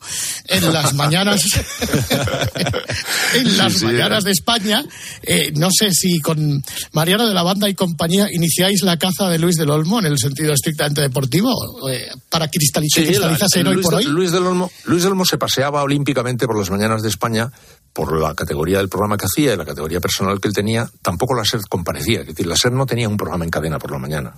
en 0.47 0.73
las 0.73 0.93
mañanas, 0.95 1.41
en 3.35 3.57
las 3.57 3.73
Sí, 3.73 3.85
mañanas 3.85 4.07
era. 4.07 4.21
de 4.21 4.31
España. 4.31 4.85
Eh, 5.23 5.51
no 5.55 5.69
sé 5.71 5.91
si 5.91 6.19
con 6.19 6.63
Mariano 6.93 7.27
de 7.27 7.33
la 7.33 7.43
Banda 7.43 7.69
y 7.69 7.73
compañía 7.73 8.27
iniciáis 8.31 8.81
la 8.83 8.97
caza 8.97 9.29
de 9.29 9.39
Luis 9.39 9.55
del 9.55 9.69
Olmo 9.69 9.99
en 9.99 10.05
el 10.05 10.17
sentido 10.17 10.53
estrictamente 10.53 11.01
deportivo 11.01 11.53
eh, 11.89 12.07
para 12.29 12.49
cristalizar, 12.49 13.01
Sí, 13.03 13.07
cristalizarse 13.09 13.63
la- 13.63 13.69
hoy 13.69 13.75
Luis, 13.75 13.85
por 13.85 13.93
de- 13.97 14.05
hoy. 14.05 14.11
Luis 14.11 14.31
del 14.31 14.45
Olmo, 14.45 14.71
Luis 14.85 15.03
del 15.03 15.11
Olmo 15.13 15.25
se 15.25 15.37
paseaba 15.37 15.83
olímpicamente 15.83 16.45
por 16.45 16.57
las 16.57 16.69
mañanas 16.69 17.01
de 17.01 17.09
España 17.09 17.51
por 17.93 18.17
la 18.19 18.33
categoría 18.35 18.77
del 18.77 18.89
programa 18.89 19.17
que 19.17 19.25
hacía 19.25 19.53
y 19.53 19.57
la 19.57 19.65
categoría 19.65 19.99
personal 19.99 20.39
que 20.39 20.47
él 20.47 20.53
tenía. 20.53 20.89
Tampoco 21.01 21.33
la 21.33 21.43
SER 21.43 21.61
comparecía, 21.69 22.21
es 22.21 22.27
decir, 22.27 22.47
la 22.47 22.55
SER 22.55 22.71
no 22.71 22.85
tenía 22.85 23.09
un 23.09 23.17
programa 23.17 23.43
en 23.43 23.51
cadena 23.51 23.79
por 23.79 23.91
la 23.91 23.97
mañana. 23.97 24.33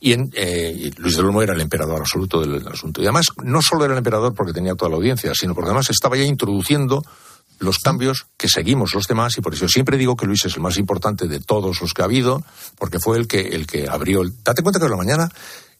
Y, 0.00 0.12
en, 0.12 0.30
eh, 0.34 0.74
y 0.76 0.90
Luis 1.00 1.16
del 1.16 1.26
Olmo 1.26 1.40
era 1.42 1.54
el 1.54 1.60
emperador 1.60 2.00
absoluto 2.00 2.40
del, 2.40 2.66
asunto. 2.66 3.00
Y 3.00 3.04
además, 3.04 3.26
no 3.42 3.60
solo 3.62 3.84
era 3.84 3.94
el 3.94 3.98
emperador 3.98 4.34
porque 4.34 4.52
tenía 4.52 4.74
toda 4.74 4.90
la 4.90 4.96
audiencia, 4.96 5.32
sino 5.34 5.54
porque 5.54 5.70
además 5.70 5.88
estaba 5.90 6.16
ya 6.16 6.24
introduciendo 6.24 7.02
los 7.60 7.78
cambios 7.78 8.26
que 8.36 8.48
seguimos 8.48 8.94
los 8.94 9.06
demás 9.06 9.38
y 9.38 9.40
por 9.40 9.54
eso 9.54 9.68
siempre 9.68 9.96
digo 9.96 10.16
que 10.16 10.26
Luis 10.26 10.44
es 10.44 10.56
el 10.56 10.60
más 10.60 10.76
importante 10.76 11.28
de 11.28 11.38
todos 11.38 11.80
los 11.80 11.94
que 11.94 12.02
ha 12.02 12.06
habido 12.06 12.42
porque 12.76 12.98
fue 12.98 13.16
el 13.16 13.28
que 13.28 13.40
el 13.40 13.68
que 13.68 13.88
abrió 13.88 14.22
el... 14.22 14.32
date 14.42 14.62
cuenta 14.64 14.80
que 14.80 14.86
por 14.86 14.90
la 14.90 14.96
mañana 14.96 15.30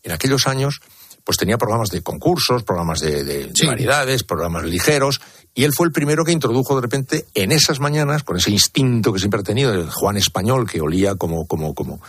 en 0.05 0.13
aquellos 0.13 0.47
años 0.47 0.81
pues 1.25 1.37
tenía 1.37 1.59
programas 1.59 1.89
de 1.91 2.01
concursos 2.01 2.63
programas 2.63 3.01
de, 3.01 3.25
de- 3.25 3.47
de 3.53 3.67
variedades 3.67 4.23
programas 4.23 4.63
ligeros 4.65 5.21
y 5.55 5.65
él 5.65 5.73
fue 5.73 5.87
el 5.87 5.93
primero 5.93 6.25
que 6.25 6.33
introdujo 6.33 6.75
de 6.75 6.83
repente 6.83 7.27
en 7.35 7.53
esas 7.53 7.79
mañanas 7.81 8.23
con 8.25 8.37
ese 8.37 8.51
instinto 8.51 9.13
que 9.13 9.19
siempre 9.21 9.41
ha 9.41 9.45
tenido 9.45 9.73
el 9.73 9.89
Juan 9.91 10.17
español 10.17 10.69
que 10.69 10.81
olía 10.81 11.15
como 11.15 11.47
como 11.47 11.75
como 11.75 12.01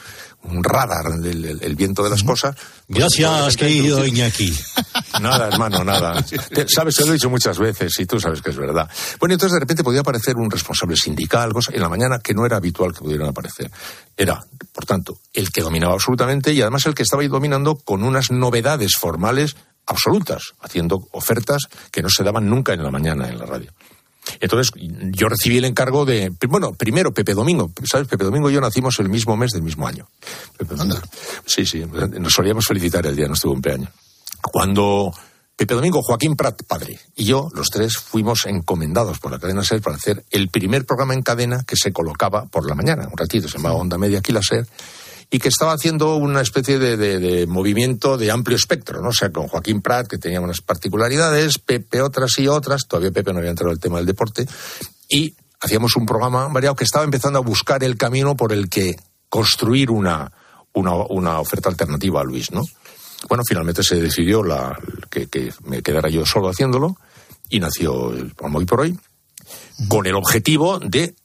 un 0.44 0.64
radar 0.64 1.06
el, 1.24 1.60
el 1.62 1.76
viento 1.76 2.04
de 2.04 2.10
las 2.10 2.24
cosas 2.24 2.56
pues, 2.88 3.00
Gracias, 3.00 3.58
querido 3.58 4.06
introducir- 4.06 4.08
Iñaki. 4.10 4.54
Nada, 5.22 5.48
hermano, 5.48 5.84
nada. 5.86 6.24
Sabes, 6.68 6.96
te 6.96 7.04
lo 7.06 7.12
he 7.12 7.14
dicho 7.14 7.30
muchas 7.30 7.58
veces 7.58 7.98
y 8.00 8.06
tú 8.06 8.20
sabes 8.20 8.42
que 8.42 8.50
es 8.50 8.58
verdad. 8.58 8.90
Bueno, 9.18 9.34
entonces 9.34 9.54
de 9.54 9.60
repente 9.62 9.82
podía 9.84 10.02
aparecer 10.02 10.36
un 10.36 10.52
responsable 10.52 10.98
sindical, 10.98 11.54
cosa 11.54 11.72
en 11.74 11.80
la 11.82 11.88
mañana 11.88 12.20
que 12.20 12.34
no 12.34 12.46
era 12.46 12.58
habitual 12.58 12.92
que 12.94 13.00
pudieran 13.00 13.30
aparecer. 13.30 13.72
Era, 14.18 14.44
por 14.74 14.86
tanto, 14.86 15.20
el 15.34 15.52
que 15.52 15.62
dominaba 15.62 15.94
absolutamente 15.94 16.52
y 16.52 16.62
además 16.62 16.86
el 16.86 16.94
que 16.96 17.04
estaba 17.04 17.24
dominando 17.28 17.76
con 17.76 18.04
unas 18.04 18.30
novedades 18.30 18.98
formales 18.98 19.56
absolutas, 19.86 20.54
haciendo 20.62 21.08
ofertas 21.12 21.64
que 21.92 22.02
no 22.02 22.10
se 22.10 22.24
daban 22.24 22.50
nunca 22.50 22.74
en 22.74 22.84
la 22.84 22.92
mañana 22.92 23.30
en 23.30 23.40
la 23.40 23.46
radio. 23.46 23.72
Entonces, 24.40 24.72
yo 25.12 25.30
recibí 25.30 25.58
el 25.58 25.66
encargo 25.66 26.06
de. 26.06 26.32
Bueno, 26.48 26.74
primero 26.74 27.14
Pepe 27.14 27.34
Domingo. 27.34 27.72
¿Sabes? 27.84 28.08
Pepe 28.08 28.24
Domingo 28.24 28.50
y 28.50 28.54
yo 28.54 28.62
nacimos 28.62 29.00
el 29.00 29.10
mismo 29.10 29.38
mes 29.38 29.52
del 29.52 29.62
mismo 29.62 29.88
año. 29.88 30.08
Sí, 31.46 31.66
sí. 31.66 31.86
Nos 31.86 32.34
solíamos 32.34 32.66
felicitar 32.66 33.06
el 33.06 33.16
día 33.16 33.26
de 33.26 33.30
nuestro 33.30 33.52
cumpleaños. 33.52 33.90
Cuando 34.42 35.14
Pepe 35.56 35.74
Domingo, 35.74 36.02
Joaquín 36.02 36.36
Prat, 36.36 36.64
padre, 36.64 37.00
y 37.16 37.26
yo, 37.26 37.50
los 37.54 37.70
tres, 37.70 37.98
fuimos 37.98 38.46
encomendados 38.46 39.20
por 39.20 39.32
la 39.32 39.40
cadena 39.40 39.64
SER 39.64 39.82
para 39.82 39.96
hacer 39.96 40.26
el 40.32 40.50
primer 40.50 40.86
programa 40.86 41.14
en 41.14 41.22
cadena 41.22 41.64
que 41.66 41.78
se 41.78 41.94
colocaba 41.94 42.46
por 42.46 42.68
la 42.68 42.76
mañana. 42.76 43.08
Un 43.10 43.18
ratito, 43.18 43.48
se 43.48 43.58
llamaba 43.58 43.76
Onda 43.76 43.98
Media 43.98 44.20
aquí 44.20 44.34
la 44.34 44.42
SER. 44.42 44.68
Y 45.30 45.40
que 45.40 45.50
estaba 45.50 45.74
haciendo 45.74 46.16
una 46.16 46.42
especie 46.42 46.80
de, 46.80 46.98
de- 46.98 47.48
movimiento 47.48 48.18
de 48.18 48.32
amplio 48.32 48.56
espectro, 48.56 49.02
¿no? 49.02 49.10
O 49.10 49.14
sea, 49.14 49.32
con 49.32 49.48
Joaquín 49.48 49.82
Prat, 49.82 50.08
que 50.08 50.18
tenía 50.18 50.42
unas 50.42 50.62
particularidades, 50.62 51.58
Pepe 51.60 52.02
otras 52.02 52.38
y 52.38 52.48
otras, 52.48 52.84
todavía 52.88 53.12
Pepe 53.12 53.34
no 53.34 53.40
había 53.40 53.52
entrado 53.52 53.72
en 53.72 53.76
el 53.76 53.80
tema 53.80 53.98
del 53.98 54.06
deporte, 54.06 54.48
y 55.10 55.36
hacíamos 55.60 55.96
un 55.96 56.06
programa 56.06 56.48
variado 56.48 56.76
que 56.76 56.84
estaba 56.84 57.06
empezando 57.06 57.40
a 57.40 57.42
buscar 57.42 57.84
el 57.84 57.98
camino 57.98 58.36
por 58.36 58.54
el 58.54 58.70
que 58.70 58.96
construir 59.30 59.92
una, 59.92 60.32
una, 60.74 61.40
oferta 61.40 61.70
alternativa 61.70 62.22
a 62.22 62.24
Luis, 62.24 62.52
¿no? 62.52 62.62
Bueno, 63.28 63.44
finalmente 63.48 63.84
se 63.84 63.96
decidió 63.96 64.44
que, 65.10 65.52
me 65.64 65.82
quedara 65.82 66.10
yo 66.10 66.26
solo 66.26 66.50
haciéndolo 66.50 66.98
y 67.50 67.60
nació 67.60 68.12
el 68.12 68.34
Hoy 68.40 68.66
por 68.66 68.82
Hoy 68.82 69.00
con 69.88 70.06
el 70.06 70.16
objetivo 70.16 70.80
de 70.80 71.16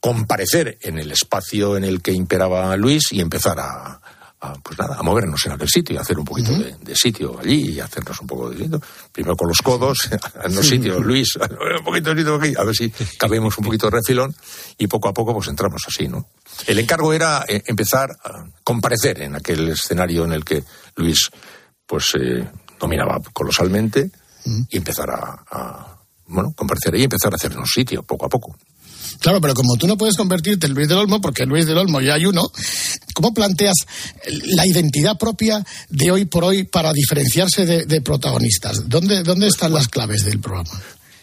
comparecer 0.00 0.78
en 0.80 0.98
el 0.98 1.10
espacio 1.10 1.76
en 1.76 1.84
el 1.84 2.02
que 2.02 2.12
imperaba 2.12 2.76
Luis 2.76 3.12
y 3.12 3.20
empezar 3.20 3.58
a, 3.58 4.00
a, 4.40 4.54
pues 4.54 4.78
nada, 4.78 4.96
a 4.98 5.02
movernos 5.02 5.44
en 5.46 5.52
aquel 5.52 5.68
sitio 5.68 5.94
y 5.94 5.98
hacer 5.98 6.18
un 6.18 6.24
poquito 6.24 6.52
de, 6.52 6.76
de 6.80 6.94
sitio 6.94 7.38
allí 7.40 7.72
y 7.72 7.80
hacernos 7.80 8.20
un 8.20 8.26
poco 8.26 8.50
de 8.50 8.58
sitio. 8.58 8.80
Primero 9.12 9.36
con 9.36 9.48
los 9.48 9.60
codos, 9.62 10.08
en 10.44 10.54
los 10.54 10.66
sitios, 10.66 11.04
Luis, 11.04 11.36
un 11.78 11.84
poquito 11.84 12.14
de 12.14 12.20
sitio 12.20 12.34
aquí, 12.36 12.54
a 12.56 12.64
ver 12.64 12.74
si 12.74 12.90
cabemos 13.16 13.58
un 13.58 13.64
poquito 13.64 13.90
de 13.90 13.96
refilón 13.96 14.34
y 14.76 14.86
poco 14.86 15.08
a 15.08 15.12
poco 15.12 15.34
pues 15.34 15.48
entramos 15.48 15.82
así, 15.86 16.06
¿no? 16.06 16.26
El 16.66 16.78
encargo 16.78 17.12
era 17.12 17.44
eh, 17.48 17.62
empezar 17.66 18.10
a 18.22 18.44
comparecer 18.62 19.22
en 19.22 19.34
aquel 19.34 19.68
escenario 19.68 20.24
en 20.24 20.32
el 20.32 20.44
que 20.44 20.62
Luis 20.96 21.30
pues 21.86 22.12
eh, 22.20 22.46
dominaba 22.78 23.20
colosalmente 23.32 24.10
y 24.70 24.78
empezar 24.78 25.10
a, 25.10 25.44
a, 25.50 25.98
bueno, 26.26 26.52
comparecer 26.56 26.94
ahí 26.94 27.02
y 27.02 27.04
empezar 27.04 27.32
a 27.32 27.36
hacernos 27.36 27.68
sitio 27.70 28.02
poco 28.02 28.26
a 28.26 28.28
poco. 28.28 28.56
Claro, 29.20 29.40
pero 29.40 29.54
como 29.54 29.76
tú 29.76 29.86
no 29.86 29.96
puedes 29.96 30.16
convertirte 30.16 30.66
en 30.66 30.74
Luis 30.74 30.88
del 30.88 30.98
Olmo, 30.98 31.20
porque 31.20 31.44
Luis 31.46 31.66
del 31.66 31.78
Olmo 31.78 32.00
ya 32.00 32.14
hay 32.14 32.26
uno, 32.26 32.42
¿cómo 33.14 33.32
planteas 33.34 33.74
la 34.54 34.66
identidad 34.66 35.18
propia 35.18 35.64
de 35.88 36.10
hoy 36.10 36.24
por 36.24 36.44
hoy 36.44 36.64
para 36.64 36.92
diferenciarse 36.92 37.66
de, 37.66 38.00
protagonistas? 38.00 38.88
¿Dónde, 38.88 39.22
¿Dónde 39.22 39.48
están 39.48 39.72
las 39.72 39.88
claves 39.88 40.24
del 40.24 40.40
programa? 40.40 40.70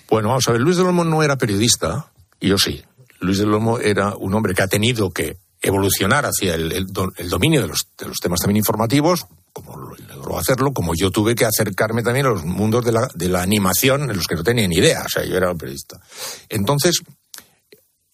Bueno, 0.09 0.29
vamos 0.29 0.47
a 0.47 0.51
ver, 0.51 0.61
Luis 0.61 0.77
del 0.77 0.87
Olmo 0.87 1.03
no 1.03 1.23
era 1.23 1.37
periodista, 1.37 2.11
y 2.39 2.49
yo 2.49 2.57
sí. 2.57 2.81
Luis 3.21 3.37
del 3.39 3.53
Olmo 3.53 3.79
era 3.79 4.15
un 4.15 4.33
hombre 4.35 4.53
que 4.53 4.61
ha 4.61 4.67
tenido 4.67 5.11
que 5.11 5.37
evolucionar 5.61 6.25
hacia 6.25 6.53
el, 6.53 6.71
el 6.73 6.85
do- 6.87 7.11
el 7.17 7.29
dominio 7.29 7.61
de 7.61 7.67
los, 7.67 7.87
temas 8.21 8.39
también 8.39 8.57
informativos, 8.57 9.25
como 9.51 9.75
lo- 9.77 9.95
logró 10.13 10.37
hacerlo, 10.37 10.73
como 10.73 10.93
yo 10.93 11.09
tuve 11.09 11.33
que 11.33 11.45
acercarme 11.45 12.03
también 12.03 12.27
a 12.27 12.29
los 12.29 12.43
mundos 12.45 12.85
de 12.85 12.91
la, 12.91 13.07
de 13.15 13.29
la 13.29 13.41
animación 13.41 14.03
en 14.11 14.15
los 14.15 14.27
que 14.27 14.35
no 14.35 14.43
tenía 14.43 14.67
ni 14.67 14.75
idea, 14.75 15.01
o 15.03 15.09
sea, 15.09 15.25
yo 15.25 15.35
era 15.37 15.49
un 15.51 15.57
periodista. 15.57 15.99
Entonces, 16.49 16.99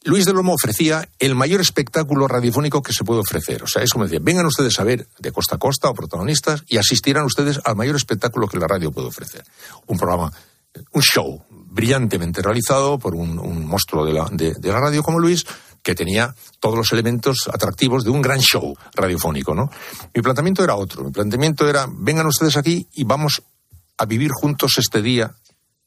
Luis 0.04 0.26
del 0.26 0.38
Olmo 0.38 0.54
ofrecía 0.54 1.08
el 1.20 1.36
mayor 1.36 1.62
espectáculo 1.62 2.28
radiofónico 2.28 2.82
que 2.82 2.92
se 2.94 3.04
puede 3.04 3.20
ofrecer. 3.22 3.62
O 3.64 3.68
sea, 3.68 3.84
es 3.84 3.92
como 3.92 4.06
decir, 4.06 4.20
vengan 4.22 4.46
ustedes 4.48 4.80
a 4.80 4.84
ver 4.84 5.08
de 5.20 5.32
costa 5.32 5.56
a 5.58 5.60
costa 5.60 5.90
o 5.90 5.94
protagonistas 5.94 6.64
y 6.68 6.78
asistirán 6.78 7.26
ustedes 7.26 7.60
al 7.64 7.76
mayor 7.76 7.96
espectáculo 7.96 8.48
que 8.48 8.58
la 8.58 8.68
radio 8.68 8.92
puede 8.92 9.08
ofrecer. 9.10 9.44
Un 9.86 9.98
programa, 10.00 10.32
un 10.92 11.02
show 11.04 11.44
brillantemente 11.50 12.42
realizado 12.42 12.98
por 12.98 13.14
un, 13.14 13.38
un 13.38 13.66
monstruo 13.68 14.04
de 14.06 14.14
la, 14.14 14.28
de- 14.32 14.56
de 14.56 14.70
la 14.70 14.80
radio 14.80 15.04
como 15.04 15.20
Luis, 15.20 15.46
que 15.84 15.94
tenía 15.96 16.34
todos 16.60 16.76
los 16.78 16.92
elementos 16.92 17.48
atractivos 17.54 18.04
de 18.04 18.10
un 18.10 18.22
gran 18.24 18.40
show 18.40 18.76
radiofónico, 18.96 19.54
¿no? 19.56 19.70
Mi 20.14 20.22
planteamiento 20.22 20.64
era 20.64 20.76
otro. 20.76 21.04
Mi 21.04 21.12
planteamiento 21.12 21.68
era, 21.70 21.88
vengan 21.90 22.26
ustedes 22.28 22.58
aquí 22.58 22.88
y 22.94 23.04
vamos 23.04 23.42
a 23.98 24.06
vivir 24.06 24.32
juntos 24.32 24.74
este 24.78 25.02
día 25.02 25.34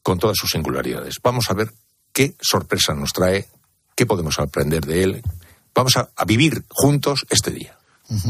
con 0.01 0.19
todas 0.19 0.37
sus 0.37 0.51
singularidades. 0.51 1.15
Vamos 1.21 1.49
a 1.49 1.53
ver 1.53 1.73
qué 2.13 2.35
sorpresa 2.41 2.93
nos 2.93 3.11
trae, 3.13 3.47
qué 3.95 4.05
podemos 4.05 4.39
aprender 4.39 4.85
de 4.85 5.03
él. 5.03 5.23
Vamos 5.73 5.97
a, 5.97 6.09
a 6.15 6.25
vivir 6.25 6.65
juntos 6.69 7.25
este 7.29 7.51
día. 7.51 7.77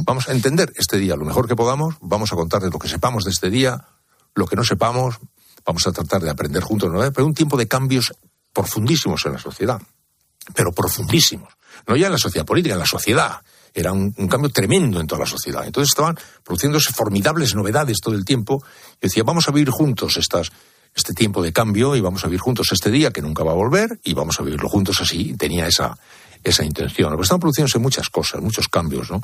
Vamos 0.05 0.29
a 0.29 0.31
entender 0.31 0.71
este 0.77 0.97
día 0.97 1.17
lo 1.17 1.25
mejor 1.25 1.49
que 1.49 1.55
podamos, 1.55 1.95
vamos 1.99 2.31
a 2.31 2.35
contarles 2.35 2.71
lo 2.71 2.79
que 2.79 2.87
sepamos 2.87 3.25
de 3.25 3.31
este 3.31 3.49
día, 3.49 3.85
lo 4.33 4.45
que 4.45 4.55
no 4.55 4.63
sepamos, 4.63 5.17
vamos 5.65 5.85
a 5.85 5.91
tratar 5.91 6.21
de 6.21 6.29
aprender 6.29 6.63
juntos, 6.63 6.89
¿no? 6.91 6.99
pero 7.11 7.25
un 7.25 7.33
tiempo 7.33 7.57
de 7.57 7.67
cambios 7.67 8.13
profundísimos 8.53 9.25
en 9.25 9.33
la 9.33 9.39
sociedad, 9.39 9.81
pero 10.53 10.71
profundísimos. 10.71 11.53
No 11.87 11.97
ya 11.97 12.05
en 12.05 12.13
la 12.13 12.17
sociedad 12.17 12.45
política, 12.45 12.75
en 12.75 12.79
la 12.79 12.85
sociedad. 12.85 13.41
Era 13.73 13.91
un, 13.91 14.13
un 14.17 14.27
cambio 14.29 14.49
tremendo 14.49 15.01
en 15.01 15.07
toda 15.07 15.19
la 15.19 15.25
sociedad. 15.25 15.65
Entonces 15.65 15.89
estaban 15.91 16.17
produciéndose 16.41 16.93
formidables 16.93 17.53
novedades 17.53 17.97
todo 18.01 18.15
el 18.15 18.23
tiempo. 18.23 18.63
Y 19.01 19.07
decía, 19.07 19.23
vamos 19.23 19.49
a 19.49 19.51
vivir 19.51 19.69
juntos 19.69 20.15
estas, 20.15 20.51
este 20.95 21.13
tiempo 21.13 21.43
de 21.43 21.51
cambio 21.51 21.95
y 21.95 22.01
vamos 22.01 22.23
a 22.23 22.27
vivir 22.27 22.39
juntos 22.39 22.67
este 22.71 22.89
día 22.89 23.11
que 23.11 23.21
nunca 23.21 23.43
va 23.43 23.51
a 23.51 23.55
volver 23.55 23.99
y 24.03 24.13
vamos 24.13 24.39
a 24.39 24.43
vivirlo 24.43 24.69
juntos 24.69 25.01
así. 25.01 25.35
Tenía 25.37 25.67
esa, 25.67 25.97
esa 26.43 26.63
intención. 26.63 27.09
Pero 27.11 27.21
estaban 27.21 27.41
produciéndose 27.41 27.79
muchas 27.79 28.09
cosas, 28.09 28.41
muchos 28.41 28.69
cambios, 28.69 29.11
¿no? 29.11 29.21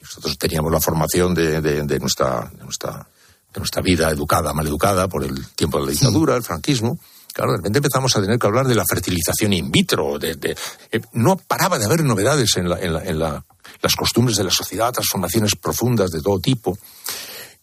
Nosotros 0.00 0.38
teníamos 0.38 0.70
la 0.72 0.80
formación 0.80 1.34
de, 1.34 1.60
de- 1.60 1.82
de 1.82 1.98
nuestra, 1.98 2.50
de, 2.56 2.64
nuestra, 2.64 3.06
de 3.52 3.58
nuestra 3.60 3.82
vida 3.82 4.08
educada, 4.10 4.52
maleducada 4.54 5.08
por 5.08 5.24
el 5.24 5.46
tiempo 5.48 5.78
de 5.80 5.86
la 5.86 5.90
dictadura, 5.92 6.36
el 6.36 6.42
franquismo. 6.44 6.98
Claro, 7.32 7.52
de 7.52 7.58
repente 7.58 7.78
empezamos 7.78 8.16
a 8.16 8.20
tener 8.20 8.38
que 8.38 8.46
hablar 8.46 8.66
de 8.66 8.74
la 8.74 8.84
fertilización 8.84 9.52
in 9.52 9.70
vitro. 9.70 10.18
De, 10.18 10.36
de- 10.36 10.56
eh, 10.92 11.00
no 11.14 11.36
paraba 11.36 11.78
de 11.78 11.86
haber 11.86 12.04
novedades 12.04 12.56
en, 12.56 12.68
la- 12.68 12.78
en 12.80 12.92
la- 12.92 13.04
en 13.04 13.18
la- 13.18 13.44
las 13.82 13.96
costumbres 13.96 14.36
de 14.36 14.44
la 14.44 14.50
sociedad, 14.50 14.92
transformaciones 14.92 15.56
profundas 15.56 16.10
de 16.10 16.20
todo 16.22 16.38
tipo. 16.38 16.76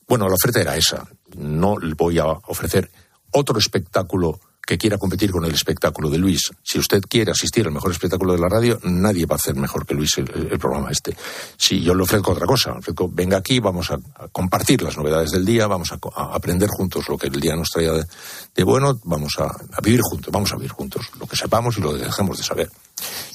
Bueno, 0.07 0.27
la 0.27 0.35
oferta 0.35 0.59
era 0.61 0.75
esa. 0.75 1.05
No 1.35 1.75
voy 1.97 2.17
a 2.19 2.25
ofrecer 2.25 2.89
otro 3.31 3.59
espectáculo 3.59 4.39
que 4.67 4.77
quiera 4.77 4.97
competir 4.97 5.31
con 5.31 5.45
el 5.45 5.53
espectáculo 5.53 6.09
de 6.09 6.17
Luis. 6.17 6.51
Si 6.61 6.77
usted 6.77 7.01
quiere 7.07 7.31
asistir 7.31 7.65
al 7.65 7.71
mejor 7.71 7.91
espectáculo 7.91 8.33
de 8.33 8.39
la 8.39 8.49
radio, 8.49 8.77
nadie 8.83 9.25
va 9.25 9.35
a 9.35 9.37
hacer 9.37 9.55
mejor 9.55 9.85
que 9.85 9.93
Luis 9.93 10.17
el, 10.17 10.59
programa 10.59 10.91
este. 10.91 11.15
Si 11.55 11.79
yo 11.79 11.95
le 11.95 12.03
ofrezco 12.03 12.33
otra 12.33 12.45
cosa, 12.45 12.73
ofrezco, 12.73 13.09
venga 13.09 13.37
aquí, 13.37 13.61
vamos 13.61 13.91
a, 13.91 13.97
compartir 14.29 14.81
las 14.81 14.97
novedades 14.97 15.31
del 15.31 15.45
día, 15.45 15.67
vamos 15.67 15.93
a, 15.93 16.35
aprender 16.35 16.67
juntos 16.69 17.07
lo 17.07 17.17
que 17.17 17.27
el 17.27 17.39
día 17.39 17.55
nos 17.55 17.69
traía 17.69 17.93
de, 17.93 18.05
de 18.53 18.63
bueno, 18.65 18.99
vamos 19.05 19.35
a, 19.39 19.45
a 19.45 19.81
vivir 19.81 20.01
juntos, 20.01 20.33
vamos 20.33 20.51
a 20.51 20.57
vivir 20.57 20.71
juntos 20.71 21.11
lo 21.17 21.25
que 21.25 21.37
sepamos 21.37 21.77
y 21.77 21.81
lo 21.81 21.93
que 21.93 22.03
dejemos 22.03 22.37
de 22.37 22.43
saber. 22.43 22.69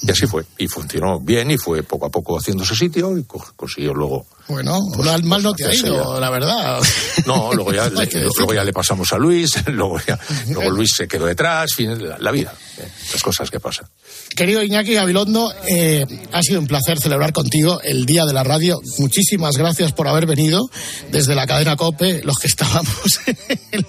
Y 0.01 0.11
así 0.11 0.27
fue, 0.27 0.43
y 0.57 0.67
funcionó 0.67 1.19
bien 1.21 1.49
y 1.51 1.57
fue 1.57 1.83
poco 1.83 2.05
a 2.07 2.09
poco 2.09 2.37
haciéndose 2.37 2.75
sitio 2.75 3.17
y 3.17 3.23
co- 3.23 3.41
consiguió 3.55 3.93
luego 3.93 4.25
Bueno, 4.49 4.77
mal, 4.97 5.23
mal 5.23 5.41
no 5.41 5.53
te 5.53 5.65
ha 5.65 5.73
ido, 5.73 6.15
ya. 6.15 6.19
la 6.19 6.29
verdad. 6.29 6.81
no, 7.25 7.53
luego 7.53 7.71
ya, 7.71 7.87
le, 7.89 8.05
luego 8.37 8.53
ya 8.53 8.65
le 8.65 8.73
pasamos 8.73 9.13
a 9.13 9.17
Luis, 9.17 9.51
luego, 9.67 9.97
ya- 10.05 10.19
luego 10.49 10.69
Luis 10.71 10.91
se 10.97 11.07
quedó 11.07 11.25
detrás, 11.25 11.71
fin, 11.73 12.05
la, 12.09 12.17
la 12.19 12.31
vida, 12.31 12.53
eh, 12.77 12.87
las 13.13 13.23
cosas 13.23 13.49
que 13.49 13.61
pasan. 13.61 13.87
Querido 14.35 14.61
Iñaki 14.63 14.93
Gabilondo, 14.95 15.53
eh, 15.67 16.05
ha 16.33 16.41
sido 16.41 16.59
un 16.59 16.67
placer 16.67 16.99
celebrar 16.99 17.31
contigo 17.31 17.79
el 17.83 18.05
Día 18.05 18.25
de 18.25 18.33
la 18.33 18.43
Radio. 18.43 18.81
Muchísimas 18.97 19.55
gracias 19.55 19.93
por 19.93 20.07
haber 20.09 20.25
venido 20.25 20.69
desde 21.11 21.35
la 21.35 21.47
cadena 21.47 21.77
COPE, 21.77 22.21
los 22.23 22.37
que 22.37 22.47
estábamos, 22.47 23.19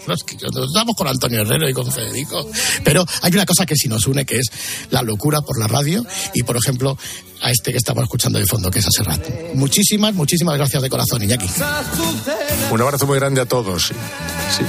los 0.06 0.24
que 0.24 0.34
nosotros 0.34 0.66
estábamos 0.68 0.96
con 0.96 1.08
Antonio 1.08 1.42
Herrero 1.42 1.68
y 1.68 1.72
con 1.72 1.90
Federico. 1.90 2.48
Pero 2.82 3.04
hay 3.22 3.32
una 3.32 3.46
cosa 3.46 3.66
que 3.66 3.76
sí 3.76 3.88
nos 3.88 4.06
une, 4.06 4.24
que 4.24 4.38
es 4.38 4.50
la 4.90 5.02
locura 5.02 5.40
por 5.40 5.58
la 5.58 5.66
radio 5.66 6.04
y, 6.32 6.42
por 6.42 6.56
ejemplo, 6.56 6.96
a 7.40 7.50
este 7.50 7.72
que 7.72 7.78
estamos 7.78 8.02
escuchando 8.02 8.38
de 8.38 8.46
fondo, 8.46 8.70
que 8.70 8.78
es 8.78 8.86
Aserrat. 8.86 9.20
Muchísimas, 9.54 10.14
muchísimas 10.14 10.56
gracias 10.56 10.82
de 10.82 10.88
corazón, 10.88 11.22
Iñaki. 11.22 11.46
Un 12.70 12.80
abrazo 12.80 13.06
muy 13.06 13.18
grande 13.18 13.40
a 13.40 13.46
todos. 13.46 13.88
Sí, 13.88 13.94
sí, 14.56 14.64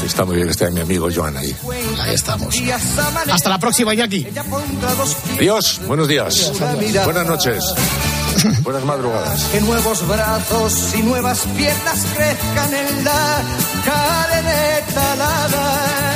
sí, 0.00 0.06
está 0.06 0.24
muy 0.24 0.36
bien 0.36 0.46
que 0.46 0.52
esté 0.52 0.70
mi 0.70 0.80
amigo 0.80 1.08
Joan 1.14 1.36
ahí. 1.36 1.54
Ahí 2.00 2.14
estamos. 2.14 2.54
Hasta 3.32 3.48
la 3.48 3.58
próxima, 3.58 3.94
Iñaki. 3.94 4.26
Adiós, 5.36 5.80
buenos 5.86 6.08
días, 6.08 6.52
buenas 7.04 7.26
noches, 7.26 7.64
buenas 8.62 8.84
madrugadas. 8.84 9.44
Que 9.44 9.60
nuevos 9.60 10.06
brazos 10.06 10.94
y 10.94 11.02
nuevas 11.02 11.40
piernas 11.56 12.06
crezcan 12.14 12.74
en 12.74 13.04
la 13.04 13.42
carne 13.84 14.94
talada. 14.94 16.08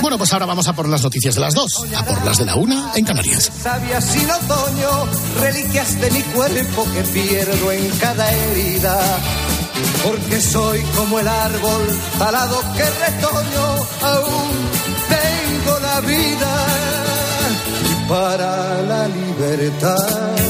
Bueno, 0.00 0.16
pues 0.16 0.32
ahora 0.32 0.46
vamos 0.46 0.66
a 0.66 0.72
por 0.72 0.88
las 0.88 1.02
noticias 1.02 1.34
de 1.34 1.40
las 1.42 1.54
dos, 1.54 1.84
a 1.96 2.04
por 2.04 2.24
las 2.24 2.38
de 2.38 2.46
la 2.46 2.54
una 2.56 2.92
en 2.94 3.04
Canarias. 3.04 3.50
Sabias 3.62 4.04
sin 4.04 4.30
otoño, 4.30 5.06
reliquias 5.40 6.00
de 6.00 6.10
mi 6.10 6.22
cuerpo 6.22 6.86
que 6.94 7.02
pierdo 7.02 7.70
en 7.70 7.88
cada 7.98 8.32
herida. 8.32 8.98
Porque 10.02 10.40
soy 10.40 10.80
como 10.96 11.20
el 11.20 11.28
árbol 11.28 11.86
talado 12.18 12.60
que 12.76 12.84
retoño, 12.84 13.66
aún 14.02 14.50
tengo 15.08 15.78
la 15.80 16.00
vida. 16.00 16.66
Y 17.90 18.08
para 18.08 18.82
la 18.82 19.08
libertad, 19.08 20.49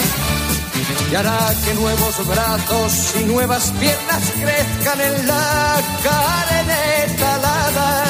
Y 1.11 1.15
hará 1.15 1.53
que 1.65 1.73
nuevos 1.73 2.27
brazos 2.27 3.15
y 3.19 3.25
nuevas 3.25 3.71
piernas 3.79 4.23
crezcan 4.39 5.01
en 5.01 5.27
la 5.27 5.81
carne 6.03 7.15
talada. 7.19 8.03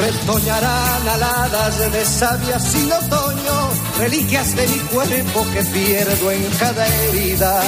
Retoñarán 0.00 1.08
aladas 1.08 1.92
de 1.92 2.04
savia 2.04 2.58
sin 2.58 2.92
otoño, 2.92 3.70
reliquias 3.98 4.56
de 4.56 4.66
mi 4.66 4.78
cuerpo 4.78 5.46
que 5.52 5.62
pierdo 5.62 6.30
en 6.30 6.44
cada 6.58 6.86
herida, 6.86 7.62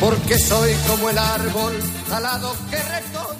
porque 0.00 0.38
soy 0.38 0.74
como 0.88 1.10
el 1.10 1.18
árbol 1.18 1.74
talado 2.08 2.54
que 2.70 2.76
retoña. 2.76 3.33